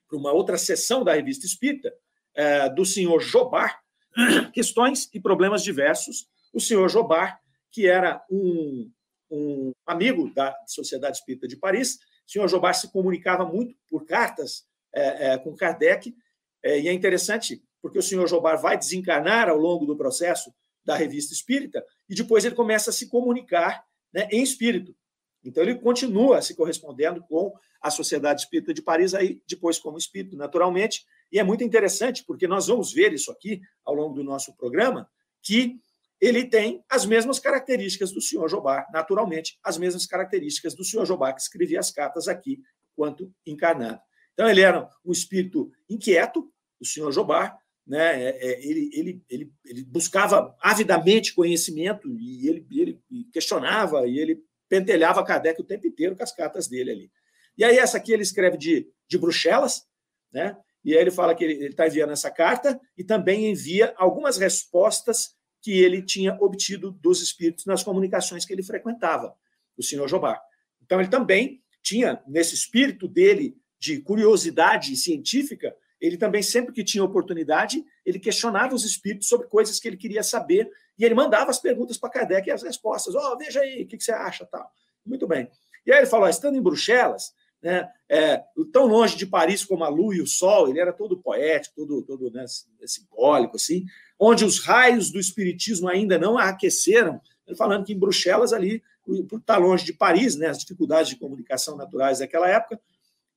para 0.08 0.18
uma 0.18 0.32
outra 0.32 0.60
sessão 0.60 1.04
da 1.04 1.16
revista 1.16 1.48
Espírita, 1.48 1.92
é, 2.36 2.70
do 2.70 2.86
senhor 2.86 3.20
Jobar, 3.20 3.82
questões 4.54 5.10
e 5.12 5.20
problemas 5.20 5.64
diversos. 5.64 6.28
O 6.54 6.62
senhor 6.62 6.88
Jobar, 6.88 7.42
que 7.72 7.88
era 7.88 8.24
um, 8.30 8.92
um 9.30 9.72
amigo 9.88 10.32
da 10.36 10.56
Sociedade 10.68 11.18
Espírita 11.18 11.48
de 11.48 11.58
Paris, 11.58 11.96
o 12.28 12.32
senhor 12.32 12.48
Jobar 12.48 12.74
se 12.74 12.92
comunicava 12.92 13.44
muito 13.44 13.76
por 13.90 14.06
cartas 14.06 14.66
é, 14.94 15.34
é, 15.34 15.38
com 15.38 15.56
Kardec, 15.56 16.16
é, 16.64 16.80
e 16.80 16.88
é 16.88 16.94
interessante 16.94 17.62
porque 17.82 18.00
o 18.00 18.04
senhor 18.04 18.28
Jobar 18.28 18.62
vai 18.62 18.78
desencarnar 18.78 19.50
ao 19.50 19.58
longo 19.58 19.86
do 19.86 19.98
processo 19.98 20.54
da 20.86 20.96
revista 20.96 21.34
espírita, 21.34 21.86
e 22.10 22.16
depois 22.16 22.46
ele 22.46 22.56
começa 22.56 22.90
a 22.90 22.94
se 22.94 23.10
comunicar 23.10 23.84
né, 24.14 24.28
em 24.32 24.42
espírito. 24.42 24.96
Então 25.44 25.62
ele 25.64 25.76
continua 25.76 26.42
se 26.42 26.56
correspondendo 26.56 27.22
com 27.24 27.54
a 27.82 27.92
Sociedade 27.92 28.42
Espírita 28.42 28.74
de 28.74 28.82
Paris, 28.82 29.14
aí 29.14 29.42
depois 29.48 29.78
como 29.78 29.98
espírito, 29.98 30.38
naturalmente. 30.38 31.06
E 31.30 31.38
é 31.38 31.44
muito 31.44 31.64
interessante, 31.64 32.24
porque 32.26 32.48
nós 32.48 32.68
vamos 32.68 32.94
ver 32.94 33.12
isso 33.12 33.30
aqui 33.30 33.62
ao 33.84 33.94
longo 33.94 34.16
do 34.16 34.24
nosso 34.24 34.56
programa, 34.56 35.10
que 35.42 35.76
ele 36.22 36.46
tem 36.46 36.82
as 36.90 37.06
mesmas 37.06 37.40
características 37.40 38.14
do 38.14 38.22
senhor 38.22 38.48
Jobá, 38.48 38.88
naturalmente, 38.94 39.60
as 39.62 39.78
mesmas 39.78 40.06
características 40.06 40.74
do 40.74 40.86
senhor 40.86 41.06
Jobá, 41.06 41.34
que 41.34 41.42
escrevia 41.42 41.82
as 41.82 41.92
cartas 41.92 42.30
aqui, 42.30 42.62
quanto 42.96 43.30
encarnado. 43.46 44.00
Então, 44.34 44.50
ele 44.50 44.62
era 44.62 44.90
um 45.06 45.12
espírito 45.12 45.72
inquieto, 45.90 46.52
o 46.80 46.86
senhor 46.86 47.12
Jobá, 47.12 47.58
né? 47.86 48.24
É, 48.24 48.30
é, 48.30 48.66
ele, 48.66 48.90
ele, 48.94 49.24
ele, 49.30 49.54
ele 49.66 49.86
buscava 49.86 50.56
avidamente 50.62 51.34
conhecimento 51.34 52.10
e 52.18 52.48
ele, 52.48 52.66
ele 52.72 53.02
questionava 53.32 54.08
e 54.08 54.18
ele 54.18 54.42
pentelhava 54.70 55.24
Kardec 55.24 55.62
o 55.62 55.66
tempo 55.66 55.86
inteiro 55.86 56.16
com 56.16 56.24
as 56.24 56.34
cartas 56.34 56.68
dele 56.68 56.92
ali. 56.92 57.12
E 57.58 57.64
aí, 57.64 57.78
essa 57.78 57.98
aqui 57.98 58.12
ele 58.12 58.24
escreve 58.24 58.58
de, 58.58 58.88
de 59.08 59.18
Bruxelas, 59.18 59.84
né? 60.32 60.58
e 60.84 60.94
aí 60.94 61.00
ele 61.00 61.12
fala 61.12 61.36
que 61.36 61.44
ele 61.44 61.66
está 61.68 61.88
enviando 61.88 62.12
essa 62.12 62.32
carta 62.32 62.80
e 62.98 63.04
também 63.04 63.52
envia 63.52 63.94
algumas 63.96 64.38
respostas 64.38 65.36
que 65.62 65.72
ele 65.72 66.02
tinha 66.02 66.36
obtido 66.42 66.92
dos 66.92 67.22
espíritos 67.22 67.66
nas 67.66 67.84
comunicações 67.84 68.46
que 68.46 68.52
ele 68.52 68.64
frequentava, 68.64 69.34
o 69.78 69.84
senhor 69.84 70.08
Jobá. 70.10 70.42
Então, 70.82 71.00
ele 71.00 71.10
também 71.10 71.62
tinha, 71.82 72.22
nesse 72.28 72.56
espírito 72.56 73.08
dele 73.08 73.56
de 73.84 74.00
curiosidade 74.00 74.96
científica, 74.96 75.76
ele 76.00 76.16
também, 76.16 76.42
sempre 76.42 76.72
que 76.72 76.86
tinha 76.86 77.04
oportunidade, 77.04 77.84
ele 78.06 78.18
questionava 78.18 78.74
os 78.74 78.86
espíritos 78.86 79.28
sobre 79.28 79.48
coisas 79.48 79.78
que 79.78 79.90
ele 79.90 79.98
queria 79.98 80.24
saber 80.24 80.72
e 80.98 81.04
ele 81.04 81.14
mandava 81.14 81.52
as 81.52 81.60
perguntas 81.60 81.98
para 81.98 82.10
Kardec 82.10 82.48
e 82.48 82.52
as 82.52 82.64
respostas. 82.64 83.14
Ó, 83.14 83.34
oh, 83.34 83.38
veja 83.38 83.60
aí, 83.60 83.84
o 83.84 83.88
que, 83.88 83.98
que, 83.98 84.04
você 84.04 84.14
acha? 84.14 84.46
tal. 84.46 84.72
Muito 85.06 85.28
bem. 85.28 85.50
E 85.86 85.92
aí 85.92 86.00
ele 86.00 86.06
falou: 86.06 86.30
estando 86.30 86.58
em 86.58 86.62
Bruxelas, 86.62 87.34
né, 87.62 87.90
é, 88.08 88.42
tão 88.72 88.86
longe 88.86 89.18
de 89.18 89.26
Paris 89.26 89.66
como 89.66 89.84
a 89.84 89.90
lua 89.90 90.16
e 90.16 90.22
o 90.22 90.28
sol, 90.28 90.70
ele 90.70 90.80
era 90.80 90.94
todo 90.94 91.22
poético, 91.22 91.76
todo, 91.76 92.02
todo 92.04 92.32
né, 92.32 92.46
simbólico, 92.86 93.58
assim, 93.58 93.84
onde 94.18 94.46
os 94.46 94.64
raios 94.64 95.12
do 95.12 95.20
espiritismo 95.20 95.90
ainda 95.90 96.18
não 96.18 96.38
aqueceram. 96.38 97.20
Ele 97.46 97.58
falando 97.58 97.86
que 97.86 97.92
em 97.92 98.00
Bruxelas, 98.00 98.54
ali, 98.54 98.82
por 99.28 99.40
estar 99.40 99.58
longe 99.58 99.84
de 99.84 99.92
Paris, 99.92 100.38
né, 100.38 100.48
as 100.48 100.60
dificuldades 100.60 101.10
de 101.10 101.18
comunicação 101.18 101.76
naturais 101.76 102.20
daquela 102.20 102.48
época, 102.48 102.80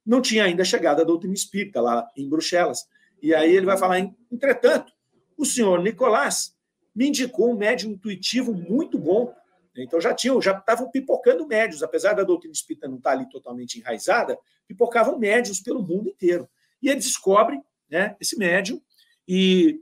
não 0.07 0.23
tinha 0.23 0.45
ainda 0.45 0.65
chegado 0.65 1.01
a 1.01 1.05
doutrina 1.05 1.35
espírita 1.35 1.81
lá 1.81 2.09
em 2.17 2.29
Bruxelas. 2.29 2.87
E 3.21 3.35
aí 3.35 3.55
ele 3.55 3.67
vai 3.67 3.77
falar, 3.77 3.99
entretanto, 4.31 4.93
o 5.37 5.45
senhor 5.45 5.83
Nicolás 5.83 6.55
me 6.95 7.09
indicou 7.09 7.51
um 7.51 7.57
médium 7.57 7.93
intuitivo 7.93 8.55
muito 8.55 8.99
bom. 8.99 9.35
Então 9.77 10.01
já 10.01 10.15
tinham, 10.15 10.41
já 10.41 10.57
estavam 10.57 10.91
pipocando 10.91 11.47
médios, 11.47 11.83
apesar 11.83 12.15
da 12.15 12.23
doutrina 12.23 12.55
espírita 12.55 12.89
não 12.89 12.97
estar 12.97 13.11
ali 13.11 13.29
totalmente 13.29 13.79
enraizada, 13.79 14.39
pipocavam 14.67 15.19
médios 15.19 15.61
pelo 15.61 15.83
mundo 15.83 16.09
inteiro. 16.09 16.49
E 16.81 16.89
ele 16.89 17.01
descobre 17.01 17.61
né, 17.91 18.17
esse 18.21 18.39
médium 18.39 18.81
e, 19.29 19.81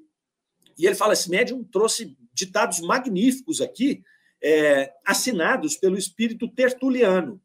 e 0.77 0.87
ele 0.87 0.97
fala: 0.97 1.13
esse 1.13 1.31
médium 1.31 1.63
trouxe 1.63 2.17
ditados 2.33 2.81
magníficos 2.81 3.61
aqui, 3.61 4.03
é, 4.43 4.93
assinados 5.07 5.77
pelo 5.77 5.97
espírito 5.97 6.49
tertuliano. 6.49 7.41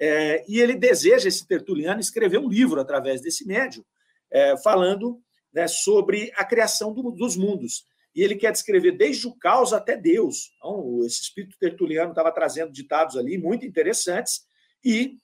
É, 0.00 0.44
e 0.48 0.60
ele 0.60 0.74
deseja, 0.74 1.28
esse 1.28 1.46
tertuliano, 1.46 2.00
escrever 2.00 2.38
um 2.38 2.48
livro 2.48 2.80
através 2.80 3.20
desse 3.20 3.46
médium, 3.46 3.84
é, 4.30 4.56
falando 4.58 5.20
né, 5.52 5.66
sobre 5.66 6.32
a 6.36 6.44
criação 6.44 6.92
do, 6.92 7.10
dos 7.10 7.36
mundos. 7.36 7.84
E 8.14 8.22
ele 8.22 8.36
quer 8.36 8.52
descrever 8.52 8.92
desde 8.92 9.26
o 9.26 9.34
caos 9.36 9.72
até 9.72 9.96
Deus. 9.96 10.52
Então, 10.56 11.04
esse 11.04 11.22
espírito 11.22 11.56
tertuliano 11.58 12.10
estava 12.10 12.32
trazendo 12.32 12.72
ditados 12.72 13.16
ali 13.16 13.38
muito 13.38 13.66
interessantes 13.66 14.42
e 14.84 15.16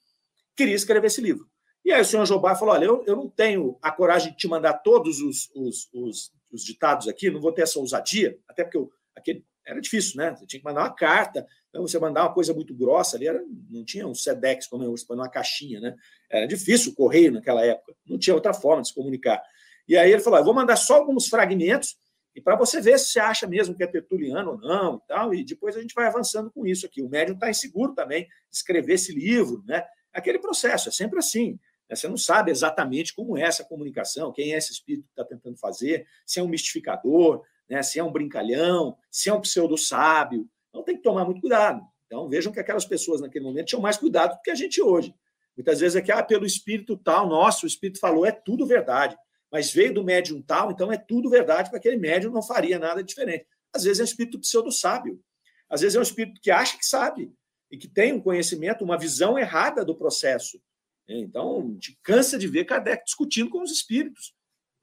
queria 0.55 0.75
escrever 0.75 1.07
esse 1.07 1.21
livro. 1.21 1.49
E 1.83 1.91
aí 1.91 2.01
o 2.01 2.05
senhor 2.05 2.25
Jobá 2.25 2.55
falou: 2.55 2.73
olha, 2.73 2.85
eu, 2.85 3.03
eu 3.05 3.15
não 3.15 3.29
tenho 3.29 3.77
a 3.81 3.91
coragem 3.91 4.31
de 4.31 4.37
te 4.37 4.47
mandar 4.47 4.73
todos 4.75 5.21
os, 5.21 5.49
os, 5.53 5.89
os, 5.93 6.31
os 6.51 6.63
ditados 6.63 7.07
aqui, 7.07 7.29
não 7.29 7.39
vou 7.39 7.51
ter 7.51 7.61
essa 7.61 7.79
ousadia, 7.79 8.37
até 8.47 8.63
porque 8.63 8.77
eu, 8.77 8.89
aquele, 9.15 9.45
era 9.65 9.79
difícil, 9.79 10.17
né? 10.17 10.35
Você 10.35 10.45
tinha 10.47 10.59
que 10.59 10.65
mandar 10.65 10.81
uma 10.81 10.93
carta, 10.93 11.45
então 11.75 11.85
você 11.85 11.99
mandar 11.99 12.23
uma 12.23 12.33
coisa 12.33 12.53
muito 12.53 12.73
grossa 12.73 13.17
ali, 13.17 13.27
era, 13.27 13.43
não 13.69 13.83
tinha 13.83 14.07
um 14.07 14.15
SEDEX 14.15 14.65
como 14.65 14.81
eu, 14.81 14.91
você 14.91 15.11
uma 15.11 15.29
caixinha, 15.29 15.81
né? 15.81 15.93
Era 16.31 16.47
difícil 16.47 16.93
o 16.93 16.95
correio 16.95 17.33
naquela 17.33 17.65
época, 17.65 17.93
não 18.07 18.17
tinha 18.17 18.33
outra 18.33 18.53
forma 18.53 18.81
de 18.81 18.87
se 18.87 18.95
comunicar. 18.95 19.43
E 19.85 19.97
aí 19.97 20.09
ele 20.09 20.21
falou: 20.21 20.39
eu 20.39 20.45
vou 20.45 20.53
mandar 20.53 20.77
só 20.77 20.95
alguns 20.95 21.27
fragmentos 21.27 21.97
e 22.33 22.39
para 22.39 22.55
você 22.55 22.79
ver 22.79 22.97
se 22.97 23.07
você 23.07 23.19
acha 23.19 23.45
mesmo 23.45 23.75
que 23.75 23.83
é 23.83 23.87
tertuliano 23.87 24.51
ou 24.51 24.57
não 24.57 24.95
e 25.03 25.07
tal, 25.07 25.33
e 25.33 25.43
depois 25.43 25.75
a 25.75 25.81
gente 25.81 25.93
vai 25.93 26.07
avançando 26.07 26.49
com 26.49 26.65
isso 26.65 26.85
aqui. 26.85 27.01
O 27.01 27.09
médium 27.09 27.35
está 27.35 27.49
inseguro 27.49 27.93
também 27.93 28.23
de 28.23 28.55
escrever 28.55 28.93
esse 28.93 29.13
livro, 29.13 29.61
né? 29.67 29.83
Aquele 30.13 30.39
processo, 30.39 30.87
é 30.87 30.91
sempre 30.93 31.19
assim. 31.19 31.59
Né? 31.89 31.95
Você 31.97 32.07
não 32.07 32.17
sabe 32.17 32.51
exatamente 32.51 33.13
como 33.13 33.37
é 33.37 33.41
essa 33.41 33.65
comunicação, 33.65 34.31
quem 34.31 34.53
é 34.53 34.57
esse 34.57 34.71
espírito 34.71 35.07
que 35.07 35.11
está 35.11 35.25
tentando 35.25 35.57
fazer, 35.57 36.07
se 36.25 36.39
é 36.39 36.43
um 36.43 36.47
mistificador, 36.47 37.43
né? 37.69 37.83
se 37.83 37.99
é 37.99 38.03
um 38.03 38.11
brincalhão, 38.13 38.97
se 39.11 39.29
é 39.29 39.33
um 39.33 39.41
pseudo-sábio. 39.41 40.49
Então 40.75 40.83
tem 40.83 40.97
que 40.97 41.03
tomar 41.03 41.23
muito 41.23 41.39
cuidado. 41.39 41.81
Então 42.05 42.27
vejam 42.27 42.51
que 42.51 42.59
aquelas 42.59 42.83
pessoas 42.83 43.21
naquele 43.21 43.45
momento 43.45 43.67
tinham 43.67 43.81
mais 43.81 43.95
cuidado 43.95 44.35
do 44.35 44.41
que 44.41 44.51
a 44.51 44.55
gente 44.55 44.81
hoje. 44.81 45.15
Muitas 45.55 45.79
vezes 45.79 45.95
é 45.95 46.01
que, 46.01 46.11
ah, 46.11 46.21
pelo 46.21 46.45
espírito 46.45 46.97
tal, 46.97 47.29
nosso, 47.29 47.65
o 47.65 47.67
espírito 47.67 47.97
falou, 47.97 48.25
é 48.25 48.31
tudo 48.31 48.67
verdade. 48.67 49.15
Mas 49.49 49.71
veio 49.71 49.93
do 49.93 50.03
médium 50.03 50.41
tal, 50.41 50.69
então 50.69 50.91
é 50.91 50.97
tudo 50.97 51.29
verdade, 51.29 51.69
porque 51.69 51.87
aquele 51.87 51.95
médium 51.95 52.33
não 52.33 52.43
faria 52.43 52.77
nada 52.77 53.01
diferente. 53.01 53.47
Às 53.73 53.85
vezes 53.85 54.01
é 54.01 54.03
um 54.03 54.05
espírito 54.05 54.37
pseudo-sábio. 54.37 55.17
Às 55.69 55.79
vezes 55.79 55.95
é 55.95 55.99
um 55.99 56.03
espírito 56.03 56.41
que 56.41 56.51
acha 56.51 56.77
que 56.77 56.85
sabe 56.85 57.31
e 57.71 57.77
que 57.77 57.87
tem 57.87 58.11
um 58.11 58.19
conhecimento, 58.19 58.83
uma 58.83 58.97
visão 58.97 59.39
errada 59.39 59.85
do 59.85 59.95
processo. 59.95 60.59
Então, 61.07 61.71
gente 61.75 61.97
cansa 62.03 62.37
de 62.37 62.47
ver 62.47 62.65
Kardec 62.65 63.05
discutindo 63.05 63.49
com 63.49 63.61
os 63.61 63.71
espíritos. 63.71 64.34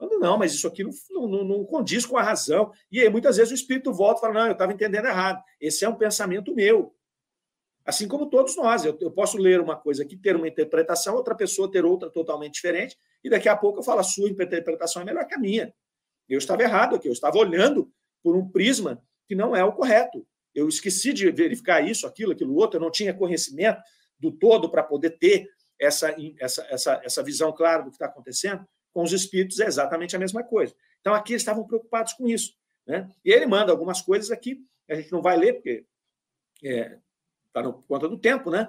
Falando, 0.02 0.18
não, 0.18 0.36
mas 0.36 0.52
isso 0.52 0.66
aqui 0.66 0.82
não, 0.82 1.28
não, 1.28 1.44
não, 1.44 1.64
condiz 1.64 2.04
com 2.04 2.16
a 2.16 2.22
razão. 2.22 2.72
E 2.90 3.00
aí, 3.00 3.08
muitas 3.08 3.36
vezes, 3.36 3.52
o 3.52 3.54
espírito 3.54 3.92
volta 3.92 4.18
e 4.18 4.20
fala: 4.22 4.34
não, 4.34 4.46
eu 4.46 4.52
estava 4.52 4.72
entendendo 4.72 5.06
errado. 5.06 5.40
Esse 5.60 5.84
é 5.84 5.88
um 5.88 5.94
pensamento 5.94 6.52
meu. 6.52 6.92
Assim 7.86 8.08
como 8.08 8.28
todos 8.28 8.56
nós. 8.56 8.84
Eu, 8.84 8.98
eu, 9.00 9.12
posso 9.12 9.38
ler 9.38 9.60
uma 9.60 9.76
coisa 9.76 10.02
aqui, 10.02 10.16
ter 10.16 10.34
uma 10.34 10.48
interpretação, 10.48 11.14
outra 11.14 11.36
pessoa 11.36 11.70
ter 11.70 11.84
outra 11.84 12.10
totalmente 12.10 12.54
diferente, 12.54 12.98
e 13.22 13.30
daqui 13.30 13.48
a 13.48 13.56
pouco 13.56 13.78
eu 13.78 13.82
falo: 13.84 14.00
a 14.00 14.02
sua 14.02 14.28
interpretação 14.28 15.02
é 15.02 15.04
melhor 15.04 15.24
que 15.24 15.36
a 15.36 15.38
minha. 15.38 15.72
Eu 16.28 16.38
estava 16.38 16.62
errado 16.62 16.96
aqui, 16.96 17.06
eu 17.06 17.12
estava 17.12 17.38
olhando 17.38 17.88
por 18.24 18.34
um 18.34 18.48
prisma 18.48 19.00
que 19.28 19.36
não 19.36 19.54
é 19.54 19.64
o 19.64 19.72
correto. 19.72 20.26
Eu 20.52 20.68
esqueci 20.68 21.12
de 21.12 21.30
verificar 21.30 21.80
isso, 21.80 22.08
aquilo, 22.08 22.32
aquilo 22.32 22.56
outro, 22.56 22.78
eu 22.78 22.82
não 22.82 22.90
tinha 22.90 23.14
conhecimento 23.14 23.80
do 24.18 24.32
todo 24.32 24.68
para 24.68 24.82
poder 24.82 25.10
ter 25.10 25.48
essa, 25.80 26.12
essa, 26.40 26.66
essa, 26.70 27.00
essa 27.04 27.22
visão 27.22 27.52
clara 27.52 27.82
do 27.82 27.90
que 27.90 27.94
está 27.94 28.06
acontecendo, 28.06 28.66
com 28.92 29.02
os 29.02 29.12
espíritos 29.12 29.61
é 29.61 29.66
exatamente 29.66 30.14
a 30.14 30.18
mesma 30.18 30.42
coisa. 30.42 30.74
Então, 31.00 31.14
aqui 31.14 31.33
eles 31.33 31.42
estavam 31.42 31.66
preocupados 31.66 32.12
com 32.12 32.28
isso. 32.28 32.55
Né? 32.87 33.09
E 33.24 33.33
ele 33.33 33.46
manda 33.46 33.72
algumas 33.72 34.00
coisas 34.00 34.31
aqui, 34.31 34.64
a 34.88 34.94
gente 34.94 35.11
não 35.12 35.22
vai 35.22 35.37
ler, 35.37 35.55
porque 35.55 35.85
está 36.62 36.68
é, 36.68 36.98
tá 37.52 37.62
por 37.62 37.85
conta 37.85 38.09
do 38.09 38.18
tempo, 38.18 38.50
né? 38.50 38.68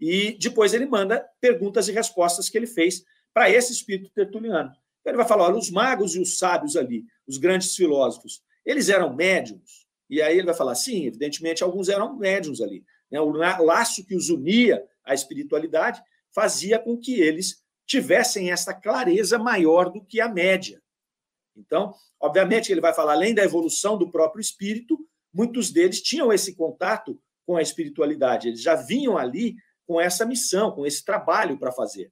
E 0.00 0.36
depois 0.38 0.74
ele 0.74 0.86
manda 0.86 1.26
perguntas 1.40 1.88
e 1.88 1.92
respostas 1.92 2.48
que 2.48 2.58
ele 2.58 2.66
fez 2.66 3.04
para 3.32 3.50
esse 3.50 3.72
espírito 3.72 4.10
tertuliano. 4.10 4.70
Então, 5.00 5.10
ele 5.10 5.16
vai 5.16 5.26
falar: 5.26 5.44
olha, 5.44 5.56
os 5.56 5.70
magos 5.70 6.14
e 6.14 6.20
os 6.20 6.38
sábios 6.38 6.76
ali, 6.76 7.04
os 7.26 7.38
grandes 7.38 7.74
filósofos, 7.74 8.42
eles 8.64 8.88
eram 8.88 9.14
médiums. 9.14 9.86
E 10.08 10.20
aí 10.20 10.36
ele 10.36 10.46
vai 10.46 10.54
falar: 10.54 10.74
sim, 10.74 11.06
evidentemente, 11.06 11.62
alguns 11.62 11.88
eram 11.88 12.16
médiums 12.16 12.60
ali. 12.60 12.84
Né? 13.10 13.20
O 13.20 13.30
laço 13.30 14.04
que 14.04 14.14
os 14.14 14.28
unia 14.28 14.84
à 15.04 15.14
espiritualidade 15.14 16.02
fazia 16.34 16.78
com 16.78 16.98
que 16.98 17.20
eles 17.20 17.63
tivessem 17.86 18.50
essa 18.50 18.72
clareza 18.72 19.38
maior 19.38 19.90
do 19.90 20.04
que 20.04 20.20
a 20.20 20.28
média. 20.28 20.82
Então, 21.56 21.94
obviamente, 22.20 22.72
ele 22.72 22.80
vai 22.80 22.92
falar 22.92 23.12
além 23.12 23.34
da 23.34 23.44
evolução 23.44 23.96
do 23.96 24.10
próprio 24.10 24.40
espírito, 24.40 24.98
muitos 25.32 25.70
deles 25.70 26.02
tinham 26.02 26.32
esse 26.32 26.54
contato 26.54 27.20
com 27.46 27.56
a 27.56 27.62
espiritualidade, 27.62 28.48
eles 28.48 28.62
já 28.62 28.74
vinham 28.74 29.18
ali 29.18 29.54
com 29.86 30.00
essa 30.00 30.24
missão, 30.24 30.70
com 30.70 30.86
esse 30.86 31.04
trabalho 31.04 31.58
para 31.58 31.70
fazer. 31.70 32.10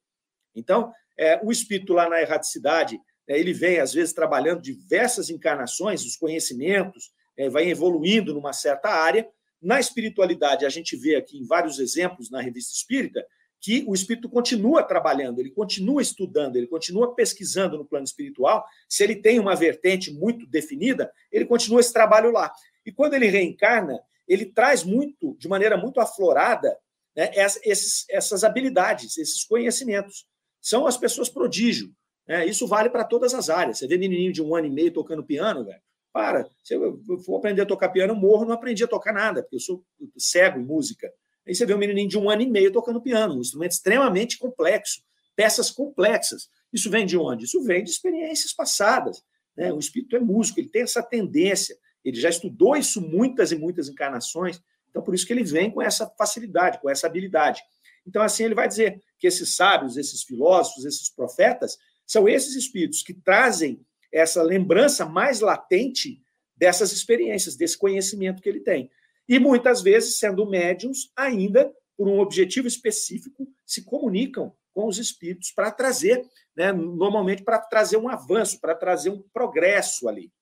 Então, 0.54 0.92
é, 1.18 1.40
o 1.42 1.50
espírito 1.50 1.92
lá 1.92 2.08
na 2.08 2.20
erraticidade, 2.20 3.00
é, 3.26 3.38
ele 3.38 3.52
vem, 3.52 3.78
às 3.80 3.92
vezes, 3.92 4.12
trabalhando 4.12 4.60
diversas 4.60 5.30
encarnações, 5.30 6.04
os 6.04 6.16
conhecimentos, 6.16 7.10
é, 7.36 7.48
vai 7.48 7.68
evoluindo 7.68 8.34
numa 8.34 8.52
certa 8.52 8.90
área. 8.90 9.26
Na 9.60 9.80
espiritualidade, 9.80 10.66
a 10.66 10.68
gente 10.68 10.96
vê 10.96 11.16
aqui 11.16 11.38
em 11.38 11.46
vários 11.46 11.78
exemplos 11.78 12.30
na 12.30 12.40
revista 12.40 12.72
espírita, 12.72 13.24
que 13.62 13.84
o 13.86 13.94
espírito 13.94 14.28
continua 14.28 14.82
trabalhando, 14.82 15.38
ele 15.38 15.52
continua 15.52 16.02
estudando, 16.02 16.56
ele 16.56 16.66
continua 16.66 17.14
pesquisando 17.14 17.78
no 17.78 17.84
plano 17.84 18.04
espiritual. 18.04 18.64
Se 18.88 19.04
ele 19.04 19.14
tem 19.14 19.38
uma 19.38 19.54
vertente 19.54 20.12
muito 20.12 20.44
definida, 20.48 21.12
ele 21.30 21.46
continua 21.46 21.78
esse 21.78 21.92
trabalho 21.92 22.32
lá. 22.32 22.52
E 22.84 22.90
quando 22.90 23.14
ele 23.14 23.28
reencarna, 23.28 24.00
ele 24.26 24.46
traz 24.46 24.82
muito, 24.82 25.36
de 25.38 25.48
maneira 25.48 25.76
muito 25.76 26.00
aflorada, 26.00 26.76
né, 27.14 27.30
esses, 27.34 28.04
essas 28.10 28.42
habilidades, 28.42 29.16
esses 29.16 29.44
conhecimentos. 29.44 30.26
São 30.60 30.84
as 30.84 30.96
pessoas 30.96 31.28
prodígio. 31.28 31.92
Né? 32.26 32.44
Isso 32.46 32.66
vale 32.66 32.90
para 32.90 33.04
todas 33.04 33.32
as 33.32 33.48
áreas. 33.48 33.78
Você 33.78 33.86
vê 33.86 33.96
menininho 33.96 34.32
de 34.32 34.42
um 34.42 34.56
ano 34.56 34.66
e 34.66 34.70
meio 34.70 34.92
tocando 34.92 35.22
piano, 35.22 35.64
velho. 35.64 35.80
Para, 36.12 36.48
se 36.64 36.74
eu 36.74 37.00
for 37.24 37.38
aprender 37.38 37.62
a 37.62 37.66
tocar 37.66 37.88
piano, 37.90 38.12
eu 38.12 38.16
morro, 38.16 38.44
não 38.44 38.52
aprendi 38.52 38.82
a 38.82 38.88
tocar 38.88 39.12
nada, 39.14 39.40
porque 39.40 39.56
eu 39.56 39.60
sou 39.60 39.84
cego 40.18 40.58
em 40.58 40.64
música. 40.64 41.10
Aí 41.46 41.54
você 41.54 41.66
vê 41.66 41.74
um 41.74 41.78
menininho 41.78 42.08
de 42.08 42.18
um 42.18 42.30
ano 42.30 42.42
e 42.42 42.50
meio 42.50 42.72
tocando 42.72 43.00
piano, 43.00 43.36
um 43.36 43.40
instrumento 43.40 43.72
extremamente 43.72 44.38
complexo, 44.38 45.02
peças 45.34 45.70
complexas. 45.70 46.48
Isso 46.72 46.88
vem 46.88 47.04
de 47.04 47.16
onde? 47.16 47.44
Isso 47.44 47.62
vem 47.62 47.82
de 47.82 47.90
experiências 47.90 48.52
passadas. 48.52 49.24
Né? 49.56 49.72
O 49.72 49.78
espírito 49.78 50.16
é 50.16 50.20
músico, 50.20 50.60
ele 50.60 50.68
tem 50.68 50.82
essa 50.82 51.02
tendência, 51.02 51.76
ele 52.04 52.20
já 52.20 52.28
estudou 52.28 52.76
isso 52.76 53.00
muitas 53.00 53.52
e 53.52 53.56
muitas 53.56 53.88
encarnações, 53.88 54.60
então 54.88 55.02
por 55.02 55.14
isso 55.14 55.26
que 55.26 55.32
ele 55.32 55.44
vem 55.44 55.70
com 55.70 55.82
essa 55.82 56.06
facilidade, 56.06 56.80
com 56.80 56.88
essa 56.88 57.06
habilidade. 57.06 57.62
Então, 58.06 58.22
assim, 58.22 58.44
ele 58.44 58.54
vai 58.54 58.66
dizer 58.66 59.00
que 59.18 59.26
esses 59.26 59.54
sábios, 59.54 59.96
esses 59.96 60.22
filósofos, 60.22 60.84
esses 60.84 61.08
profetas, 61.08 61.78
são 62.06 62.28
esses 62.28 62.54
espíritos 62.56 63.02
que 63.02 63.14
trazem 63.14 63.80
essa 64.12 64.42
lembrança 64.42 65.06
mais 65.06 65.40
latente 65.40 66.20
dessas 66.56 66.92
experiências, 66.92 67.56
desse 67.56 67.78
conhecimento 67.78 68.42
que 68.42 68.48
ele 68.48 68.60
tem. 68.60 68.90
E 69.28 69.38
muitas 69.38 69.82
vezes, 69.82 70.18
sendo 70.18 70.46
médiums, 70.46 71.10
ainda 71.16 71.72
por 71.96 72.08
um 72.08 72.18
objetivo 72.18 72.66
específico, 72.66 73.46
se 73.64 73.84
comunicam 73.84 74.54
com 74.72 74.86
os 74.86 74.98
espíritos 74.98 75.52
para 75.52 75.70
trazer, 75.70 76.26
né, 76.56 76.72
normalmente 76.72 77.42
para 77.44 77.58
trazer 77.58 77.96
um 77.96 78.08
avanço, 78.08 78.60
para 78.60 78.74
trazer 78.74 79.10
um 79.10 79.22
progresso 79.32 80.08
ali 80.08 80.32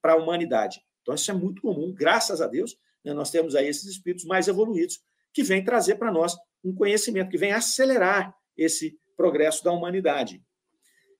para 0.00 0.14
a 0.14 0.16
humanidade. 0.16 0.80
Então, 1.02 1.14
isso 1.14 1.30
é 1.30 1.34
muito 1.34 1.62
comum, 1.62 1.92
graças 1.92 2.40
a 2.40 2.46
Deus, 2.46 2.76
né, 3.04 3.12
nós 3.12 3.30
temos 3.30 3.54
aí 3.54 3.68
esses 3.68 3.84
espíritos 3.84 4.24
mais 4.24 4.48
evoluídos 4.48 5.00
que 5.32 5.42
vêm 5.42 5.64
trazer 5.64 5.96
para 5.96 6.10
nós 6.10 6.36
um 6.62 6.74
conhecimento, 6.74 7.30
que 7.30 7.38
vem 7.38 7.52
acelerar 7.52 8.34
esse 8.56 8.98
progresso 9.16 9.62
da 9.62 9.72
humanidade. 9.72 10.42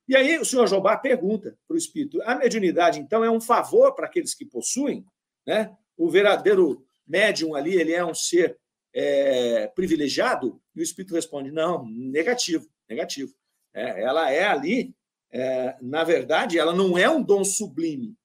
E 0.06 0.16
aí 0.16 0.38
o 0.38 0.44
senhor 0.44 0.66
Jobá 0.66 0.96
pergunta 0.96 1.56
para 1.66 1.74
o 1.74 1.78
espírito: 1.78 2.20
a 2.22 2.34
mediunidade, 2.34 3.00
então, 3.00 3.24
é 3.24 3.30
um 3.30 3.40
favor 3.40 3.94
para 3.94 4.06
aqueles 4.06 4.34
que 4.34 4.44
possuem? 4.44 5.04
Né? 5.46 5.74
O 5.96 6.08
verdadeiro 6.10 6.84
médium 7.06 7.54
ali, 7.54 7.74
ele 7.74 7.92
é 7.92 8.04
um 8.04 8.14
ser 8.14 8.58
é, 8.94 9.66
privilegiado? 9.68 10.60
E 10.74 10.80
o 10.80 10.82
espírito 10.82 11.14
responde: 11.14 11.50
não, 11.50 11.86
negativo, 11.86 12.68
negativo. 12.88 13.32
É, 13.72 14.02
ela 14.02 14.30
é 14.30 14.44
ali, 14.46 14.94
é, 15.32 15.76
na 15.82 16.04
verdade, 16.04 16.58
ela 16.58 16.72
não 16.72 16.96
é 16.96 17.10
um 17.10 17.22
dom 17.22 17.44
sublime. 17.44 18.16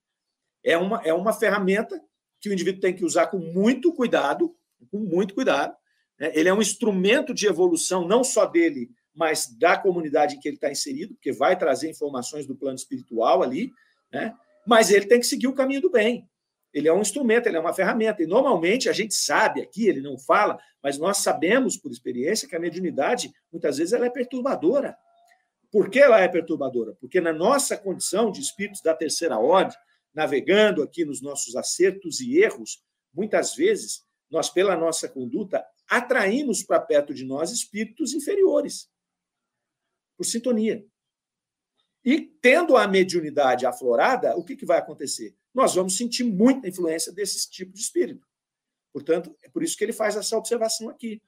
É 0.64 0.78
uma, 0.78 1.02
é 1.04 1.14
uma 1.14 1.34
ferramenta 1.34 2.00
que 2.40 2.50
o 2.50 2.54
indivíduo 2.54 2.82
tem 2.82 2.96
que 2.96 3.04
usar 3.04 3.28
com 3.28 3.40
muito 3.40 3.94
cuidado, 3.94 4.56
com 4.92 5.00
muito 5.00 5.34
cuidado. 5.34 5.76
Né? 6.20 6.32
Ele 6.36 6.50
é 6.50 6.54
um 6.54 6.62
instrumento 6.62 7.34
de 7.34 7.48
evolução, 7.48 8.08
não 8.08 8.24
só 8.24 8.46
dele, 8.46 8.92
mas 9.14 9.48
da 9.58 9.78
comunidade 9.78 10.36
em 10.36 10.40
que 10.40 10.48
ele 10.48 10.56
está 10.56 10.72
inserido, 10.72 11.16
porque 11.16 11.32
vai 11.32 11.58
trazer 11.58 11.90
informações 11.90 12.46
do 12.46 12.56
plano 12.56 12.76
espiritual 12.76 13.42
ali, 13.42 13.72
né? 14.12 14.36
mas 14.66 14.92
ele 14.92 15.06
tem 15.06 15.20
que 15.20 15.26
seguir 15.26 15.48
o 15.48 15.56
caminho 15.56 15.82
do 15.82 15.90
bem. 15.90 16.30
Ele 16.74 16.88
é 16.88 16.94
um 16.94 17.02
instrumento, 17.02 17.48
ele 17.48 17.58
é 17.58 17.60
uma 17.60 17.74
ferramenta. 17.74 18.22
E 18.22 18.28
normalmente 18.28 18.90
a 18.90 18.94
gente 18.94 19.14
sabe 19.14 19.62
aqui, 19.62 19.88
ele 19.88 20.02
não 20.02 20.18
fala, 20.18 20.60
mas 20.84 20.98
nós 20.98 21.18
sabemos 21.18 21.76
por 21.78 21.92
experiência 21.92 22.48
que 22.48 22.56
a 22.56 22.60
mediunidade, 22.60 23.32
muitas 23.52 23.78
vezes, 23.78 23.94
ela 23.94 24.06
é 24.06 24.10
perturbadora. 24.10 24.98
Por 25.72 25.90
que 25.90 26.00
ela 26.00 26.20
é 26.20 26.28
perturbadora? 26.28 26.96
Porque 27.00 27.22
na 27.22 27.34
nossa 27.34 27.78
condição 27.78 28.32
de 28.32 28.42
espíritos 28.42 28.82
da 28.82 28.94
terceira 28.94 29.38
ordem, 29.38 29.78
navegando 30.14 30.82
aqui 30.82 31.06
nos 31.06 31.22
nossos 31.22 31.56
acertos 31.56 32.20
e 32.20 32.42
erros, 32.42 32.84
muitas 33.14 33.56
vezes 33.56 34.04
nós, 34.30 34.50
pela 34.50 34.76
nossa 34.76 35.08
conduta, 35.08 35.66
atraímos 35.88 36.64
para 36.64 36.80
perto 36.80 37.14
de 37.14 37.26
nós 37.26 37.52
espíritos 37.52 38.14
inferiores, 38.14 38.90
por 40.16 40.24
sintonia. 40.24 40.86
E 42.06 42.22
tendo 42.22 42.78
a 42.78 42.88
mediunidade 42.88 43.66
aflorada, 43.66 44.36
o 44.38 44.44
que, 44.44 44.56
que 44.56 44.66
vai 44.66 44.78
acontecer? 44.78 45.36
Nós 45.54 45.76
vamos 45.76 45.98
sentir 45.98 46.24
muita 46.24 46.68
influência 46.68 47.12
desse 47.12 47.50
tipo 47.50 47.74
de 47.74 47.80
espírito. 47.80 48.28
Portanto, 48.94 49.36
é 49.44 49.50
por 49.50 49.64
isso 49.64 49.78
que 49.78 49.84
ele 49.84 49.94
faz 49.94 50.16
essa 50.16 50.38
observação 50.38 50.90
aqui. 50.90 51.22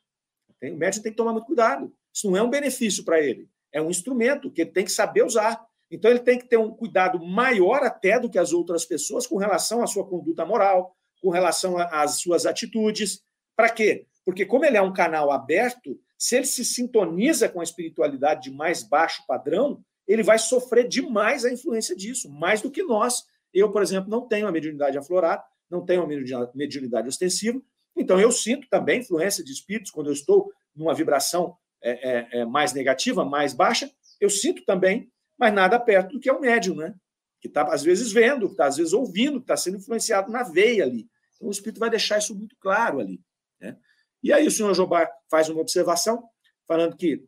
O 0.61 0.75
médium 0.75 1.01
tem 1.01 1.11
que 1.11 1.17
tomar 1.17 1.31
muito 1.31 1.45
cuidado. 1.45 1.93
Isso 2.13 2.29
não 2.29 2.37
é 2.37 2.43
um 2.43 2.49
benefício 2.49 3.03
para 3.03 3.19
ele, 3.21 3.49
é 3.71 3.81
um 3.81 3.89
instrumento 3.89 4.51
que 4.51 4.61
ele 4.61 4.71
tem 4.71 4.85
que 4.85 4.91
saber 4.91 5.23
usar. 5.23 5.65
Então, 5.89 6.09
ele 6.09 6.19
tem 6.19 6.37
que 6.37 6.47
ter 6.47 6.57
um 6.57 6.71
cuidado 6.71 7.19
maior 7.19 7.83
até 7.83 8.19
do 8.19 8.29
que 8.29 8.39
as 8.39 8.53
outras 8.53 8.85
pessoas 8.85 9.27
com 9.27 9.37
relação 9.37 9.83
à 9.83 9.87
sua 9.87 10.07
conduta 10.07 10.45
moral, 10.45 10.95
com 11.21 11.29
relação 11.29 11.77
às 11.77 12.19
suas 12.19 12.45
atitudes. 12.45 13.21
Para 13.55 13.69
quê? 13.69 14.07
Porque, 14.25 14.45
como 14.45 14.63
ele 14.63 14.77
é 14.77 14.81
um 14.81 14.93
canal 14.93 15.31
aberto, 15.31 15.99
se 16.17 16.37
ele 16.37 16.45
se 16.45 16.63
sintoniza 16.63 17.49
com 17.49 17.59
a 17.59 17.63
espiritualidade 17.63 18.43
de 18.43 18.51
mais 18.51 18.83
baixo 18.83 19.25
padrão, 19.27 19.83
ele 20.07 20.23
vai 20.23 20.37
sofrer 20.37 20.87
demais 20.87 21.43
a 21.43 21.51
influência 21.51 21.95
disso, 21.95 22.29
mais 22.29 22.61
do 22.61 22.71
que 22.71 22.83
nós. 22.83 23.23
Eu, 23.53 23.71
por 23.71 23.81
exemplo, 23.81 24.09
não 24.09 24.27
tenho 24.27 24.47
a 24.47 24.51
mediunidade 24.51 24.97
aflorada, 24.97 25.43
não 25.69 25.85
tenho 25.85 26.03
a 26.03 26.07
mediunidade 26.53 27.07
ostensiva, 27.07 27.61
então 27.95 28.19
eu 28.19 28.31
sinto 28.31 28.67
também 28.69 28.99
influência 28.99 29.43
de 29.43 29.51
espíritos 29.51 29.91
quando 29.91 30.07
eu 30.07 30.13
estou 30.13 30.51
numa 30.75 30.93
vibração 30.93 31.55
é, 31.81 31.91
é, 31.91 32.39
é 32.39 32.45
mais 32.45 32.73
negativa, 32.73 33.25
mais 33.25 33.53
baixa, 33.53 33.89
eu 34.19 34.29
sinto 34.29 34.63
também 34.65 35.11
mas 35.41 35.55
nada 35.55 35.79
perto 35.79 36.11
do 36.11 36.19
que 36.19 36.29
é 36.29 36.33
o 36.33 36.39
médium, 36.39 36.75
né? 36.75 36.93
Que 37.39 37.47
está, 37.47 37.63
às 37.63 37.81
vezes, 37.81 38.11
vendo, 38.11 38.45
que 38.45 38.53
está, 38.53 38.67
às 38.67 38.77
vezes, 38.77 38.93
ouvindo, 38.93 39.39
que 39.39 39.45
está 39.45 39.57
sendo 39.57 39.77
influenciado 39.77 40.31
na 40.31 40.43
veia 40.43 40.83
ali. 40.83 41.09
Então, 41.33 41.47
o 41.47 41.51
Espírito 41.51 41.79
vai 41.79 41.89
deixar 41.89 42.19
isso 42.19 42.35
muito 42.35 42.55
claro 42.59 42.99
ali. 42.99 43.19
Né? 43.59 43.75
E 44.21 44.31
aí, 44.31 44.45
o 44.45 44.51
senhor 44.51 44.71
Jobá 44.75 45.09
faz 45.31 45.49
uma 45.49 45.59
observação, 45.59 46.23
falando 46.67 46.95
que 46.95 47.25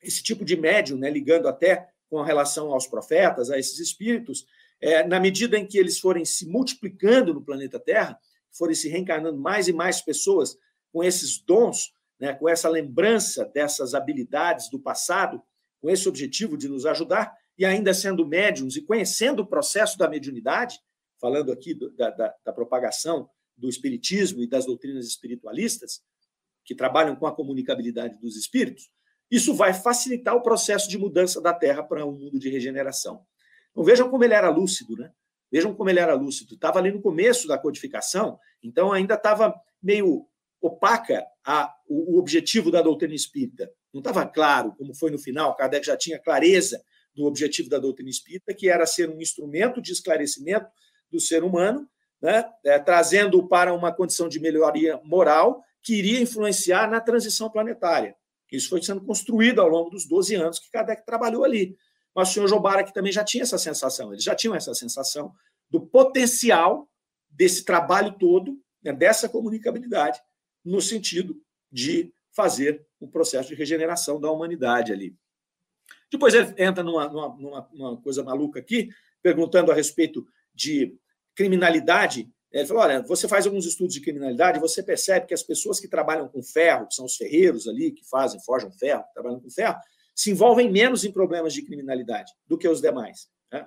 esse 0.00 0.22
tipo 0.22 0.44
de 0.44 0.56
médium, 0.56 0.96
né, 0.96 1.10
ligando 1.10 1.48
até 1.48 1.88
com 2.08 2.22
relação 2.22 2.72
aos 2.72 2.86
profetas, 2.86 3.50
a 3.50 3.58
esses 3.58 3.80
espíritos, 3.80 4.46
é, 4.80 5.06
na 5.06 5.20
medida 5.20 5.58
em 5.58 5.66
que 5.66 5.78
eles 5.78 5.98
forem 5.98 6.24
se 6.24 6.46
multiplicando 6.46 7.34
no 7.34 7.42
planeta 7.42 7.78
Terra, 7.78 8.18
forem 8.50 8.74
se 8.74 8.88
reencarnando 8.88 9.38
mais 9.38 9.68
e 9.68 9.72
mais 9.72 10.00
pessoas 10.00 10.56
com 10.92 11.04
esses 11.04 11.38
dons, 11.38 11.92
né, 12.18 12.34
com 12.34 12.48
essa 12.48 12.68
lembrança 12.68 13.44
dessas 13.44 13.94
habilidades 13.94 14.68
do 14.70 14.80
passado, 14.80 15.42
com 15.80 15.88
esse 15.88 16.08
objetivo 16.08 16.56
de 16.56 16.68
nos 16.68 16.84
ajudar, 16.86 17.32
e 17.56 17.64
ainda 17.64 17.92
sendo 17.92 18.26
médiums 18.26 18.76
e 18.76 18.82
conhecendo 18.82 19.40
o 19.40 19.46
processo 19.46 19.98
da 19.98 20.08
mediunidade, 20.08 20.78
falando 21.20 21.52
aqui 21.52 21.74
do, 21.74 21.90
da, 21.90 22.10
da, 22.10 22.34
da 22.44 22.52
propagação 22.52 23.28
do 23.56 23.68
espiritismo 23.68 24.42
e 24.42 24.48
das 24.48 24.64
doutrinas 24.64 25.06
espiritualistas, 25.06 26.02
que 26.64 26.74
trabalham 26.74 27.16
com 27.16 27.26
a 27.26 27.34
comunicabilidade 27.34 28.18
dos 28.18 28.36
espíritos, 28.36 28.90
isso 29.30 29.54
vai 29.54 29.72
facilitar 29.72 30.34
o 30.34 30.42
processo 30.42 30.88
de 30.88 30.98
mudança 30.98 31.40
da 31.40 31.52
Terra 31.52 31.82
para 31.82 32.04
um 32.04 32.12
mundo 32.12 32.38
de 32.38 32.48
regeneração. 32.48 33.24
Então 33.70 33.84
vejam 33.84 34.08
como 34.10 34.24
ele 34.24 34.34
era 34.34 34.48
lúcido, 34.48 34.96
né? 34.96 35.10
Vejam 35.50 35.74
como 35.74 35.90
ele 35.90 35.98
era 35.98 36.14
lúcido. 36.14 36.54
Estava 36.54 36.78
ali 36.78 36.92
no 36.92 37.00
começo 37.00 37.48
da 37.48 37.58
codificação, 37.58 38.38
então 38.62 38.92
ainda 38.92 39.14
estava 39.14 39.54
meio 39.82 40.26
opaca 40.60 41.24
a, 41.44 41.74
o, 41.88 42.16
o 42.16 42.18
objetivo 42.18 42.70
da 42.70 42.82
doutrina 42.82 43.14
espírita. 43.14 43.70
Não 43.92 44.00
estava 44.00 44.26
claro, 44.26 44.74
como 44.76 44.94
foi 44.94 45.10
no 45.10 45.18
final, 45.18 45.56
Kardec 45.56 45.84
já 45.84 45.96
tinha 45.96 46.18
clareza 46.18 46.80
do 47.14 47.24
objetivo 47.24 47.68
da 47.68 47.78
doutrina 47.78 48.10
espírita, 48.10 48.54
que 48.54 48.68
era 48.68 48.86
ser 48.86 49.10
um 49.10 49.20
instrumento 49.20 49.80
de 49.82 49.92
esclarecimento 49.92 50.68
do 51.10 51.18
ser 51.18 51.42
humano, 51.42 51.88
né, 52.22 52.44
é, 52.64 52.78
trazendo 52.78 53.48
para 53.48 53.72
uma 53.72 53.92
condição 53.92 54.28
de 54.28 54.38
melhoria 54.38 55.00
moral 55.02 55.64
que 55.82 55.94
iria 55.94 56.20
influenciar 56.20 56.88
na 56.88 57.00
transição 57.00 57.50
planetária. 57.50 58.14
Isso 58.52 58.68
foi 58.68 58.82
sendo 58.82 59.00
construído 59.04 59.60
ao 59.60 59.68
longo 59.68 59.90
dos 59.90 60.06
12 60.06 60.34
anos 60.34 60.58
que 60.58 60.70
Kardec 60.70 61.04
trabalhou 61.06 61.44
ali. 61.44 61.76
Mas 62.14 62.30
o 62.30 62.32
senhor 62.32 62.48
Jobara 62.48 62.84
que 62.84 62.92
também 62.92 63.12
já 63.12 63.24
tinha 63.24 63.42
essa 63.42 63.58
sensação, 63.58 64.12
eles 64.12 64.24
já 64.24 64.34
tinham 64.34 64.54
essa 64.54 64.74
sensação 64.74 65.32
do 65.68 65.80
potencial 65.80 66.88
desse 67.30 67.64
trabalho 67.64 68.16
todo, 68.18 68.60
né, 68.82 68.92
dessa 68.92 69.28
comunicabilidade, 69.28 70.20
no 70.64 70.80
sentido 70.80 71.40
de 71.70 72.12
fazer 72.32 72.84
um 73.00 73.08
processo 73.08 73.48
de 73.48 73.54
regeneração 73.54 74.20
da 74.20 74.30
humanidade 74.30 74.92
ali. 74.92 75.16
Depois 76.10 76.34
ele 76.34 76.52
entra 76.58 76.82
numa, 76.82 77.08
numa, 77.08 77.68
numa 77.72 77.96
coisa 78.00 78.22
maluca 78.22 78.58
aqui, 78.58 78.88
perguntando 79.22 79.70
a 79.70 79.74
respeito 79.74 80.26
de 80.52 80.96
criminalidade. 81.34 82.28
Ele 82.50 82.66
falou: 82.66 82.82
olha, 82.82 83.02
você 83.02 83.28
faz 83.28 83.46
alguns 83.46 83.64
estudos 83.64 83.94
de 83.94 84.00
criminalidade, 84.00 84.58
você 84.58 84.82
percebe 84.82 85.26
que 85.26 85.34
as 85.34 85.42
pessoas 85.42 85.78
que 85.78 85.86
trabalham 85.86 86.28
com 86.28 86.42
ferro, 86.42 86.86
que 86.88 86.94
são 86.94 87.04
os 87.04 87.16
ferreiros 87.16 87.68
ali, 87.68 87.92
que 87.92 88.04
fazem, 88.08 88.40
forjam 88.42 88.70
ferro, 88.72 89.04
trabalham 89.14 89.40
com 89.40 89.50
ferro, 89.50 89.78
se 90.20 90.30
envolvem 90.30 90.70
menos 90.70 91.02
em 91.02 91.10
problemas 91.10 91.54
de 91.54 91.62
criminalidade 91.62 92.30
do 92.46 92.58
que 92.58 92.68
os 92.68 92.78
demais. 92.78 93.26
Né? 93.50 93.66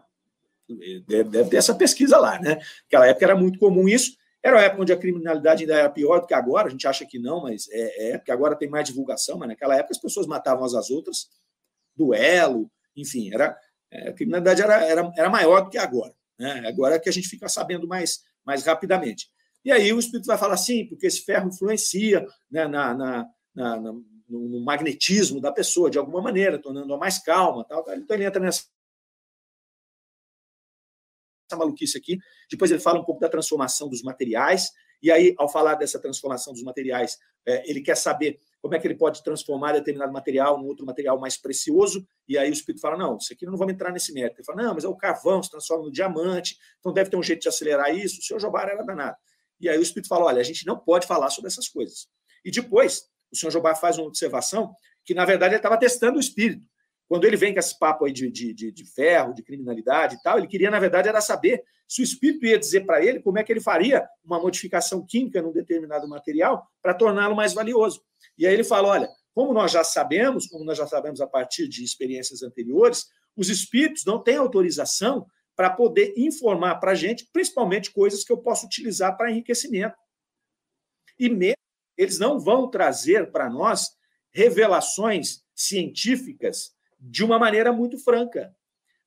Deve 1.07 1.49
ter 1.49 1.57
essa 1.57 1.73
pesquisa 1.73 2.19
lá, 2.19 2.39
né? 2.39 2.59
Naquela 2.83 3.07
época 3.07 3.25
era 3.25 3.35
muito 3.35 3.57
comum 3.57 3.89
isso. 3.89 4.15
Era 4.43 4.57
uma 4.57 4.61
época 4.61 4.83
onde 4.83 4.93
a 4.93 4.97
criminalidade 4.97 5.63
ainda 5.63 5.73
era 5.73 5.89
pior 5.89 6.19
do 6.19 6.27
que 6.27 6.33
agora, 6.35 6.67
a 6.67 6.69
gente 6.69 6.87
acha 6.87 7.07
que 7.07 7.17
não, 7.17 7.41
mas 7.41 7.67
é, 7.71 8.11
é 8.11 8.17
porque 8.19 8.31
agora 8.31 8.55
tem 8.55 8.69
mais 8.69 8.87
divulgação, 8.87 9.39
mas 9.39 9.47
naquela 9.47 9.75
época 9.75 9.93
as 9.93 9.97
pessoas 9.97 10.27
matavam 10.27 10.63
às 10.63 10.91
outras, 10.91 11.27
duelo, 11.95 12.69
enfim, 12.95 13.33
era, 13.33 13.57
é, 13.89 14.09
a 14.09 14.13
criminalidade 14.13 14.61
era, 14.61 14.83
era, 14.85 15.11
era 15.17 15.29
maior 15.31 15.61
do 15.61 15.71
que 15.71 15.79
agora. 15.79 16.13
Né? 16.37 16.67
Agora 16.67 16.95
é 16.95 16.99
que 16.99 17.09
a 17.09 17.13
gente 17.13 17.29
fica 17.29 17.49
sabendo 17.49 17.87
mais, 17.87 18.19
mais 18.45 18.63
rapidamente. 18.63 19.27
E 19.65 19.71
aí 19.71 19.91
o 19.91 19.97
Espírito 19.97 20.27
vai 20.27 20.37
falar 20.37 20.53
assim, 20.53 20.85
porque 20.85 21.07
esse 21.07 21.23
ferro 21.23 21.49
influencia 21.49 22.23
né, 22.51 22.67
na, 22.67 22.93
na, 22.93 23.27
na, 23.55 23.93
na 24.33 24.49
no 24.49 24.63
magnetismo 24.63 25.39
da 25.39 25.51
pessoa, 25.51 25.89
de 25.89 25.97
alguma 25.97 26.21
maneira, 26.21 26.59
tornando-a 26.59 26.97
mais 26.97 27.19
calma. 27.19 27.63
Tal, 27.65 27.83
tal. 27.83 27.95
Então 27.95 28.15
ele 28.15 28.25
entra 28.25 28.41
nessa 28.41 28.63
essa 31.53 31.57
maluquice 31.57 31.97
aqui. 31.97 32.17
Depois 32.49 32.71
ele 32.71 32.81
fala 32.81 32.99
um 32.99 33.03
pouco 33.03 33.21
da 33.21 33.29
transformação 33.29 33.87
dos 33.87 34.01
materiais. 34.01 34.71
E 35.01 35.11
aí, 35.11 35.35
ao 35.37 35.49
falar 35.49 35.75
dessa 35.75 35.99
transformação 35.99 36.53
dos 36.53 36.63
materiais, 36.63 37.17
é, 37.45 37.69
ele 37.69 37.81
quer 37.81 37.95
saber 37.95 38.39
como 38.61 38.73
é 38.73 38.79
que 38.79 38.87
ele 38.87 38.95
pode 38.95 39.21
transformar 39.21 39.73
determinado 39.73 40.13
material 40.13 40.57
num 40.57 40.65
outro 40.65 40.85
material 40.85 41.19
mais 41.19 41.37
precioso. 41.37 42.07
E 42.27 42.37
aí 42.37 42.49
o 42.49 42.53
Espírito 42.53 42.81
fala: 42.81 42.97
não, 42.97 43.17
isso 43.17 43.33
aqui 43.33 43.45
não 43.45 43.57
vamos 43.57 43.73
entrar 43.73 43.91
nesse 43.91 44.13
mérito. 44.13 44.37
Ele 44.39 44.45
fala: 44.45 44.63
não, 44.63 44.73
mas 44.73 44.85
é 44.85 44.87
o 44.87 44.95
carvão, 44.95 45.43
se 45.43 45.51
transforma 45.51 45.83
no 45.83 45.91
diamante, 45.91 46.57
então 46.79 46.93
deve 46.93 47.09
ter 47.09 47.17
um 47.17 47.23
jeito 47.23 47.41
de 47.41 47.49
acelerar 47.49 47.93
isso. 47.93 48.19
O 48.19 48.23
senhor 48.23 48.39
Jobar 48.39 48.69
era 48.69 48.83
danado. 48.83 49.17
E 49.59 49.67
aí 49.67 49.77
o 49.77 49.81
Espírito 49.81 50.07
fala: 50.07 50.25
olha, 50.25 50.39
a 50.39 50.43
gente 50.43 50.65
não 50.65 50.79
pode 50.79 51.05
falar 51.05 51.29
sobre 51.29 51.49
essas 51.49 51.67
coisas. 51.67 52.07
E 52.45 52.51
depois, 52.51 53.09
o 53.33 53.35
senhor 53.35 53.51
Jobar 53.51 53.75
faz 53.75 53.97
uma 53.97 54.07
observação 54.07 54.73
que, 55.03 55.13
na 55.13 55.25
verdade, 55.25 55.53
ele 55.53 55.59
estava 55.59 55.77
testando 55.77 56.17
o 56.17 56.21
Espírito. 56.21 56.65
Quando 57.07 57.25
ele 57.25 57.35
vem 57.35 57.53
com 57.53 57.59
esse 57.59 57.77
papo 57.77 58.05
aí 58.05 58.13
de, 58.13 58.31
de, 58.31 58.53
de, 58.53 58.71
de 58.71 58.85
ferro, 58.85 59.33
de 59.33 59.43
criminalidade 59.43 60.15
e 60.15 60.21
tal, 60.21 60.37
ele 60.37 60.47
queria, 60.47 60.71
na 60.71 60.79
verdade, 60.79 61.09
era 61.09 61.21
saber 61.21 61.63
se 61.87 62.01
o 62.01 62.03
espírito 62.03 62.45
ia 62.45 62.57
dizer 62.57 62.85
para 62.85 63.05
ele 63.05 63.19
como 63.19 63.37
é 63.37 63.43
que 63.43 63.51
ele 63.51 63.59
faria 63.59 64.07
uma 64.23 64.39
modificação 64.39 65.05
química 65.05 65.41
num 65.41 65.51
determinado 65.51 66.07
material 66.07 66.65
para 66.81 66.93
torná-lo 66.93 67.35
mais 67.35 67.53
valioso. 67.53 68.01
E 68.37 68.47
aí 68.47 68.53
ele 68.53 68.63
fala: 68.63 68.87
olha, 68.87 69.09
como 69.33 69.53
nós 69.53 69.71
já 69.71 69.83
sabemos, 69.83 70.47
como 70.47 70.63
nós 70.63 70.77
já 70.77 70.87
sabemos 70.87 71.21
a 71.21 71.27
partir 71.27 71.67
de 71.67 71.83
experiências 71.83 72.41
anteriores, 72.41 73.05
os 73.35 73.49
espíritos 73.49 74.05
não 74.05 74.23
têm 74.23 74.37
autorização 74.37 75.27
para 75.55 75.69
poder 75.69 76.13
informar 76.17 76.75
para 76.75 76.91
a 76.91 76.95
gente, 76.95 77.29
principalmente 77.31 77.91
coisas 77.91 78.23
que 78.23 78.31
eu 78.31 78.37
posso 78.37 78.65
utilizar 78.65 79.15
para 79.15 79.29
enriquecimento. 79.29 79.95
E 81.19 81.29
mesmo 81.29 81.62
eles 81.97 82.19
não 82.19 82.39
vão 82.39 82.69
trazer 82.69 83.31
para 83.31 83.49
nós 83.49 83.91
revelações 84.31 85.43
científicas 85.55 86.73
de 86.99 87.23
uma 87.23 87.37
maneira 87.37 87.71
muito 87.71 87.97
franca. 87.97 88.55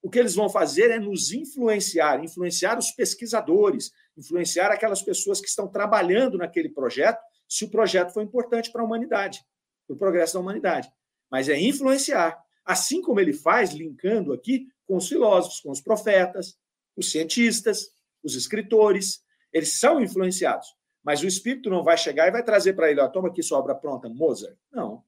O 0.02 0.10
que 0.10 0.18
eles 0.18 0.34
vão 0.34 0.48
fazer 0.48 0.90
é 0.90 0.98
nos 0.98 1.32
influenciar, 1.32 2.22
influenciar 2.22 2.78
os 2.78 2.92
pesquisadores, 2.92 3.90
influenciar 4.16 4.70
aquelas 4.70 5.02
pessoas 5.02 5.40
que 5.40 5.48
estão 5.48 5.66
trabalhando 5.66 6.38
naquele 6.38 6.68
projeto, 6.68 7.20
se 7.48 7.64
o 7.64 7.70
projeto 7.70 8.12
for 8.12 8.22
importante 8.22 8.70
para 8.70 8.82
a 8.82 8.84
humanidade, 8.84 9.40
para 9.86 9.94
o 9.94 9.98
progresso 9.98 10.34
da 10.34 10.40
humanidade. 10.40 10.88
Mas 11.30 11.48
é 11.48 11.58
influenciar, 11.58 12.38
assim 12.64 13.02
como 13.02 13.18
ele 13.18 13.32
faz, 13.32 13.72
linkando 13.72 14.32
aqui 14.32 14.68
com 14.86 14.96
os 14.96 15.08
filósofos, 15.08 15.60
com 15.60 15.70
os 15.70 15.80
profetas, 15.80 16.56
os 16.96 17.10
cientistas, 17.10 17.88
os 18.22 18.34
escritores, 18.34 19.20
eles 19.52 19.78
são 19.78 20.00
influenciados. 20.00 20.68
Mas 21.06 21.22
o 21.22 21.26
espírito 21.28 21.70
não 21.70 21.84
vai 21.84 21.96
chegar 21.96 22.26
e 22.26 22.32
vai 22.32 22.42
trazer 22.42 22.72
para 22.72 22.90
ele, 22.90 23.00
ó, 23.00 23.06
toma 23.06 23.28
aqui 23.28 23.40
sua 23.40 23.60
obra 23.60 23.76
pronta, 23.76 24.08
Mozart. 24.08 24.56
Não. 24.72 25.04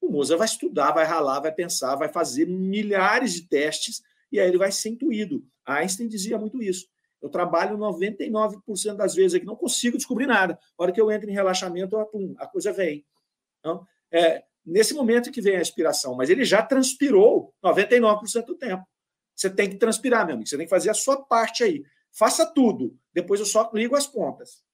O 0.00 0.10
Moza 0.10 0.36
vai 0.36 0.44
estudar, 0.44 0.90
vai 0.90 1.04
ralar, 1.04 1.38
vai 1.38 1.52
pensar, 1.52 1.94
vai 1.94 2.08
fazer 2.08 2.46
milhares 2.46 3.34
de 3.34 3.42
testes 3.42 4.02
e 4.32 4.40
aí 4.40 4.48
ele 4.48 4.58
vai 4.58 4.72
ser 4.72 4.88
intuído. 4.88 5.46
Einstein 5.64 6.08
dizia 6.08 6.36
muito 6.36 6.60
isso. 6.60 6.88
Eu 7.22 7.28
trabalho 7.28 7.78
99% 7.78 8.96
das 8.96 9.14
vezes 9.14 9.34
aqui, 9.34 9.46
não 9.46 9.54
consigo 9.54 9.96
descobrir 9.96 10.26
nada. 10.26 10.58
A 10.76 10.82
hora 10.82 10.90
que 10.90 11.00
eu 11.00 11.12
entro 11.12 11.30
em 11.30 11.32
relaxamento, 11.32 11.96
pum, 12.10 12.34
a 12.38 12.46
coisa 12.48 12.72
vem. 12.72 13.06
Então, 13.60 13.86
é 14.10 14.42
nesse 14.64 14.94
momento 14.94 15.30
que 15.30 15.40
vem 15.40 15.56
a 15.56 15.60
inspiração, 15.60 16.16
mas 16.16 16.28
ele 16.28 16.44
já 16.44 16.60
transpirou 16.60 17.54
99% 17.64 18.46
do 18.46 18.56
tempo. 18.56 18.84
Você 19.32 19.48
tem 19.48 19.70
que 19.70 19.76
transpirar, 19.76 20.26
meu 20.26 20.34
amigo. 20.34 20.48
Você 20.48 20.56
tem 20.56 20.66
que 20.66 20.70
fazer 20.70 20.90
a 20.90 20.94
sua 20.94 21.24
parte 21.24 21.62
aí. 21.62 21.84
faça 22.10 22.44
tudo, 22.44 22.98
depois 23.12 23.38
eu 23.38 23.46
só 23.46 23.70
ligo 23.72 23.94
as 23.94 24.08
pontas. 24.08 24.66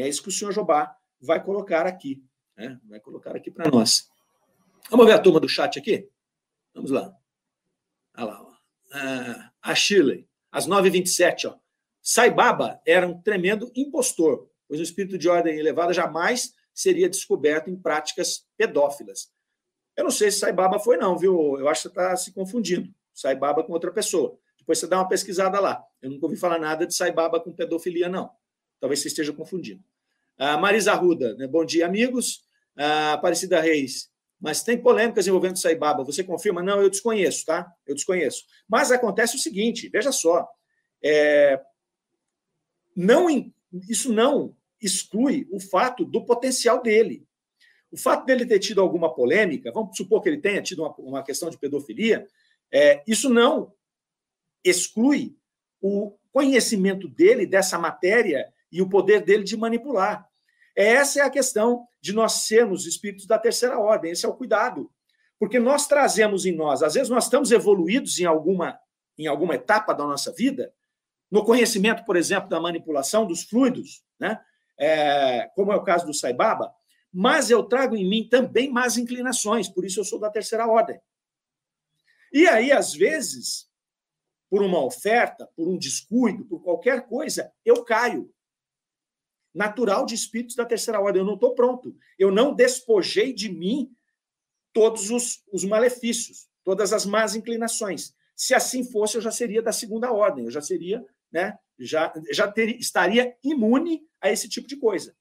É 0.00 0.08
isso 0.08 0.22
que 0.22 0.28
o 0.28 0.32
senhor 0.32 0.52
Jobá 0.52 0.96
vai 1.20 1.42
colocar 1.42 1.86
aqui. 1.86 2.22
Né? 2.56 2.78
Vai 2.88 3.00
colocar 3.00 3.34
aqui 3.34 3.50
para 3.50 3.70
nós. 3.70 4.08
Vamos 4.90 5.06
ver 5.06 5.12
a 5.12 5.18
turma 5.18 5.40
do 5.40 5.48
chat 5.48 5.78
aqui? 5.78 6.08
Vamos 6.74 6.90
lá. 6.90 7.14
Olha 8.16 8.26
lá. 8.26 8.42
Ó. 8.42 8.52
Ah, 8.92 9.52
a 9.62 9.74
Shirley, 9.74 10.28
às 10.50 10.66
9h27, 10.66 11.50
ó. 11.50 11.58
Saibaba 12.00 12.80
era 12.86 13.06
um 13.06 13.20
tremendo 13.20 13.70
impostor, 13.74 14.48
pois 14.66 14.80
o 14.80 14.82
espírito 14.82 15.18
de 15.18 15.28
ordem 15.28 15.58
elevada 15.58 15.92
jamais 15.92 16.54
seria 16.72 17.08
descoberto 17.08 17.68
em 17.68 17.76
práticas 17.76 18.46
pedófilas. 18.56 19.30
Eu 19.96 20.04
não 20.04 20.10
sei 20.10 20.30
se 20.30 20.38
Saibaba 20.38 20.78
foi, 20.78 20.96
não, 20.96 21.18
viu? 21.18 21.58
Eu 21.58 21.68
acho 21.68 21.82
que 21.82 21.88
você 21.88 22.00
está 22.00 22.16
se 22.16 22.32
confundindo. 22.32 22.94
Saibaba 23.12 23.64
com 23.64 23.72
outra 23.72 23.92
pessoa. 23.92 24.38
Depois 24.56 24.78
você 24.78 24.86
dá 24.86 24.98
uma 24.98 25.08
pesquisada 25.08 25.58
lá. 25.58 25.84
Eu 26.00 26.10
nunca 26.10 26.26
ouvi 26.26 26.36
falar 26.36 26.58
nada 26.58 26.86
de 26.86 26.94
Saibaba 26.94 27.40
com 27.40 27.52
pedofilia, 27.52 28.08
não. 28.08 28.30
Talvez 28.80 29.00
você 29.00 29.08
esteja 29.08 29.32
confundindo. 29.32 29.82
Ah, 30.38 30.56
Marisa 30.56 30.92
Arruda, 30.92 31.34
né? 31.34 31.48
bom 31.48 31.64
dia, 31.64 31.84
amigos. 31.84 32.44
Ah, 32.76 33.14
Aparecida 33.14 33.60
Reis, 33.60 34.08
mas 34.40 34.62
tem 34.62 34.80
polêmicas 34.80 35.26
envolvendo 35.26 35.58
Saibaba. 35.58 36.04
Você 36.04 36.22
confirma? 36.22 36.62
Não, 36.62 36.80
eu 36.80 36.88
desconheço, 36.88 37.44
tá? 37.44 37.68
Eu 37.84 37.94
desconheço. 37.94 38.44
Mas 38.68 38.92
acontece 38.92 39.34
o 39.34 39.38
seguinte: 39.40 39.88
veja 39.88 40.12
só. 40.12 40.48
É, 41.02 41.60
não, 42.94 43.26
isso 43.88 44.12
não 44.12 44.56
exclui 44.80 45.48
o 45.50 45.58
fato 45.58 46.04
do 46.04 46.24
potencial 46.24 46.80
dele. 46.80 47.26
O 47.90 47.96
fato 47.96 48.24
dele 48.24 48.46
ter 48.46 48.60
tido 48.60 48.80
alguma 48.80 49.12
polêmica, 49.12 49.72
vamos 49.72 49.96
supor 49.96 50.22
que 50.22 50.28
ele 50.28 50.40
tenha 50.40 50.62
tido 50.62 50.82
uma, 50.82 50.94
uma 50.98 51.22
questão 51.22 51.50
de 51.50 51.58
pedofilia, 51.58 52.26
é, 52.70 53.02
isso 53.06 53.28
não 53.28 53.72
exclui 54.62 55.36
o 55.80 56.16
conhecimento 56.30 57.08
dele 57.08 57.46
dessa 57.46 57.78
matéria 57.78 58.52
e 58.70 58.82
o 58.82 58.88
poder 58.88 59.24
dele 59.24 59.42
de 59.42 59.56
manipular. 59.56 60.27
Essa 60.78 61.18
é 61.18 61.22
a 61.24 61.30
questão 61.30 61.88
de 62.00 62.12
nós 62.12 62.44
sermos 62.46 62.86
espíritos 62.86 63.26
da 63.26 63.36
terceira 63.36 63.80
ordem, 63.80 64.12
esse 64.12 64.24
é 64.24 64.28
o 64.28 64.36
cuidado. 64.36 64.88
Porque 65.36 65.58
nós 65.58 65.88
trazemos 65.88 66.46
em 66.46 66.54
nós, 66.54 66.84
às 66.84 66.94
vezes 66.94 67.08
nós 67.08 67.24
estamos 67.24 67.50
evoluídos 67.50 68.20
em 68.20 68.24
alguma, 68.24 68.78
em 69.18 69.26
alguma 69.26 69.56
etapa 69.56 69.92
da 69.92 70.06
nossa 70.06 70.32
vida, 70.32 70.72
no 71.28 71.44
conhecimento, 71.44 72.04
por 72.04 72.16
exemplo, 72.16 72.48
da 72.48 72.60
manipulação 72.60 73.26
dos 73.26 73.42
fluidos, 73.42 74.04
né? 74.20 74.40
É, 74.78 75.50
como 75.56 75.72
é 75.72 75.76
o 75.76 75.82
caso 75.82 76.06
do 76.06 76.14
Saibaba, 76.14 76.72
mas 77.12 77.50
eu 77.50 77.64
trago 77.64 77.96
em 77.96 78.08
mim 78.08 78.28
também 78.28 78.70
más 78.70 78.96
inclinações, 78.96 79.68
por 79.68 79.84
isso 79.84 79.98
eu 79.98 80.04
sou 80.04 80.20
da 80.20 80.30
terceira 80.30 80.68
ordem. 80.68 81.00
E 82.32 82.46
aí, 82.46 82.70
às 82.70 82.94
vezes, 82.94 83.68
por 84.48 84.62
uma 84.62 84.84
oferta, 84.84 85.50
por 85.56 85.66
um 85.66 85.76
descuido, 85.76 86.44
por 86.44 86.62
qualquer 86.62 87.08
coisa, 87.08 87.52
eu 87.64 87.84
caio. 87.84 88.32
Natural 89.58 90.06
de 90.06 90.14
espíritos 90.14 90.54
da 90.54 90.64
terceira 90.64 91.00
ordem, 91.00 91.20
eu 91.20 91.26
não 91.26 91.34
estou 91.34 91.52
pronto. 91.52 91.96
Eu 92.16 92.30
não 92.30 92.54
despojei 92.54 93.32
de 93.32 93.50
mim 93.50 93.92
todos 94.72 95.10
os, 95.10 95.42
os 95.52 95.64
malefícios, 95.64 96.48
todas 96.62 96.92
as 96.92 97.04
más 97.04 97.34
inclinações. 97.34 98.14
Se 98.36 98.54
assim 98.54 98.88
fosse, 98.88 99.16
eu 99.16 99.20
já 99.20 99.32
seria 99.32 99.60
da 99.60 99.72
segunda 99.72 100.12
ordem, 100.12 100.44
eu 100.44 100.50
já 100.52 100.62
seria, 100.62 101.04
né, 101.32 101.58
já, 101.76 102.12
já 102.30 102.46
ter, 102.46 102.78
estaria 102.78 103.36
imune 103.42 104.06
a 104.20 104.30
esse 104.30 104.48
tipo 104.48 104.68
de 104.68 104.76
coisa. 104.76 105.12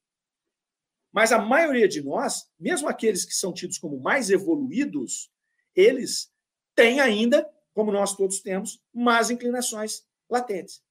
Mas 1.11 1.31
a 1.31 1.39
maioria 1.39 1.87
de 1.87 2.03
nós, 2.03 2.47
mesmo 2.59 2.87
aqueles 2.87 3.25
que 3.25 3.33
são 3.33 3.51
tidos 3.51 3.79
como 3.79 3.99
mais 3.99 4.29
evoluídos, 4.29 5.31
eles 5.75 6.31
têm 6.75 6.99
ainda, 6.99 7.43
como 7.73 7.91
nós 7.91 8.15
todos 8.15 8.39
temos, 8.39 8.79
más 8.93 9.31
inclinações 9.31 10.05
latentes. 10.29 10.83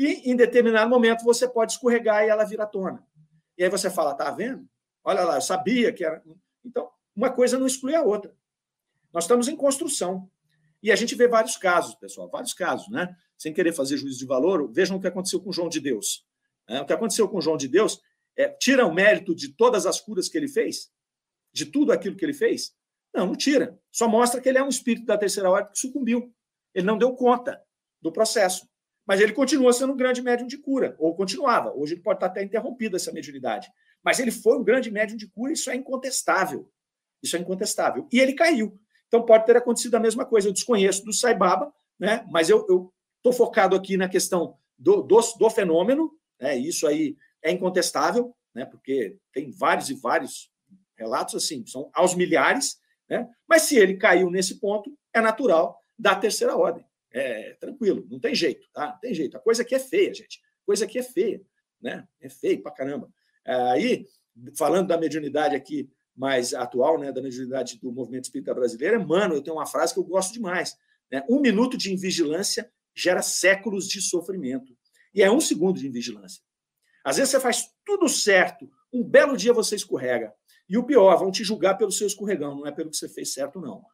E 0.00 0.30
em 0.30 0.34
determinado 0.34 0.88
momento 0.88 1.22
você 1.22 1.46
pode 1.46 1.72
escorregar 1.72 2.24
e 2.24 2.30
ela 2.30 2.42
vira 2.42 2.66
tona. 2.66 3.06
E 3.58 3.62
aí 3.62 3.68
você 3.68 3.90
fala, 3.90 4.14
tá 4.14 4.30
vendo? 4.30 4.66
Olha 5.04 5.22
lá, 5.24 5.34
eu 5.34 5.42
sabia 5.42 5.92
que 5.92 6.02
era. 6.02 6.22
Então, 6.64 6.90
uma 7.14 7.28
coisa 7.28 7.58
não 7.58 7.66
exclui 7.66 7.94
a 7.94 8.02
outra. 8.02 8.34
Nós 9.12 9.24
estamos 9.24 9.46
em 9.46 9.54
construção. 9.54 10.26
E 10.82 10.90
a 10.90 10.96
gente 10.96 11.14
vê 11.14 11.28
vários 11.28 11.58
casos, 11.58 11.94
pessoal, 11.96 12.30
vários 12.30 12.54
casos, 12.54 12.88
né? 12.88 13.14
Sem 13.36 13.52
querer 13.52 13.74
fazer 13.74 13.98
juízo 13.98 14.18
de 14.18 14.24
valor, 14.24 14.72
vejam 14.72 14.96
o 14.96 15.00
que 15.02 15.06
aconteceu 15.06 15.38
com 15.38 15.52
João 15.52 15.68
de 15.68 15.80
Deus. 15.80 16.26
O 16.66 16.86
que 16.86 16.94
aconteceu 16.94 17.28
com 17.28 17.38
João 17.38 17.58
de 17.58 17.68
Deus 17.68 18.00
é, 18.38 18.48
tira 18.48 18.86
o 18.86 18.94
mérito 18.94 19.34
de 19.34 19.54
todas 19.54 19.84
as 19.84 20.00
curas 20.00 20.30
que 20.30 20.38
ele 20.38 20.48
fez? 20.48 20.90
De 21.52 21.66
tudo 21.66 21.92
aquilo 21.92 22.16
que 22.16 22.24
ele 22.24 22.32
fez? 22.32 22.74
Não, 23.12 23.26
não 23.26 23.36
tira. 23.36 23.78
Só 23.92 24.08
mostra 24.08 24.40
que 24.40 24.48
ele 24.48 24.56
é 24.56 24.64
um 24.64 24.68
espírito 24.70 25.04
da 25.04 25.18
terceira 25.18 25.50
ordem 25.50 25.72
que 25.72 25.78
sucumbiu. 25.78 26.34
Ele 26.74 26.86
não 26.86 26.96
deu 26.96 27.14
conta 27.14 27.62
do 28.00 28.10
processo. 28.10 28.66
Mas 29.10 29.20
ele 29.20 29.32
continua 29.32 29.72
sendo 29.72 29.92
um 29.92 29.96
grande 29.96 30.22
médium 30.22 30.46
de 30.46 30.56
cura, 30.56 30.94
ou 30.96 31.16
continuava. 31.16 31.74
Hoje 31.74 31.94
ele 31.94 32.00
pode 32.00 32.18
estar 32.18 32.26
até 32.26 32.44
interrompido 32.44 32.94
essa 32.94 33.10
mediunidade. 33.10 33.68
Mas 34.04 34.20
ele 34.20 34.30
foi 34.30 34.56
um 34.56 34.62
grande 34.62 34.88
médium 34.88 35.16
de 35.16 35.26
cura, 35.26 35.52
isso 35.52 35.68
é 35.68 35.74
incontestável. 35.74 36.70
Isso 37.20 37.36
é 37.36 37.40
incontestável. 37.40 38.06
E 38.12 38.20
ele 38.20 38.34
caiu. 38.34 38.78
Então 39.08 39.26
pode 39.26 39.46
ter 39.46 39.56
acontecido 39.56 39.96
a 39.96 39.98
mesma 39.98 40.24
coisa. 40.24 40.46
Eu 40.46 40.52
desconheço 40.52 41.04
do 41.04 41.12
Saibaba, 41.12 41.74
né? 41.98 42.24
mas 42.30 42.48
eu 42.48 42.60
estou 42.60 43.32
focado 43.32 43.74
aqui 43.74 43.96
na 43.96 44.08
questão 44.08 44.56
do, 44.78 45.02
do, 45.02 45.20
do 45.20 45.50
fenômeno, 45.50 46.12
né? 46.40 46.56
isso 46.56 46.86
aí 46.86 47.16
é 47.42 47.50
incontestável, 47.50 48.32
né? 48.54 48.64
porque 48.64 49.16
tem 49.32 49.50
vários 49.50 49.90
e 49.90 49.94
vários 49.94 50.52
relatos 50.96 51.34
assim, 51.34 51.66
são 51.66 51.90
aos 51.92 52.14
milhares, 52.14 52.78
né? 53.08 53.28
mas 53.48 53.62
se 53.62 53.76
ele 53.76 53.96
caiu 53.96 54.30
nesse 54.30 54.60
ponto, 54.60 54.96
é 55.12 55.20
natural 55.20 55.82
da 55.98 56.14
terceira 56.14 56.56
ordem. 56.56 56.88
É 57.12 57.54
tranquilo, 57.54 58.06
não 58.10 58.20
tem 58.20 58.34
jeito, 58.34 58.68
tá? 58.72 58.92
Não 58.92 58.98
tem 58.98 59.12
jeito. 59.12 59.36
A 59.36 59.40
coisa 59.40 59.62
aqui 59.62 59.74
é 59.74 59.80
feia, 59.80 60.14
gente. 60.14 60.40
A 60.62 60.66
coisa 60.66 60.84
aqui 60.84 60.98
é 60.98 61.02
feia, 61.02 61.42
né? 61.80 62.06
É 62.20 62.28
feio 62.28 62.62
pra 62.62 62.70
caramba. 62.70 63.12
Aí, 63.44 64.06
falando 64.56 64.88
da 64.88 64.98
mediunidade 64.98 65.56
aqui 65.56 65.90
mais 66.14 66.52
atual, 66.54 66.98
né, 66.98 67.10
da 67.10 67.22
mediunidade 67.22 67.78
do 67.80 67.90
movimento 67.90 68.24
espírita 68.24 68.54
brasileiro, 68.54 69.06
mano, 69.06 69.34
eu 69.34 69.42
tenho 69.42 69.56
uma 69.56 69.66
frase 69.66 69.94
que 69.94 69.98
eu 69.98 70.04
gosto 70.04 70.32
demais. 70.32 70.76
Né? 71.10 71.24
Um 71.28 71.40
minuto 71.40 71.76
de 71.76 71.92
invigilância 71.92 72.70
gera 72.94 73.22
séculos 73.22 73.88
de 73.88 74.00
sofrimento. 74.02 74.76
E 75.14 75.22
é 75.22 75.30
um 75.30 75.40
segundo 75.40 75.78
de 75.78 75.88
invigilância. 75.88 76.42
Às 77.04 77.16
vezes 77.16 77.30
você 77.30 77.40
faz 77.40 77.68
tudo 77.84 78.08
certo, 78.08 78.70
um 78.92 79.02
belo 79.02 79.36
dia 79.36 79.52
você 79.52 79.74
escorrega. 79.74 80.32
E 80.68 80.76
o 80.76 80.84
pior, 80.84 81.16
vão 81.16 81.30
te 81.30 81.42
julgar 81.42 81.76
pelo 81.76 81.90
seu 81.90 82.06
escorregão, 82.06 82.56
não 82.56 82.66
é 82.66 82.70
pelo 82.70 82.90
que 82.90 82.96
você 82.96 83.08
fez 83.08 83.32
certo, 83.32 83.60
não. 83.60 83.84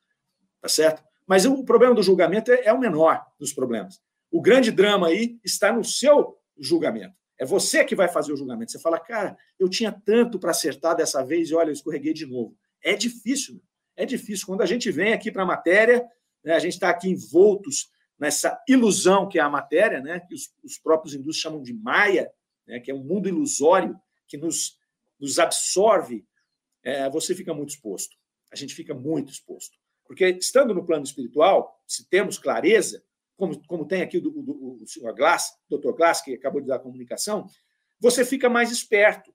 Tá 0.61 0.69
certo? 0.69 1.03
Mas 1.27 1.45
o 1.45 1.65
problema 1.65 1.95
do 1.95 2.03
julgamento 2.03 2.53
é, 2.53 2.67
é 2.67 2.73
o 2.73 2.79
menor 2.79 3.25
dos 3.39 3.53
problemas. 3.53 4.01
O 4.31 4.41
grande 4.41 4.71
drama 4.71 5.09
aí 5.09 5.39
está 5.45 5.73
no 5.73 5.85
seu 5.85 6.39
julgamento. 6.59 7.15
É 7.39 7.45
você 7.45 7.85
que 7.85 7.95
vai 7.95 8.09
fazer 8.09 8.33
o 8.33 8.37
julgamento. 8.37 8.73
Você 8.73 8.79
fala, 8.79 8.99
cara, 8.99 9.37
eu 9.59 9.69
tinha 9.69 9.93
tanto 9.93 10.39
para 10.39 10.53
acertar 10.53 10.97
dessa 10.97 11.25
vez 11.25 11.51
e 11.51 11.55
olha, 11.55 11.69
eu 11.69 11.75
escorreguei 11.75 12.13
de 12.15 12.27
novo. 12.27 12.57
É 12.83 12.95
difícil, 12.95 13.61
é 13.95 14.07
difícil. 14.07 14.47
Quando 14.47 14.63
a 14.63 14.67
gente 14.67 14.91
vem 14.91 15.13
aqui 15.13 15.31
para 15.31 15.43
a 15.43 15.47
matéria, 15.47 16.07
né, 16.43 16.55
a 16.55 16.59
gente 16.59 16.75
está 16.75 16.89
aqui 16.89 17.09
envoltos 17.09 17.91
nessa 18.19 18.59
ilusão 18.67 19.29
que 19.29 19.39
é 19.39 19.43
a 19.43 19.51
matéria, 19.51 20.01
né, 20.01 20.21
que 20.21 20.35
os, 20.35 20.51
os 20.65 20.79
próprios 20.79 21.15
hindus 21.15 21.37
chamam 21.37 21.63
de 21.63 21.75
Maia, 21.75 22.31
né, 22.67 22.81
que 22.81 22.91
é 22.91 22.95
um 22.95 23.05
mundo 23.05 23.29
ilusório 23.29 23.99
que 24.27 24.39
nos, 24.39 24.79
nos 25.21 25.39
absorve, 25.39 26.27
é, 26.83 27.11
você 27.11 27.35
fica 27.35 27.53
muito 27.53 27.71
exposto. 27.71 28.17
A 28.51 28.57
gente 28.57 28.75
fica 28.75 28.95
muito 28.95 29.31
exposto. 29.31 29.77
Porque, 30.07 30.29
estando 30.41 30.75
no 30.75 30.85
plano 30.85 31.05
espiritual, 31.05 31.81
se 31.87 32.09
temos 32.09 32.39
clareza, 32.39 33.03
como, 33.37 33.61
como 33.67 33.87
tem 33.87 34.03
aqui 34.03 34.19
o, 34.19 34.29
o, 34.29 34.83
o 34.83 34.87
senhor 34.87 35.15
Glass, 35.15 35.59
o 35.69 35.77
Dr. 35.77 35.93
Glass, 35.93 36.23
que 36.23 36.35
acabou 36.35 36.61
de 36.61 36.67
dar 36.67 36.77
a 36.77 36.81
comunicação, 36.81 37.47
você 38.01 38.25
fica 38.25 38.49
mais 38.49 38.71
esperto. 38.71 39.35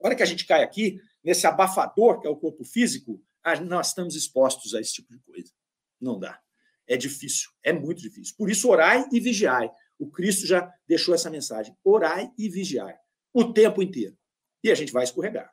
A 0.00 0.06
hora 0.06 0.16
que 0.16 0.22
a 0.22 0.26
gente 0.26 0.46
cai 0.46 0.62
aqui, 0.62 1.00
nesse 1.22 1.46
abafador 1.46 2.20
que 2.20 2.26
é 2.26 2.30
o 2.30 2.36
corpo 2.36 2.64
físico, 2.64 3.22
nós 3.64 3.88
estamos 3.88 4.16
expostos 4.16 4.74
a 4.74 4.80
esse 4.80 4.94
tipo 4.94 5.12
de 5.12 5.20
coisa. 5.20 5.52
Não 6.00 6.18
dá. 6.18 6.40
É 6.86 6.96
difícil, 6.96 7.50
é 7.62 7.72
muito 7.72 8.00
difícil. 8.00 8.34
Por 8.36 8.50
isso, 8.50 8.68
orai 8.68 9.04
e 9.12 9.20
vigiai. 9.20 9.70
O 9.98 10.10
Cristo 10.10 10.46
já 10.46 10.72
deixou 10.86 11.14
essa 11.14 11.30
mensagem: 11.30 11.76
orai 11.84 12.30
e 12.36 12.48
vigiai 12.48 12.96
o 13.32 13.52
tempo 13.52 13.82
inteiro. 13.82 14.16
E 14.64 14.70
a 14.70 14.74
gente 14.74 14.92
vai 14.92 15.04
escorregar. 15.04 15.52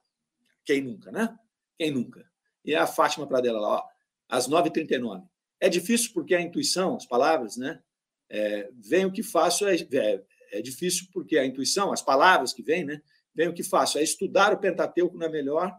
Quem 0.66 0.82
nunca, 0.82 1.12
né? 1.12 1.38
Quem 1.78 1.92
nunca? 1.92 2.28
E 2.66 2.76
a 2.76 2.86
Fátima 2.86 3.28
Pradella 3.28 3.60
lá, 3.60 3.70
ó, 3.78 3.84
às 4.30 4.48
9h39. 4.48 5.28
É 5.60 5.68
difícil 5.68 6.12
porque 6.14 6.36
a 6.36 6.42
intuição, 6.42 6.96
as 6.96 7.06
palavras, 7.06 7.58
né? 7.58 7.82
É, 8.30 8.70
vem 8.76 9.06
o 9.06 9.12
que 9.12 9.24
faço, 9.24 9.68
é, 9.68 9.76
é, 9.76 10.24
é, 10.52 10.62
difícil 10.62 11.08
porque 11.12 11.38
a 11.38 11.46
intuição, 11.46 11.92
as 11.92 12.02
palavras 12.02 12.54
que 12.54 12.62
vêm, 12.62 12.86
né? 12.86 13.02
Vem 13.34 13.48
o 13.48 13.54
que 13.54 13.64
faço, 13.64 13.98
é 13.98 14.04
estudar 14.04 14.54
o 14.54 14.60
Pentateuco 14.60 15.18
na 15.18 15.28
melhor 15.28 15.76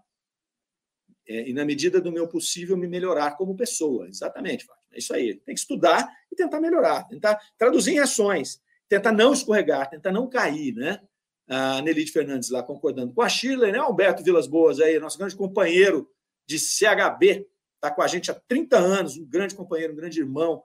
é, 1.28 1.48
e 1.48 1.53
na 1.53 1.64
medida 1.64 2.01
do 2.01 2.11
meu 2.11 2.26
possível 2.26 2.76
me 2.76 2.88
melhorar 2.88 3.36
como 3.36 3.57
pessoa. 3.57 4.09
Exatamente. 4.09 4.66
É 4.92 4.98
isso 4.98 5.14
aí. 5.14 5.36
Tem 5.36 5.55
que 5.55 5.61
estudar 5.61 6.11
e 6.30 6.34
tentar 6.34 6.61
melhorar, 6.61 7.05
tentar 7.05 7.38
traduzir 7.57 7.92
em 7.92 7.98
ações, 8.01 8.61
tentar 8.88 9.12
não 9.12 9.32
escorregar, 9.32 9.88
tentar 9.88 10.11
não 10.11 10.28
cair, 10.28 10.74
né? 10.74 11.01
A 11.48 11.80
Nelide 11.82 12.12
Fernandes 12.12 12.51
lá 12.51 12.62
concordando 12.62 13.12
com 13.12 13.22
a 13.22 13.28
Shirley, 13.28 13.72
né? 13.72 13.78
Alberto 13.78 14.22
Vilas 14.22 14.46
Boas 14.46 14.80
aí, 14.80 14.98
nosso 14.98 15.18
grande 15.18 15.36
companheiro 15.36 16.09
de 16.46 16.59
CHB, 16.59 17.46
está 17.80 17.90
com 17.90 18.02
a 18.02 18.06
gente 18.06 18.30
há 18.30 18.34
30 18.34 18.78
anos, 18.78 19.16
um 19.16 19.24
grande 19.24 19.54
companheiro, 19.54 19.94
um 19.94 19.96
grande 19.96 20.20
irmão. 20.20 20.62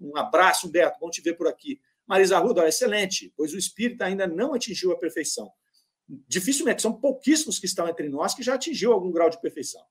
Um 0.00 0.16
abraço, 0.16 0.66
Humberto, 0.66 0.98
bom 1.00 1.08
te 1.08 1.22
ver 1.22 1.34
por 1.34 1.46
aqui. 1.46 1.80
Marisa 2.06 2.38
Ruda, 2.38 2.68
excelente, 2.68 3.32
pois 3.36 3.54
o 3.54 3.58
espírito 3.58 4.02
ainda 4.02 4.26
não 4.26 4.52
atingiu 4.52 4.92
a 4.92 4.98
perfeição. 4.98 5.50
Dificilmente, 6.28 6.82
são 6.82 6.92
pouquíssimos 6.92 7.58
que 7.58 7.66
estão 7.66 7.88
entre 7.88 8.08
nós 8.08 8.34
que 8.34 8.42
já 8.42 8.54
atingiu 8.54 8.92
algum 8.92 9.10
grau 9.10 9.30
de 9.30 9.40
perfeição. 9.40 9.84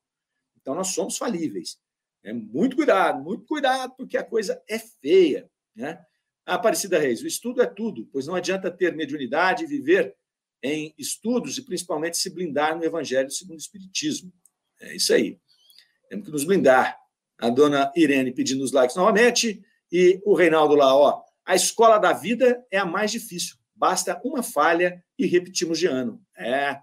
Então, 0.60 0.74
nós 0.74 0.88
somos 0.88 1.16
falíveis. 1.16 1.78
É 2.22 2.32
muito 2.32 2.76
cuidado, 2.76 3.22
muito 3.22 3.44
cuidado, 3.46 3.94
porque 3.96 4.16
a 4.16 4.24
coisa 4.24 4.62
é 4.68 4.78
feia. 4.78 5.50
Né? 5.74 5.98
Aparecida 6.44 6.98
Reis, 6.98 7.22
o 7.22 7.26
estudo 7.26 7.62
é 7.62 7.66
tudo, 7.66 8.06
pois 8.12 8.26
não 8.26 8.34
adianta 8.34 8.70
ter 8.70 8.94
mediunidade 8.94 9.64
e 9.64 9.66
viver 9.66 10.16
em 10.62 10.94
estudos 10.98 11.58
e 11.58 11.62
principalmente 11.62 12.16
se 12.16 12.30
blindar 12.30 12.76
no 12.76 12.84
Evangelho 12.84 13.30
segundo 13.30 13.56
o 13.56 13.60
Espiritismo. 13.60 14.32
É 14.80 14.96
isso 14.96 15.12
aí. 15.12 15.38
Temos 16.08 16.26
que 16.26 16.32
nos 16.32 16.44
blindar. 16.44 16.96
A 17.38 17.50
dona 17.50 17.92
Irene 17.94 18.32
pedindo 18.32 18.64
os 18.64 18.72
likes 18.72 18.96
novamente 18.96 19.62
e 19.92 20.20
o 20.24 20.34
Reinaldo 20.34 20.74
lá, 20.74 20.96
ó. 20.96 21.22
A 21.44 21.54
escola 21.54 21.98
da 21.98 22.12
vida 22.12 22.64
é 22.70 22.78
a 22.78 22.84
mais 22.84 23.10
difícil. 23.10 23.56
Basta 23.74 24.20
uma 24.24 24.42
falha 24.42 25.04
e 25.18 25.26
repetimos 25.26 25.78
de 25.78 25.86
ano. 25.86 26.20
É. 26.36 26.78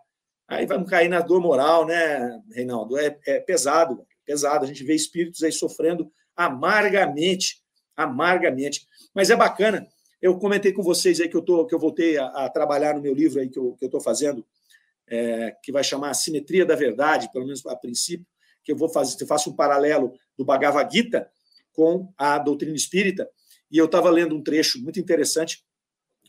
Aí 0.47 0.65
vamos 0.65 0.89
cair 0.89 1.09
na 1.09 1.21
dor 1.21 1.41
moral, 1.41 1.85
né, 1.85 2.39
Reinaldo? 2.53 2.97
É, 2.97 3.17
é 3.25 3.39
pesado, 3.39 4.05
pesado. 4.25 4.63
A 4.63 4.67
gente 4.67 4.83
vê 4.83 4.93
espíritos 4.93 5.41
aí 5.43 5.51
sofrendo 5.51 6.11
amargamente, 6.35 7.61
amargamente. 7.95 8.87
Mas 9.13 9.29
é 9.29 9.35
bacana. 9.35 9.87
Eu 10.21 10.37
comentei 10.37 10.71
com 10.71 10.83
vocês 10.83 11.19
aí 11.19 11.27
que 11.27 11.35
eu, 11.35 11.41
tô, 11.41 11.65
que 11.65 11.75
eu 11.75 11.79
voltei 11.79 12.17
a, 12.17 12.27
a 12.27 12.49
trabalhar 12.49 12.93
no 12.93 13.01
meu 13.01 13.13
livro 13.13 13.41
aí 13.41 13.49
que 13.49 13.59
eu 13.59 13.77
estou 13.81 13.99
fazendo, 13.99 14.45
é, 15.07 15.53
que 15.61 15.71
vai 15.71 15.83
chamar 15.83 16.13
Simetria 16.13 16.65
da 16.65 16.75
Verdade, 16.75 17.29
pelo 17.31 17.45
menos 17.45 17.65
a 17.65 17.75
princípio, 17.75 18.25
que 18.63 18.71
eu 18.71 18.77
vou 18.77 18.89
fazer, 18.89 19.15
eu 19.21 19.27
faço 19.27 19.49
um 19.49 19.55
paralelo 19.55 20.13
do 20.37 20.45
Bhagavad 20.45 20.91
Gita 20.93 21.29
com 21.73 22.13
a 22.17 22.37
doutrina 22.37 22.75
espírita. 22.75 23.29
E 23.69 23.77
eu 23.77 23.85
estava 23.85 24.09
lendo 24.09 24.35
um 24.35 24.41
trecho 24.41 24.81
muito 24.81 24.99
interessante 24.99 25.63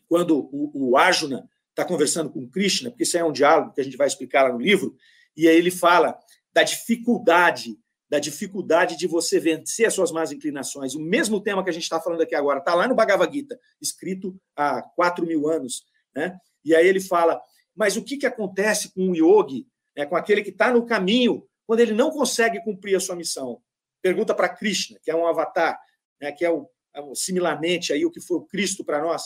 quando 0.08 0.48
o, 0.52 0.90
o 0.90 0.96
Arjuna 0.96 1.48
está 1.70 1.84
conversando 1.84 2.30
com 2.30 2.48
Krishna, 2.48 2.90
porque 2.90 3.02
isso 3.02 3.18
é 3.18 3.24
um 3.24 3.32
diálogo 3.32 3.72
que 3.72 3.80
a 3.80 3.84
gente 3.84 3.96
vai 3.96 4.06
explicar 4.06 4.44
lá 4.44 4.52
no 4.52 4.60
livro, 4.60 4.96
e 5.36 5.48
aí 5.48 5.56
ele 5.56 5.70
fala 5.70 6.16
da 6.52 6.62
dificuldade, 6.62 7.76
da 8.08 8.20
dificuldade 8.20 8.96
de 8.96 9.08
você 9.08 9.40
vencer 9.40 9.86
as 9.86 9.94
suas 9.94 10.12
más 10.12 10.30
inclinações. 10.30 10.94
O 10.94 11.00
mesmo 11.00 11.40
tema 11.40 11.64
que 11.64 11.70
a 11.70 11.72
gente 11.72 11.82
está 11.82 12.00
falando 12.00 12.20
aqui 12.20 12.34
agora 12.34 12.60
está 12.60 12.74
lá 12.74 12.86
no 12.86 12.94
Bhagavad 12.94 13.32
Gita, 13.34 13.58
escrito 13.82 14.40
há 14.56 14.82
quatro 14.82 15.26
mil 15.26 15.48
anos, 15.48 15.84
né? 16.14 16.38
E 16.64 16.74
aí 16.74 16.86
ele 16.86 17.00
fala, 17.00 17.40
mas 17.74 17.96
o 17.96 18.04
que, 18.04 18.16
que 18.16 18.26
acontece 18.26 18.92
com 18.94 19.10
o 19.10 19.16
yogi, 19.16 19.66
né, 19.96 20.06
com 20.06 20.16
aquele 20.16 20.42
que 20.42 20.50
está 20.50 20.72
no 20.72 20.86
caminho, 20.86 21.44
quando 21.66 21.80
ele 21.80 21.92
não 21.92 22.10
consegue 22.10 22.62
cumprir 22.62 22.96
a 22.96 23.00
sua 23.00 23.16
missão? 23.16 23.62
Pergunta 24.02 24.34
para 24.34 24.48
Krishna, 24.48 24.98
que 25.02 25.10
é 25.10 25.16
um 25.16 25.26
avatar, 25.26 25.80
né, 26.20 26.30
que 26.32 26.44
é, 26.44 26.50
o, 26.50 26.68
é 26.94 27.00
o, 27.00 27.14
similarmente 27.14 27.92
aí 27.92 28.04
o 28.04 28.10
que 28.10 28.20
foi 28.20 28.38
o 28.38 28.44
Cristo 28.44 28.84
para 28.84 29.00
nós. 29.00 29.22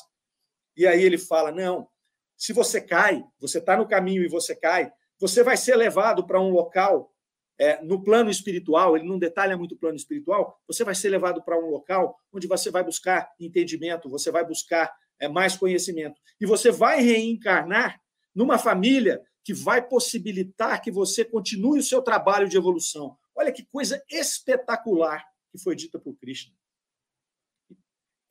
E 0.77 0.87
aí 0.87 1.03
ele 1.03 1.19
fala: 1.19 1.51
não, 1.51 1.89
se 2.37 2.53
você 2.53 2.81
cai, 2.81 3.25
você 3.41 3.59
está 3.59 3.77
no 3.77 3.89
caminho 3.89 4.23
e 4.23 4.29
você 4.29 4.55
cai, 4.55 4.93
você 5.19 5.43
vai 5.43 5.57
ser 5.57 5.75
levado 5.75 6.25
para 6.25 6.41
um 6.41 6.51
local 6.51 7.13
é, 7.59 7.83
no 7.83 8.03
plano 8.03 8.31
espiritual, 8.31 8.97
ele 8.97 9.09
não 9.09 9.19
detalha 9.19 9.57
muito 9.57 9.75
o 9.75 9.79
plano 9.79 9.97
espiritual, 9.97 10.57
você 10.67 10.85
vai 10.85 10.95
ser 10.95 11.09
levado 11.09 11.43
para 11.43 11.59
um 11.59 11.69
local 11.69 12.17
onde 12.33 12.47
você 12.47 12.71
vai 12.71 12.85
buscar 12.85 13.29
entendimento, 13.41 14.09
você 14.09 14.31
vai 14.31 14.45
buscar 14.45 14.95
é, 15.19 15.27
mais 15.27 15.57
conhecimento. 15.57 16.21
E 16.41 16.47
você 16.47 16.71
vai 16.71 17.01
reencarnar 17.01 18.01
numa 18.33 18.59
família 18.59 19.21
que 19.49 19.55
vai 19.55 19.81
possibilitar 19.81 20.83
que 20.83 20.91
você 20.91 21.25
continue 21.25 21.79
o 21.79 21.83
seu 21.83 22.03
trabalho 22.03 22.47
de 22.47 22.59
evolução. 22.59 23.17
Olha 23.35 23.51
que 23.51 23.65
coisa 23.65 24.05
espetacular 24.11 25.25
que 25.51 25.57
foi 25.57 25.75
dita 25.75 25.99
por 25.99 26.15
Krishna. 26.17 26.55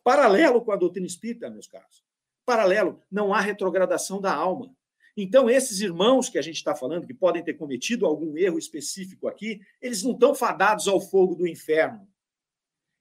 Paralelo 0.04 0.64
com 0.64 0.72
a 0.72 0.76
doutrina 0.76 1.08
espírita, 1.08 1.50
meus 1.50 1.66
caros 1.66 2.06
paralelo, 2.46 3.02
não 3.12 3.34
há 3.34 3.42
retrogradação 3.42 4.22
da 4.22 4.32
alma. 4.32 4.72
Então, 5.18 5.50
esses 5.50 5.82
irmãos 5.82 6.30
que 6.30 6.38
a 6.38 6.42
gente 6.42 6.58
está 6.58 6.76
falando, 6.76 7.08
que 7.08 7.14
podem 7.16 7.44
ter 7.44 7.56
cometido 7.56 8.06
algum 8.06 8.38
erro 8.38 8.60
específico 8.60 9.28
aqui, 9.28 9.60
eles 9.82 10.04
não 10.04 10.12
estão 10.12 10.36
fadados 10.36 10.88
ao 10.88 11.02
fogo 11.02 11.34
do 11.34 11.48
inferno. 11.48 12.08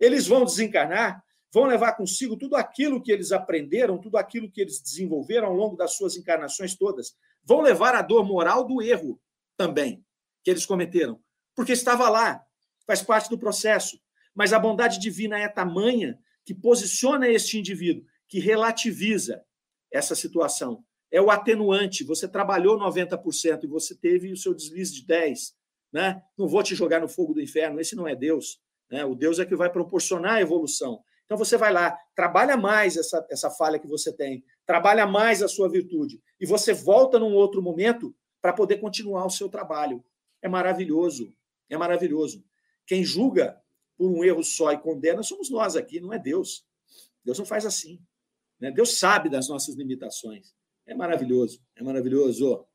Eles 0.00 0.26
vão 0.26 0.42
desencarnar, 0.42 1.22
vão 1.52 1.66
levar 1.66 1.92
consigo 1.92 2.34
tudo 2.34 2.56
aquilo 2.56 3.02
que 3.02 3.12
eles 3.12 3.30
aprenderam, 3.30 3.98
tudo 3.98 4.16
aquilo 4.16 4.50
que 4.50 4.62
eles 4.62 4.80
desenvolveram 4.80 5.48
ao 5.48 5.54
longo 5.54 5.76
das 5.76 5.92
suas 5.92 6.16
encarnações 6.16 6.74
todas. 6.74 7.14
Vão 7.46 7.60
levar 7.60 7.94
a 7.94 8.02
dor 8.02 8.24
moral 8.24 8.66
do 8.66 8.82
erro 8.82 9.20
também, 9.56 10.04
que 10.42 10.50
eles 10.50 10.66
cometeram. 10.66 11.22
Porque 11.54 11.72
estava 11.72 12.08
lá, 12.08 12.44
faz 12.86 13.02
parte 13.02 13.30
do 13.30 13.38
processo. 13.38 13.98
Mas 14.34 14.52
a 14.52 14.58
bondade 14.58 14.98
divina 14.98 15.38
é 15.38 15.48
tamanha 15.48 16.18
que 16.44 16.52
posiciona 16.52 17.28
este 17.28 17.58
indivíduo 17.58 18.04
que 18.28 18.40
relativiza 18.40 19.42
essa 19.90 20.14
situação. 20.14 20.84
É 21.10 21.20
o 21.22 21.30
atenuante. 21.30 22.04
Você 22.04 22.28
trabalhou 22.28 22.78
90% 22.78 23.64
e 23.64 23.66
você 23.66 23.94
teve 23.94 24.32
o 24.32 24.36
seu 24.36 24.52
deslize 24.52 24.92
de 24.92 25.06
10%. 25.06 25.54
Né? 25.92 26.20
Não 26.36 26.48
vou 26.48 26.62
te 26.62 26.74
jogar 26.74 27.00
no 27.00 27.08
fogo 27.08 27.32
do 27.32 27.40
inferno, 27.40 27.80
esse 27.80 27.94
não 27.94 28.06
é 28.06 28.14
Deus. 28.14 28.60
Né? 28.90 29.04
O 29.04 29.14
Deus 29.14 29.38
é 29.38 29.46
que 29.46 29.54
vai 29.54 29.70
proporcionar 29.70 30.34
a 30.34 30.40
evolução. 30.40 31.02
Então 31.26 31.36
você 31.36 31.56
vai 31.56 31.72
lá, 31.72 31.98
trabalha 32.14 32.56
mais 32.56 32.96
essa, 32.96 33.26
essa 33.28 33.50
falha 33.50 33.78
que 33.78 33.88
você 33.88 34.12
tem, 34.12 34.44
trabalha 34.64 35.06
mais 35.06 35.42
a 35.42 35.48
sua 35.48 35.68
virtude, 35.68 36.22
e 36.40 36.46
você 36.46 36.72
volta 36.72 37.18
num 37.18 37.34
outro 37.34 37.60
momento 37.60 38.14
para 38.40 38.52
poder 38.52 38.78
continuar 38.78 39.26
o 39.26 39.30
seu 39.30 39.48
trabalho. 39.48 40.04
É 40.40 40.48
maravilhoso, 40.48 41.34
é 41.68 41.76
maravilhoso. 41.76 42.44
Quem 42.86 43.02
julga 43.02 43.60
por 43.96 44.08
um 44.08 44.22
erro 44.22 44.44
só 44.44 44.72
e 44.72 44.78
condena 44.78 45.22
somos 45.22 45.50
nós 45.50 45.74
aqui, 45.74 45.98
não 45.98 46.12
é 46.12 46.18
Deus. 46.18 46.64
Deus 47.24 47.38
não 47.38 47.46
faz 47.46 47.66
assim. 47.66 48.00
Né? 48.60 48.70
Deus 48.70 48.98
sabe 48.98 49.28
das 49.28 49.48
nossas 49.48 49.74
limitações. 49.74 50.54
É 50.86 50.94
maravilhoso, 50.94 51.60
é 51.74 51.82
maravilhoso. 51.82 52.54
O 52.54 52.66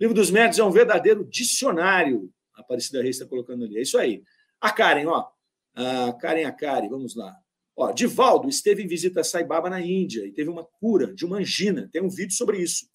livro 0.00 0.14
dos 0.14 0.30
Médios 0.30 0.58
é 0.58 0.64
um 0.64 0.70
verdadeiro 0.70 1.24
dicionário. 1.24 2.32
A 2.54 2.62
Aparecida 2.62 3.02
Reis 3.02 3.16
está 3.16 3.28
colocando 3.28 3.64
ali. 3.64 3.76
É 3.76 3.82
isso 3.82 3.98
aí. 3.98 4.22
A 4.60 4.72
Karen, 4.72 5.06
ó. 5.06 5.28
A 5.74 6.12
Karen 6.14 6.44
Akari, 6.44 6.88
vamos 6.88 7.14
lá. 7.14 7.36
Ó, 7.76 7.90
Divaldo 7.92 8.48
esteve 8.48 8.82
em 8.82 8.86
visita 8.86 9.20
a 9.20 9.24
Sai 9.24 9.44
Baba 9.44 9.70
na 9.70 9.80
Índia 9.80 10.26
e 10.26 10.32
teve 10.32 10.50
uma 10.50 10.64
cura 10.64 11.14
de 11.14 11.24
uma 11.24 11.38
angina. 11.38 11.88
Tem 11.92 12.02
um 12.02 12.08
vídeo 12.08 12.34
sobre 12.34 12.58
isso. 12.58 12.86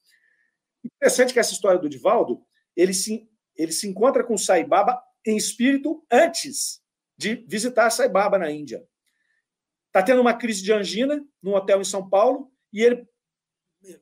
Interessante 0.84 1.34
que 1.34 1.40
essa 1.40 1.54
história 1.54 1.80
do 1.80 1.90
Divaldo, 1.90 2.42
ele 2.76 2.94
se, 2.94 3.28
ele 3.56 3.72
se 3.72 3.88
encontra 3.88 4.24
com 4.24 4.38
Sai 4.38 4.64
Baba 4.64 5.02
em 5.26 5.36
espírito 5.36 6.06
antes 6.12 6.82
de 7.18 7.46
visitar 7.48 7.90
Sai 7.90 8.08
Baba 8.08 8.38
na 8.38 8.52
Índia. 8.52 8.86
Está 9.88 10.04
tendo 10.04 10.22
uma 10.22 10.34
crise 10.34 10.62
de 10.62 10.72
angina 10.72 11.26
num 11.42 11.56
hotel 11.56 11.82
em 11.82 11.86
São 11.86 12.08
Paulo 12.08 12.52
e 12.72 12.84
ele, 12.84 13.08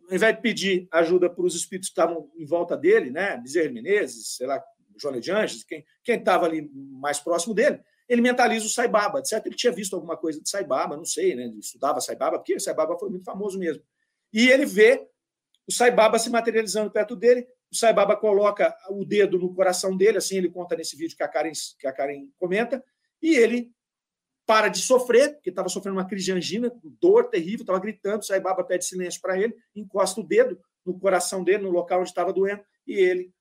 ao 0.10 0.16
invés 0.16 0.36
de 0.36 0.42
pedir 0.42 0.88
ajuda 0.92 1.30
para 1.30 1.46
os 1.46 1.56
espíritos 1.56 1.90
que 1.90 1.94
estavam 1.94 2.30
em 2.36 2.46
volta 2.46 2.76
dele, 2.76 3.10
né, 3.10 3.38
Bezerra 3.38 3.72
Menezes, 3.72 4.36
sei 4.36 4.46
lá, 4.46 4.62
Joana 4.98 5.22
de 5.22 5.32
Anjos, 5.32 5.64
quem 5.64 5.86
estava 6.08 6.46
ali 6.46 6.70
mais 6.74 7.20
próximo 7.20 7.54
dele, 7.54 7.82
ele 8.08 8.22
mentaliza 8.22 8.66
o 8.66 8.70
Saibaba. 8.70 9.24
Certo, 9.24 9.48
ele 9.48 9.56
tinha 9.56 9.72
visto 9.72 9.96
alguma 9.96 10.18
coisa 10.18 10.42
de 10.42 10.50
Saibaba, 10.50 10.96
não 10.96 11.06
sei, 11.06 11.36
né? 11.36 11.46
Ele 11.46 11.60
estudava 11.60 12.00
Saibaba, 12.00 12.38
porque 12.38 12.56
o 12.56 12.60
Saibaba 12.60 12.98
foi 12.98 13.10
muito 13.10 13.26
famoso 13.26 13.58
mesmo. 13.58 13.84
E 14.32 14.50
ele 14.50 14.66
vê 14.66 15.08
o 15.68 15.72
Saibaba 15.72 16.20
se 16.20 16.30
materializando 16.30 16.92
perto 16.92 17.16
dele, 17.16 17.48
o 17.72 17.76
Saibaba 17.76 18.16
coloca 18.16 18.76
o 18.90 19.04
dedo 19.04 19.40
no 19.40 19.54
coração 19.54 19.98
dele, 19.98 20.18
assim 20.18 20.38
ele 20.38 20.50
conta 20.50 20.76
nesse 20.76 20.96
vídeo 20.96 21.18
que 21.18 21.24
a 21.24 21.28
Karen, 21.28 21.52
que 21.80 21.88
a 21.88 21.92
Karen 21.92 22.30
comenta, 22.38 22.84
e 23.22 23.36
ele 23.36 23.72
para 24.46 24.68
de 24.70 24.80
sofrer, 24.80 25.34
porque 25.34 25.50
estava 25.50 25.68
sofrendo 25.68 25.98
uma 25.98 26.06
crise 26.06 26.26
de 26.26 26.32
angina, 26.32 26.72
dor 27.02 27.30
terrível, 27.30 27.62
estava 27.62 27.80
gritando, 27.80 28.24
Sai 28.24 28.40
Baba 28.40 28.64
pede 28.64 28.86
silêncio 28.86 29.20
para 29.20 29.40
ele, 29.40 29.56
encosta 29.76 30.22
o 30.22 30.24
dedo 30.24 30.60
no 30.86 31.00
coração 31.00 31.44
dele, 31.44 31.64
no 31.64 31.72
local 31.72 32.02
onde 32.02 32.10
estava 32.10 32.32
doendo, 32.32 32.64
e 32.86 32.94
ele 32.94 33.34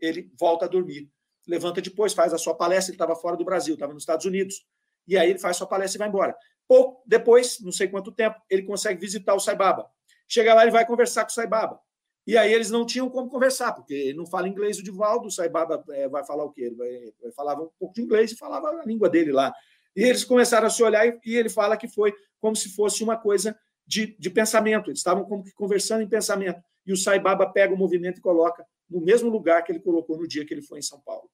ele 0.00 0.32
volta 0.38 0.64
a 0.64 0.68
dormir. 0.68 1.10
Levanta 1.50 1.82
depois, 1.82 2.12
faz 2.12 2.32
a 2.32 2.38
sua 2.38 2.54
palestra, 2.54 2.92
ele 2.92 2.94
estava 2.94 3.16
fora 3.16 3.36
do 3.36 3.44
Brasil, 3.44 3.74
estava 3.74 3.92
nos 3.92 4.04
Estados 4.04 4.24
Unidos. 4.24 4.64
E 5.08 5.18
aí 5.18 5.30
ele 5.30 5.38
faz 5.40 5.56
sua 5.56 5.66
palestra 5.66 5.96
e 5.96 5.98
vai 5.98 6.08
embora. 6.08 6.36
Pouco 6.68 7.02
depois, 7.04 7.58
não 7.60 7.72
sei 7.72 7.88
quanto 7.88 8.12
tempo, 8.12 8.40
ele 8.48 8.62
consegue 8.62 9.00
visitar 9.00 9.34
o 9.34 9.40
Saibaba. 9.40 9.90
Chega 10.28 10.54
lá, 10.54 10.62
ele 10.62 10.70
vai 10.70 10.86
conversar 10.86 11.24
com 11.24 11.30
o 11.30 11.34
Saibaba. 11.34 11.80
E 12.24 12.38
aí 12.38 12.52
eles 12.52 12.70
não 12.70 12.86
tinham 12.86 13.10
como 13.10 13.28
conversar, 13.28 13.72
porque 13.72 13.92
ele 13.92 14.16
não 14.16 14.26
fala 14.26 14.46
inglês 14.46 14.78
o 14.78 14.82
Divaldo, 14.84 15.26
o 15.26 15.30
Saibaba 15.30 15.82
é, 15.90 16.08
vai 16.08 16.24
falar 16.24 16.44
o 16.44 16.52
quê? 16.52 16.62
Ele 16.62 16.76
vai, 16.76 17.12
vai, 17.20 17.32
falava 17.32 17.62
um 17.62 17.70
pouco 17.76 17.94
de 17.94 18.02
inglês 18.02 18.30
e 18.30 18.36
falava 18.36 18.68
a 18.68 18.84
língua 18.84 19.10
dele 19.10 19.32
lá. 19.32 19.52
E 19.96 20.04
eles 20.04 20.22
começaram 20.22 20.68
a 20.68 20.70
se 20.70 20.80
olhar 20.84 21.04
e 21.04 21.36
ele 21.36 21.48
fala 21.48 21.76
que 21.76 21.88
foi 21.88 22.14
como 22.38 22.54
se 22.54 22.68
fosse 22.76 23.02
uma 23.02 23.16
coisa 23.16 23.58
de, 23.84 24.16
de 24.16 24.30
pensamento. 24.30 24.88
Eles 24.88 25.00
estavam 25.00 25.24
como 25.24 25.42
que 25.42 25.52
conversando 25.52 26.02
em 26.02 26.08
pensamento. 26.08 26.62
E 26.86 26.92
o 26.92 26.96
Saibaba 26.96 27.50
pega 27.50 27.74
o 27.74 27.76
movimento 27.76 28.18
e 28.18 28.20
coloca 28.20 28.64
no 28.88 29.00
mesmo 29.00 29.28
lugar 29.28 29.64
que 29.64 29.72
ele 29.72 29.80
colocou 29.80 30.16
no 30.16 30.28
dia 30.28 30.46
que 30.46 30.54
ele 30.54 30.62
foi 30.62 30.78
em 30.78 30.82
São 30.82 31.00
Paulo. 31.00 31.28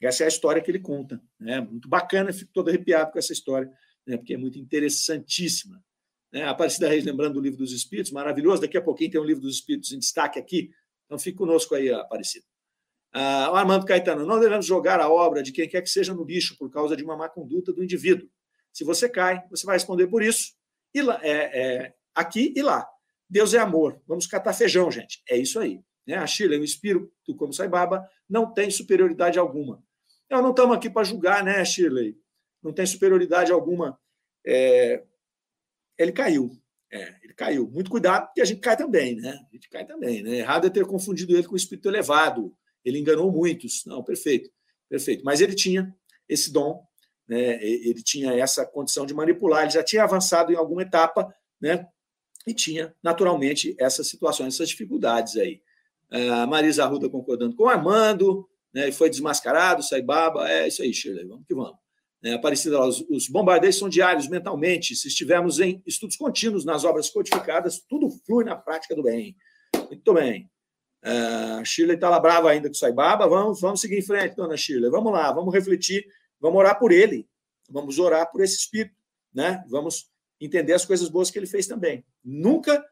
Essa 0.00 0.24
é 0.24 0.26
a 0.26 0.28
história 0.28 0.62
que 0.62 0.70
ele 0.70 0.80
conta. 0.80 1.20
Né? 1.38 1.60
Muito 1.60 1.88
bacana, 1.88 2.32
fico 2.32 2.50
todo 2.52 2.68
arrepiado 2.68 3.12
com 3.12 3.18
essa 3.18 3.32
história, 3.32 3.70
né? 4.06 4.16
porque 4.16 4.34
é 4.34 4.36
muito 4.36 4.58
interessantíssima. 4.58 5.82
Né? 6.32 6.44
Aparecida 6.44 6.88
Reis, 6.88 7.04
lembrando 7.04 7.34
do 7.34 7.40
livro 7.40 7.58
dos 7.58 7.72
Espíritos, 7.72 8.12
maravilhoso. 8.12 8.62
Daqui 8.62 8.76
a 8.76 8.82
pouquinho 8.82 9.10
tem 9.10 9.20
um 9.20 9.24
livro 9.24 9.42
dos 9.42 9.54
Espíritos 9.54 9.92
em 9.92 9.98
destaque 9.98 10.38
aqui. 10.38 10.70
Então 11.06 11.18
fique 11.18 11.38
conosco 11.38 11.74
aí, 11.74 11.90
Aparecida. 11.90 12.44
Ah, 13.12 13.50
o 13.50 13.54
Armando 13.54 13.86
Caetano, 13.86 14.26
não 14.26 14.38
devemos 14.38 14.66
jogar 14.66 15.00
a 15.00 15.08
obra 15.08 15.42
de 15.42 15.50
quem 15.50 15.66
quer 15.66 15.80
que 15.80 15.88
seja 15.88 16.12
no 16.12 16.24
lixo 16.24 16.56
por 16.58 16.70
causa 16.70 16.94
de 16.94 17.02
uma 17.02 17.16
má 17.16 17.28
conduta 17.28 17.72
do 17.72 17.82
indivíduo. 17.82 18.28
Se 18.72 18.84
você 18.84 19.08
cai, 19.08 19.42
você 19.48 19.64
vai 19.64 19.76
responder 19.76 20.06
por 20.06 20.22
isso. 20.22 20.52
E 20.94 21.00
é, 21.00 21.86
é, 21.86 21.94
aqui 22.14 22.52
e 22.54 22.60
lá. 22.60 22.86
Deus 23.28 23.54
é 23.54 23.58
amor. 23.58 24.00
Vamos 24.06 24.26
catar 24.26 24.52
feijão, 24.52 24.90
gente. 24.90 25.22
É 25.28 25.36
isso 25.36 25.58
aí. 25.58 25.80
Né? 26.06 26.16
A 26.16 26.26
Shirley, 26.26 26.60
o 26.60 26.64
espírito, 26.64 27.10
como 27.36 27.52
Saibaba, 27.54 28.06
não 28.28 28.52
tem 28.52 28.70
superioridade 28.70 29.38
alguma. 29.38 29.82
Nós 30.30 30.42
não 30.42 30.50
estamos 30.50 30.76
aqui 30.76 30.90
para 30.90 31.04
julgar, 31.04 31.44
né, 31.44 31.64
Shirley? 31.64 32.18
Não 32.62 32.72
tem 32.72 32.84
superioridade 32.86 33.52
alguma. 33.52 33.98
É... 34.46 35.02
Ele 35.98 36.12
caiu. 36.12 36.50
É, 36.92 37.16
ele 37.22 37.34
caiu. 37.34 37.68
Muito 37.68 37.90
cuidado, 37.90 38.26
porque 38.26 38.40
a 38.40 38.44
gente 38.44 38.60
cai 38.60 38.76
também, 38.76 39.16
né? 39.16 39.30
A 39.30 39.54
gente 39.54 39.68
cai 39.68 39.84
também, 39.84 40.22
né? 40.22 40.36
Errado 40.36 40.66
é 40.66 40.70
ter 40.70 40.86
confundido 40.86 41.34
ele 41.34 41.46
com 41.46 41.54
o 41.54 41.56
espírito 41.56 41.88
elevado. 41.88 42.54
Ele 42.84 42.98
enganou 42.98 43.30
muitos. 43.30 43.84
Não, 43.86 44.02
perfeito, 44.02 44.50
perfeito. 44.88 45.24
Mas 45.24 45.40
ele 45.40 45.54
tinha 45.54 45.94
esse 46.28 46.52
dom, 46.52 46.82
né? 47.28 47.62
Ele 47.62 48.02
tinha 48.02 48.32
essa 48.34 48.64
condição 48.64 49.04
de 49.04 49.14
manipular. 49.14 49.62
Ele 49.62 49.70
já 49.70 49.82
tinha 49.82 50.04
avançado 50.04 50.52
em 50.52 50.56
alguma 50.56 50.82
etapa, 50.82 51.34
né? 51.60 51.86
E 52.46 52.54
tinha 52.54 52.94
naturalmente 53.02 53.74
essas 53.78 54.06
situações, 54.06 54.54
essas 54.54 54.68
dificuldades 54.68 55.36
aí. 55.36 55.60
A 56.08 56.46
Marisa 56.46 56.84
Arruda 56.84 57.08
concordando 57.10 57.56
com 57.56 57.64
o 57.64 57.68
Armando, 57.68 58.48
né? 58.76 58.92
Foi 58.92 59.08
desmascarado, 59.08 59.82
sai 59.82 60.02
baba. 60.02 60.46
É 60.50 60.68
isso 60.68 60.82
aí, 60.82 60.92
Shirley. 60.92 61.26
Vamos 61.26 61.46
que 61.46 61.54
vamos. 61.54 61.78
É, 62.22 62.34
Aparecida, 62.34 62.78
os, 62.84 63.00
os 63.08 63.26
bombardeios 63.26 63.78
são 63.78 63.88
diários 63.88 64.28
mentalmente. 64.28 64.94
Se 64.94 65.08
estivermos 65.08 65.60
em 65.60 65.82
estudos 65.86 66.14
contínuos 66.14 66.62
nas 66.62 66.84
obras 66.84 67.08
codificadas, 67.08 67.80
tudo 67.88 68.10
flui 68.26 68.44
na 68.44 68.54
prática 68.54 68.94
do 68.94 69.02
bem. 69.02 69.34
Muito 69.86 70.12
bem. 70.12 70.50
Uh, 71.02 71.64
Shirley 71.64 71.94
está 71.94 72.10
lá 72.10 72.20
brava 72.20 72.50
ainda 72.50 72.68
com 72.68 72.74
Saibaba. 72.74 73.26
Vamos, 73.26 73.62
vamos 73.62 73.80
seguir 73.80 73.96
em 73.96 74.02
frente, 74.02 74.36
dona 74.36 74.58
Shirley. 74.58 74.90
Vamos 74.90 75.10
lá, 75.10 75.32
vamos 75.32 75.54
refletir, 75.54 76.04
vamos 76.38 76.58
orar 76.58 76.78
por 76.78 76.92
ele. 76.92 77.26
Vamos 77.70 77.98
orar 77.98 78.30
por 78.30 78.42
esse 78.42 78.56
espírito, 78.56 78.94
né? 79.32 79.64
Vamos 79.70 80.10
entender 80.38 80.74
as 80.74 80.84
coisas 80.84 81.08
boas 81.08 81.30
que 81.30 81.38
ele 81.38 81.46
fez 81.46 81.66
também. 81.66 82.04
Nunca 82.22 82.84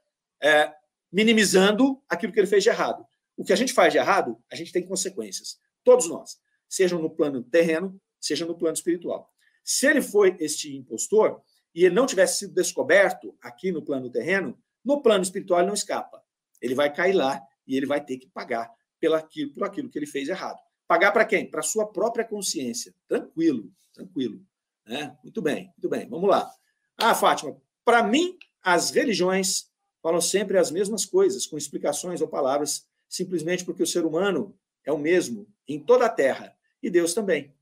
é, 0.42 0.72
minimizando 1.12 2.02
aquilo 2.08 2.32
que 2.32 2.40
ele 2.40 2.46
fez 2.46 2.62
de 2.62 2.70
errado. 2.70 3.04
O 3.36 3.44
que 3.44 3.52
a 3.52 3.56
gente 3.56 3.74
faz 3.74 3.92
de 3.92 3.98
errado, 3.98 4.38
a 4.50 4.56
gente 4.56 4.72
tem 4.72 4.82
consequências. 4.86 5.58
Todos 5.84 6.08
nós. 6.08 6.38
Sejam 6.68 7.00
no 7.00 7.10
plano 7.10 7.42
terreno, 7.42 8.00
seja 8.18 8.44
no 8.46 8.56
plano 8.56 8.74
espiritual. 8.74 9.30
Se 9.62 9.86
ele 9.86 10.02
foi 10.02 10.36
este 10.40 10.74
impostor 10.76 11.40
e 11.74 11.84
ele 11.84 11.94
não 11.94 12.06
tivesse 12.06 12.38
sido 12.38 12.54
descoberto 12.54 13.36
aqui 13.40 13.70
no 13.70 13.82
plano 13.82 14.10
terreno, 14.10 14.58
no 14.84 15.00
plano 15.00 15.22
espiritual 15.22 15.60
ele 15.60 15.68
não 15.68 15.74
escapa. 15.74 16.22
Ele 16.60 16.74
vai 16.74 16.92
cair 16.92 17.12
lá 17.12 17.40
e 17.66 17.76
ele 17.76 17.86
vai 17.86 18.04
ter 18.04 18.18
que 18.18 18.28
pagar 18.28 18.70
pelo 18.98 19.14
aquilo, 19.14 19.52
por 19.52 19.64
aquilo 19.64 19.88
que 19.88 19.98
ele 19.98 20.06
fez 20.06 20.28
errado. 20.28 20.58
Pagar 20.86 21.12
para 21.12 21.24
quem? 21.24 21.50
Para 21.50 21.62
sua 21.62 21.86
própria 21.86 22.24
consciência. 22.24 22.94
Tranquilo, 23.08 23.70
tranquilo. 23.92 24.40
Né? 24.86 25.16
Muito 25.22 25.40
bem, 25.40 25.66
muito 25.66 25.88
bem. 25.88 26.08
Vamos 26.08 26.28
lá. 26.28 26.50
Ah, 26.96 27.14
Fátima, 27.14 27.56
para 27.84 28.02
mim, 28.02 28.36
as 28.62 28.90
religiões 28.90 29.70
falam 30.02 30.20
sempre 30.20 30.58
as 30.58 30.70
mesmas 30.70 31.06
coisas, 31.06 31.46
com 31.46 31.56
explicações 31.56 32.20
ou 32.20 32.28
palavras, 32.28 32.86
simplesmente 33.08 33.64
porque 33.64 33.82
o 33.82 33.86
ser 33.86 34.04
humano 34.04 34.54
é 34.84 34.92
o 34.92 34.98
mesmo 34.98 35.46
em 35.66 35.78
toda 35.78 36.06
a 36.06 36.10
Terra 36.10 36.56
e 36.82 36.90
Deus 36.90 37.14
também 37.14 37.54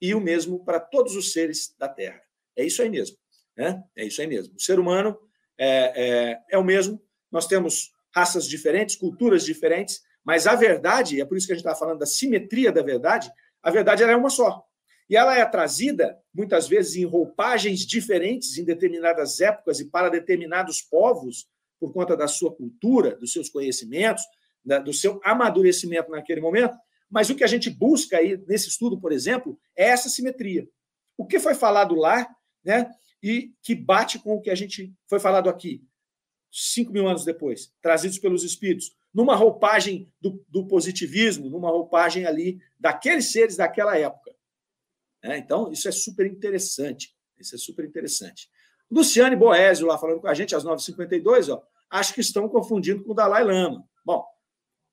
e 0.00 0.14
o 0.14 0.20
mesmo 0.20 0.64
para 0.64 0.80
todos 0.80 1.14
os 1.14 1.32
seres 1.32 1.74
da 1.78 1.88
Terra. 1.88 2.22
É 2.56 2.64
isso 2.64 2.80
aí 2.80 2.88
mesmo. 2.88 3.16
Né? 3.56 3.82
É 3.94 4.04
isso 4.04 4.20
aí 4.20 4.26
mesmo. 4.26 4.54
O 4.56 4.60
ser 4.60 4.78
humano 4.78 5.18
é, 5.58 5.92
é, 5.94 6.40
é 6.50 6.58
o 6.58 6.64
mesmo. 6.64 7.00
Nós 7.30 7.46
temos 7.46 7.92
raças 8.14 8.48
diferentes, 8.48 8.96
culturas 8.96 9.44
diferentes, 9.44 10.02
mas 10.24 10.46
a 10.46 10.54
verdade, 10.54 11.20
é 11.20 11.24
por 11.24 11.36
isso 11.36 11.46
que 11.46 11.52
a 11.52 11.56
gente 11.56 11.66
está 11.66 11.78
falando 11.78 11.98
da 11.98 12.06
simetria 12.06 12.72
da 12.72 12.82
verdade, 12.82 13.30
a 13.62 13.70
verdade 13.70 14.02
é 14.02 14.16
uma 14.16 14.30
só. 14.30 14.64
E 15.08 15.16
ela 15.16 15.36
é 15.36 15.44
trazida, 15.44 16.18
muitas 16.32 16.68
vezes, 16.68 16.96
em 16.96 17.04
roupagens 17.04 17.80
diferentes 17.80 18.56
em 18.56 18.64
determinadas 18.64 19.40
épocas 19.40 19.80
e 19.80 19.90
para 19.90 20.08
determinados 20.08 20.80
povos, 20.80 21.48
por 21.78 21.92
conta 21.92 22.16
da 22.16 22.28
sua 22.28 22.54
cultura, 22.54 23.16
dos 23.16 23.32
seus 23.32 23.48
conhecimentos, 23.48 24.22
do 24.84 24.92
seu 24.92 25.20
amadurecimento 25.24 26.10
naquele 26.10 26.40
momento, 26.40 26.76
mas 27.08 27.28
o 27.28 27.34
que 27.34 27.44
a 27.44 27.48
gente 27.48 27.68
busca 27.68 28.18
aí 28.18 28.36
nesse 28.46 28.68
estudo, 28.68 29.00
por 29.00 29.12
exemplo, 29.12 29.58
é 29.76 29.88
essa 29.88 30.08
simetria. 30.08 30.68
O 31.16 31.26
que 31.26 31.40
foi 31.40 31.54
falado 31.54 31.94
lá, 31.94 32.28
né, 32.64 32.90
e 33.22 33.52
que 33.62 33.74
bate 33.74 34.18
com 34.18 34.34
o 34.34 34.40
que 34.40 34.50
a 34.50 34.54
gente 34.54 34.94
foi 35.08 35.18
falado 35.18 35.48
aqui, 35.48 35.82
cinco 36.50 36.92
mil 36.92 37.08
anos 37.08 37.24
depois, 37.24 37.72
trazidos 37.82 38.18
pelos 38.18 38.44
espíritos, 38.44 38.94
numa 39.12 39.34
roupagem 39.34 40.10
do, 40.20 40.44
do 40.48 40.66
positivismo, 40.66 41.50
numa 41.50 41.68
roupagem 41.68 42.26
ali 42.26 42.60
daqueles 42.78 43.32
seres 43.32 43.56
daquela 43.56 43.98
época. 43.98 44.34
É, 45.22 45.36
então, 45.36 45.70
isso 45.70 45.88
é 45.88 45.92
super 45.92 46.26
interessante. 46.26 47.14
Isso 47.38 47.54
é 47.54 47.58
super 47.58 47.84
interessante. 47.84 48.48
Luciane 48.90 49.36
Boésio 49.36 49.86
lá 49.86 49.98
falando 49.98 50.20
com 50.20 50.28
a 50.28 50.34
gente 50.34 50.54
às 50.54 50.64
9h52, 50.64 51.52
ó, 51.52 51.62
acho 51.90 52.14
que 52.14 52.20
estão 52.20 52.48
confundindo 52.48 53.02
com 53.04 53.12
o 53.12 53.14
Dalai 53.14 53.44
Lama. 53.44 53.84
Bom, 54.04 54.24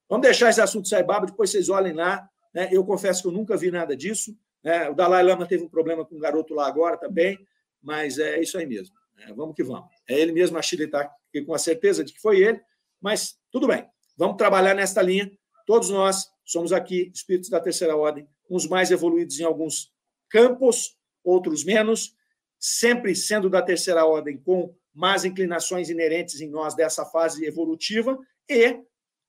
Vamos 0.10 0.26
deixar 0.26 0.50
esse 0.50 0.62
assunto 0.62 0.88
sair 0.88 1.04
baba, 1.04 1.26
depois 1.26 1.50
vocês 1.50 1.70
olhem 1.70 1.94
lá. 1.94 2.30
Né? 2.54 2.70
Eu 2.72 2.84
confesso 2.84 3.22
que 3.22 3.28
eu 3.28 3.32
nunca 3.32 3.58
vi 3.58 3.72
nada 3.72 3.96
disso. 3.96 4.36
Né? 4.64 4.90
O 4.90 4.94
Dalai 4.94 5.24
Lama 5.24 5.46
teve 5.46 5.64
um 5.64 5.70
problema 5.70 6.06
com 6.06 6.16
um 6.16 6.20
garoto 6.20 6.54
lá 6.54 6.68
agora 6.68 6.98
também, 6.98 7.38
mas 7.82 8.18
é 8.18 8.40
isso 8.40 8.58
aí 8.58 8.66
mesmo. 8.66 8.96
Né? 9.16 9.34
Vamos 9.36 9.56
que 9.56 9.64
vamos. 9.64 9.90
É 10.08 10.18
ele 10.18 10.32
mesmo, 10.32 10.58
a 10.58 10.62
Chile 10.62 10.86
está 10.86 11.12
com 11.46 11.54
a 11.54 11.60
certeza 11.60 12.04
de 12.04 12.14
que 12.14 12.20
foi 12.20 12.40
ele, 12.40 12.60
mas 13.02 13.38
tudo 13.52 13.68
bem. 13.68 13.88
Vamos 14.18 14.38
trabalhar 14.38 14.74
nesta 14.74 15.02
linha. 15.02 15.32
Todos 15.66 15.90
nós 15.90 16.28
somos 16.44 16.72
aqui 16.72 17.12
espíritos 17.14 17.50
da 17.50 17.60
terceira 17.60 17.96
ordem, 17.96 18.28
uns 18.50 18.68
mais 18.68 18.90
evoluídos 18.90 19.40
em 19.40 19.44
alguns 19.44 19.92
campos, 20.30 20.98
outros 21.24 21.64
menos, 21.64 22.16
sempre 22.60 23.16
sendo 23.16 23.50
da 23.50 23.62
terceira 23.62 24.06
ordem, 24.06 24.38
com 24.38 24.74
más 24.94 25.26
inclinações 25.26 25.90
inerentes 25.90 26.42
em 26.42 26.50
nós 26.50 26.74
dessa 26.74 27.06
fase 27.06 27.46
evolutiva 27.46 28.18
e 28.50 28.80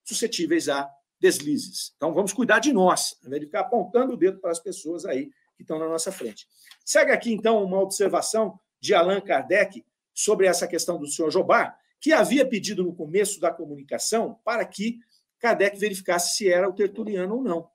suscetíveis 0.08 0.68
a 0.68 0.90
deslizes. 1.20 1.92
Então, 1.96 2.14
vamos 2.14 2.32
cuidar 2.32 2.60
de 2.60 2.72
nós, 2.72 3.16
ao 3.20 3.26
invés 3.26 3.40
de 3.40 3.46
ficar 3.46 3.60
apontando 3.60 4.14
o 4.14 4.16
dedo 4.16 4.38
para 4.38 4.50
as 4.50 4.58
pessoas 4.58 5.04
aí 5.04 5.30
que 5.56 5.62
estão 5.62 5.78
na 5.78 5.88
nossa 5.88 6.10
frente. 6.10 6.46
Segue 6.84 7.12
aqui, 7.12 7.32
então, 7.32 7.62
uma 7.62 7.80
observação 7.80 8.58
de 8.80 8.94
Allan 8.94 9.20
Kardec 9.20 9.84
sobre 10.14 10.46
essa 10.46 10.66
questão 10.66 10.98
do 10.98 11.06
senhor 11.06 11.30
Jobá, 11.30 11.76
que 12.00 12.12
havia 12.12 12.46
pedido 12.46 12.82
no 12.82 12.94
começo 12.94 13.40
da 13.40 13.50
comunicação 13.50 14.38
para 14.44 14.64
que 14.64 14.98
Kardec 15.38 15.78
verificasse 15.78 16.36
se 16.36 16.50
era 16.50 16.68
o 16.68 16.72
tertuliano 16.72 17.36
ou 17.36 17.42
não. 17.42 17.68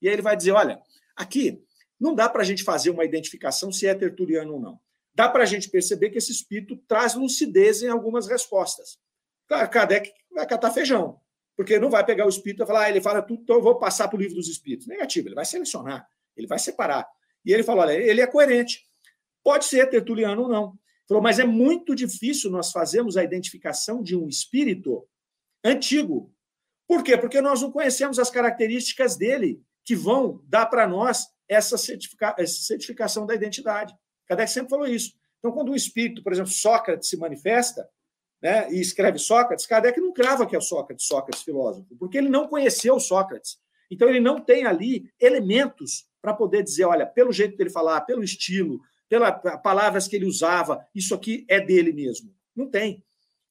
E 0.00 0.08
aí 0.08 0.14
ele 0.14 0.22
vai 0.22 0.36
dizer: 0.36 0.52
olha, 0.52 0.80
aqui 1.14 1.62
não 2.00 2.14
dá 2.14 2.28
para 2.28 2.42
a 2.42 2.44
gente 2.44 2.64
fazer 2.64 2.90
uma 2.90 3.04
identificação 3.04 3.70
se 3.70 3.86
é 3.86 3.94
tertuliano 3.94 4.54
ou 4.54 4.60
não. 4.60 4.80
Dá 5.14 5.28
para 5.28 5.44
a 5.44 5.46
gente 5.46 5.70
perceber 5.70 6.10
que 6.10 6.18
esse 6.18 6.32
espírito 6.32 6.76
traz 6.88 7.14
lucidez 7.14 7.82
em 7.82 7.88
algumas 7.88 8.26
respostas. 8.26 8.98
Kardec 9.46 10.12
vai 10.32 10.46
catar 10.46 10.70
feijão. 10.70 11.20
Porque 11.56 11.78
não 11.78 11.88
vai 11.88 12.04
pegar 12.04 12.26
o 12.26 12.28
espírito 12.28 12.62
e 12.62 12.66
falar, 12.66 12.84
ah, 12.84 12.90
ele 12.90 13.00
fala 13.00 13.22
tudo, 13.22 13.42
então 13.42 13.56
eu 13.56 13.62
vou 13.62 13.78
passar 13.78 14.08
para 14.08 14.16
o 14.16 14.20
livro 14.20 14.36
dos 14.36 14.48
espíritos. 14.48 14.86
Negativo, 14.86 15.28
ele 15.28 15.34
vai 15.34 15.44
selecionar, 15.44 16.06
ele 16.36 16.46
vai 16.46 16.58
separar. 16.58 17.06
E 17.44 17.52
ele 17.52 17.62
falou: 17.62 17.82
olha, 17.82 17.92
ele 17.92 18.20
é 18.20 18.26
coerente. 18.26 18.84
Pode 19.42 19.64
ser 19.64 19.88
tertuliano 19.88 20.42
ou 20.42 20.48
não. 20.48 20.78
Falou, 21.08 21.22
mas 21.22 21.38
é 21.38 21.44
muito 21.44 21.94
difícil 21.94 22.50
nós 22.50 22.72
fazermos 22.72 23.16
a 23.16 23.22
identificação 23.22 24.02
de 24.02 24.16
um 24.16 24.28
espírito 24.28 25.08
antigo. 25.64 26.34
Por 26.86 27.02
quê? 27.02 27.16
Porque 27.16 27.40
nós 27.40 27.62
não 27.62 27.70
conhecemos 27.70 28.18
as 28.18 28.28
características 28.28 29.16
dele 29.16 29.62
que 29.84 29.94
vão 29.94 30.42
dar 30.48 30.66
para 30.66 30.86
nós 30.86 31.28
essa, 31.48 31.78
certifica 31.78 32.34
essa 32.36 32.60
certificação 32.62 33.24
da 33.24 33.34
identidade. 33.34 33.94
Kardec 34.26 34.50
sempre 34.50 34.70
falou 34.70 34.86
isso. 34.86 35.12
Então, 35.38 35.52
quando 35.52 35.70
um 35.70 35.76
espírito, 35.76 36.24
por 36.24 36.32
exemplo, 36.32 36.50
Sócrates 36.50 37.08
se 37.08 37.16
manifesta, 37.16 37.88
né, 38.42 38.70
e 38.70 38.80
escreve 38.80 39.18
Sócrates, 39.18 39.66
Kardec 39.66 40.00
não 40.00 40.12
crava 40.12 40.46
que 40.46 40.56
é 40.56 40.60
Sócrates, 40.60 41.06
Sócrates 41.06 41.42
filósofo, 41.42 41.96
porque 41.98 42.18
ele 42.18 42.28
não 42.28 42.46
conheceu 42.46 42.98
Sócrates. 43.00 43.58
Então 43.90 44.08
ele 44.08 44.20
não 44.20 44.40
tem 44.40 44.66
ali 44.66 45.10
elementos 45.20 46.06
para 46.20 46.34
poder 46.34 46.62
dizer, 46.62 46.84
olha, 46.84 47.06
pelo 47.06 47.32
jeito 47.32 47.56
dele 47.56 47.70
falar, 47.70 48.00
pelo 48.02 48.22
estilo, 48.22 48.80
pelas 49.08 49.40
palavras 49.62 50.08
que 50.08 50.16
ele 50.16 50.24
usava, 50.24 50.84
isso 50.94 51.14
aqui 51.14 51.46
é 51.48 51.60
dele 51.60 51.92
mesmo. 51.92 52.34
Não 52.54 52.68
tem. 52.68 53.04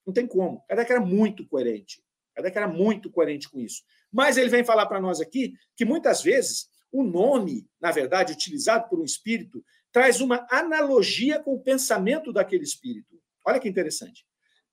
Não 0.06 0.14
tem 0.14 0.28
como. 0.28 0.64
Kardec 0.68 0.92
era 0.92 1.02
muito 1.02 1.48
coerente. 1.48 2.04
Kardec 2.36 2.58
era 2.58 2.68
muito 2.68 3.10
coerente 3.10 3.50
com 3.50 3.60
isso. 3.60 3.82
Mas 4.12 4.38
ele 4.38 4.50
vem 4.50 4.64
falar 4.64 4.86
para 4.86 5.00
nós 5.00 5.22
aqui 5.22 5.54
que 5.76 5.86
muitas 5.86 6.22
vezes 6.22 6.70
o 6.92 7.04
nome, 7.04 7.68
na 7.80 7.92
verdade, 7.92 8.34
utilizado 8.34 8.88
por 8.90 9.00
um 9.00 9.04
espírito, 9.04 9.64
traz 9.92 10.20
uma 10.22 10.46
analogia 10.50 11.42
com 11.42 11.54
o 11.54 11.62
pensamento 11.62 12.32
daquele 12.34 12.64
espírito. 12.64 13.22
Olha 13.46 13.60
que 13.60 13.70
interessante. 13.70 14.26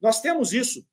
Nós 0.03 0.21
temos 0.21 0.53
isso 0.53 0.85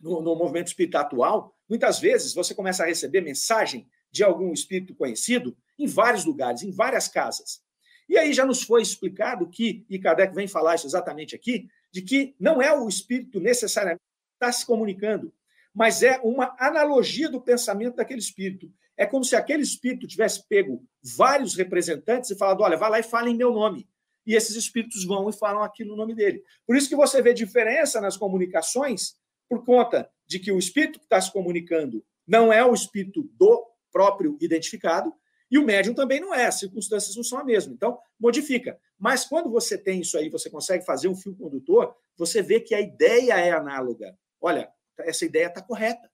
no, 0.00 0.22
no 0.22 0.36
movimento 0.36 0.68
espírita 0.68 1.00
atual. 1.00 1.58
Muitas 1.68 1.98
vezes 1.98 2.32
você 2.32 2.54
começa 2.54 2.84
a 2.84 2.86
receber 2.86 3.20
mensagem 3.20 3.88
de 4.10 4.22
algum 4.22 4.52
espírito 4.52 4.94
conhecido 4.94 5.56
em 5.76 5.86
vários 5.86 6.24
lugares, 6.24 6.62
em 6.62 6.70
várias 6.70 7.08
casas. 7.08 7.60
E 8.08 8.16
aí 8.16 8.32
já 8.32 8.46
nos 8.46 8.62
foi 8.62 8.80
explicado 8.80 9.50
que, 9.50 9.84
e 9.90 9.98
Kardec 9.98 10.34
vem 10.34 10.48
falar 10.48 10.76
isso 10.76 10.86
exatamente 10.86 11.34
aqui, 11.34 11.68
de 11.92 12.00
que 12.00 12.34
não 12.38 12.62
é 12.62 12.72
o 12.72 12.88
espírito 12.88 13.40
necessariamente 13.40 14.00
que 14.00 14.44
está 14.44 14.52
se 14.52 14.64
comunicando, 14.64 15.32
mas 15.74 16.02
é 16.02 16.18
uma 16.22 16.56
analogia 16.58 17.28
do 17.28 17.40
pensamento 17.40 17.96
daquele 17.96 18.20
espírito. 18.20 18.72
É 18.96 19.04
como 19.04 19.24
se 19.24 19.36
aquele 19.36 19.62
espírito 19.62 20.06
tivesse 20.06 20.46
pego 20.48 20.82
vários 21.16 21.54
representantes 21.54 22.30
e 22.30 22.36
falado: 22.36 22.62
olha, 22.62 22.76
vá 22.76 22.88
lá 22.88 22.98
e 22.98 23.02
fale 23.02 23.30
em 23.30 23.36
meu 23.36 23.52
nome. 23.52 23.86
E 24.28 24.36
esses 24.36 24.54
espíritos 24.54 25.06
vão 25.06 25.30
e 25.30 25.32
falam 25.32 25.62
aquilo 25.62 25.92
no 25.92 25.96
nome 25.96 26.14
dele. 26.14 26.44
Por 26.66 26.76
isso 26.76 26.86
que 26.86 26.94
você 26.94 27.22
vê 27.22 27.32
diferença 27.32 27.98
nas 27.98 28.14
comunicações, 28.14 29.16
por 29.48 29.64
conta 29.64 30.08
de 30.26 30.38
que 30.38 30.52
o 30.52 30.58
espírito 30.58 30.98
que 30.98 31.06
está 31.06 31.18
se 31.18 31.32
comunicando 31.32 32.04
não 32.26 32.52
é 32.52 32.62
o 32.62 32.74
espírito 32.74 33.22
do 33.32 33.66
próprio 33.90 34.36
identificado, 34.38 35.14
e 35.50 35.56
o 35.56 35.64
médium 35.64 35.94
também 35.94 36.20
não 36.20 36.34
é, 36.34 36.44
as 36.44 36.56
circunstâncias 36.58 37.16
não 37.16 37.24
são 37.24 37.38
a 37.38 37.44
mesma. 37.44 37.72
Então, 37.72 37.98
modifica. 38.20 38.78
Mas 38.98 39.24
quando 39.24 39.50
você 39.50 39.78
tem 39.78 40.02
isso 40.02 40.18
aí, 40.18 40.28
você 40.28 40.50
consegue 40.50 40.84
fazer 40.84 41.08
um 41.08 41.16
fio 41.16 41.34
condutor, 41.34 41.96
você 42.14 42.42
vê 42.42 42.60
que 42.60 42.74
a 42.74 42.80
ideia 42.82 43.32
é 43.32 43.50
análoga. 43.52 44.14
Olha, 44.38 44.70
essa 44.98 45.24
ideia 45.24 45.46
está 45.46 45.62
correta. 45.62 46.10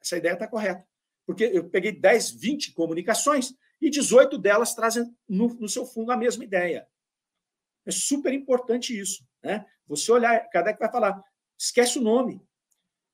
Essa 0.00 0.16
ideia 0.16 0.34
está 0.34 0.46
correta. 0.46 0.86
Porque 1.26 1.42
eu 1.42 1.68
peguei 1.68 1.90
10, 1.90 2.30
20 2.30 2.72
comunicações 2.72 3.52
e 3.84 3.90
18 3.90 4.38
delas 4.38 4.74
trazem 4.74 5.14
no, 5.28 5.48
no 5.48 5.68
seu 5.68 5.84
fundo 5.84 6.10
a 6.10 6.16
mesma 6.16 6.42
ideia. 6.42 6.88
É 7.84 7.90
super 7.90 8.32
importante 8.32 8.98
isso. 8.98 9.22
Né? 9.42 9.62
Você 9.86 10.10
olhar, 10.10 10.40
Kardec 10.48 10.78
vai 10.78 10.90
falar, 10.90 11.22
esquece 11.58 11.98
o 11.98 12.02
nome. 12.02 12.40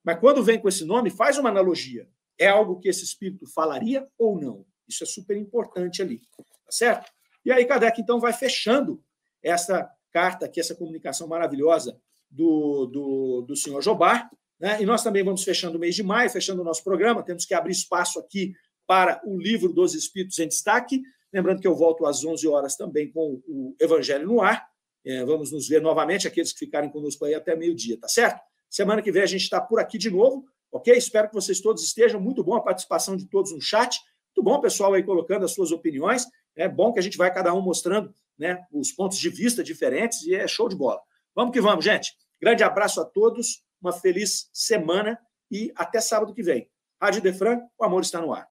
Mas 0.05 0.21
quando 0.21 0.45
vem 0.45 0.61
com 0.61 0.69
esse 0.69 0.85
nome, 0.85 1.11
faz 1.11 1.39
uma 1.39 1.49
analogia. 1.49 2.09
É 2.39 2.47
algo 2.47 2.79
que 2.79 2.89
esse 2.89 3.03
espírito 3.03 3.49
falaria 3.49 4.09
ou 4.17 4.41
não? 4.41 4.65
Isso 4.87 5.03
é 5.03 5.07
super 5.09 5.37
importante 5.37 6.03
ali. 6.03 6.21
Tá 6.37 6.71
certo? 6.71 7.11
E 7.45 7.51
aí, 7.51 7.65
Kardec, 7.65 8.01
então, 8.01 8.21
vai 8.21 8.33
fechando 8.33 9.03
essa 9.43 9.91
carta 10.13 10.47
aqui, 10.47 10.61
essa 10.61 10.77
comunicação 10.77 11.27
maravilhosa 11.27 12.01
do, 12.31 12.87
do, 12.87 13.43
do 13.43 13.57
senhor 13.57 13.83
Jobar. 13.83 14.31
Né? 14.61 14.81
E 14.81 14.87
nós 14.87 15.03
também 15.03 15.25
vamos 15.25 15.43
fechando 15.43 15.79
o 15.79 15.81
mês 15.81 15.97
de 15.97 16.05
maio, 16.05 16.31
fechando 16.31 16.63
o 16.63 16.65
nosso 16.65 16.85
programa. 16.85 17.25
Temos 17.25 17.45
que 17.45 17.55
abrir 17.55 17.73
espaço 17.73 18.21
aqui 18.21 18.55
para 18.91 19.21
o 19.25 19.39
livro 19.39 19.73
dos 19.73 19.95
Espíritos 19.95 20.37
em 20.41 20.49
Destaque. 20.49 21.01
Lembrando 21.33 21.61
que 21.61 21.69
eu 21.69 21.77
volto 21.77 22.07
às 22.07 22.25
11 22.25 22.49
horas 22.49 22.75
também 22.75 23.09
com 23.09 23.41
o 23.47 23.77
Evangelho 23.79 24.27
no 24.27 24.43
Ar. 24.43 24.67
É, 25.07 25.25
vamos 25.25 25.53
nos 25.53 25.69
ver 25.69 25.81
novamente, 25.81 26.27
aqueles 26.27 26.53
que 26.53 26.59
ficarem 26.59 26.91
conosco 26.91 27.25
aí 27.25 27.33
até 27.33 27.55
meio-dia, 27.55 27.97
tá 28.01 28.09
certo? 28.09 28.41
Semana 28.69 29.01
que 29.01 29.13
vem 29.13 29.23
a 29.23 29.27
gente 29.27 29.43
está 29.43 29.61
por 29.61 29.79
aqui 29.79 29.97
de 29.97 30.11
novo, 30.11 30.45
ok? 30.73 30.93
Espero 30.93 31.29
que 31.29 31.35
vocês 31.35 31.61
todos 31.61 31.85
estejam. 31.85 32.21
Muito 32.21 32.43
bom 32.43 32.57
a 32.57 32.61
participação 32.61 33.17
de 33.17 33.29
todos 33.29 33.53
no 33.53 33.61
chat. 33.61 33.97
Muito 34.37 34.43
bom, 34.43 34.61
pessoal, 34.61 34.93
aí 34.93 35.05
colocando 35.05 35.45
as 35.45 35.53
suas 35.53 35.71
opiniões. 35.71 36.27
É 36.57 36.69
bom 36.69 36.93
que 36.93 36.99
a 36.99 37.03
gente 37.03 37.17
vai 37.17 37.33
cada 37.33 37.55
um 37.55 37.61
mostrando 37.61 38.13
né, 38.37 38.61
os 38.73 38.91
pontos 38.91 39.19
de 39.19 39.31
vista 39.31 39.63
diferentes 39.63 40.23
e 40.23 40.35
é 40.35 40.49
show 40.49 40.69
de 40.69 40.75
bola. 40.75 41.01
Vamos 41.33 41.53
que 41.53 41.61
vamos, 41.61 41.85
gente. 41.85 42.13
Grande 42.43 42.65
abraço 42.65 43.01
a 43.01 43.05
todos, 43.05 43.63
uma 43.81 43.93
feliz 43.93 44.51
semana 44.53 45.17
e 45.49 45.73
até 45.77 46.01
sábado 46.01 46.35
que 46.35 46.43
vem. 46.43 46.69
Rádio 47.01 47.23
Defran, 47.23 47.61
o 47.79 47.85
amor 47.85 48.03
está 48.03 48.21
no 48.21 48.35
ar. 48.35 48.51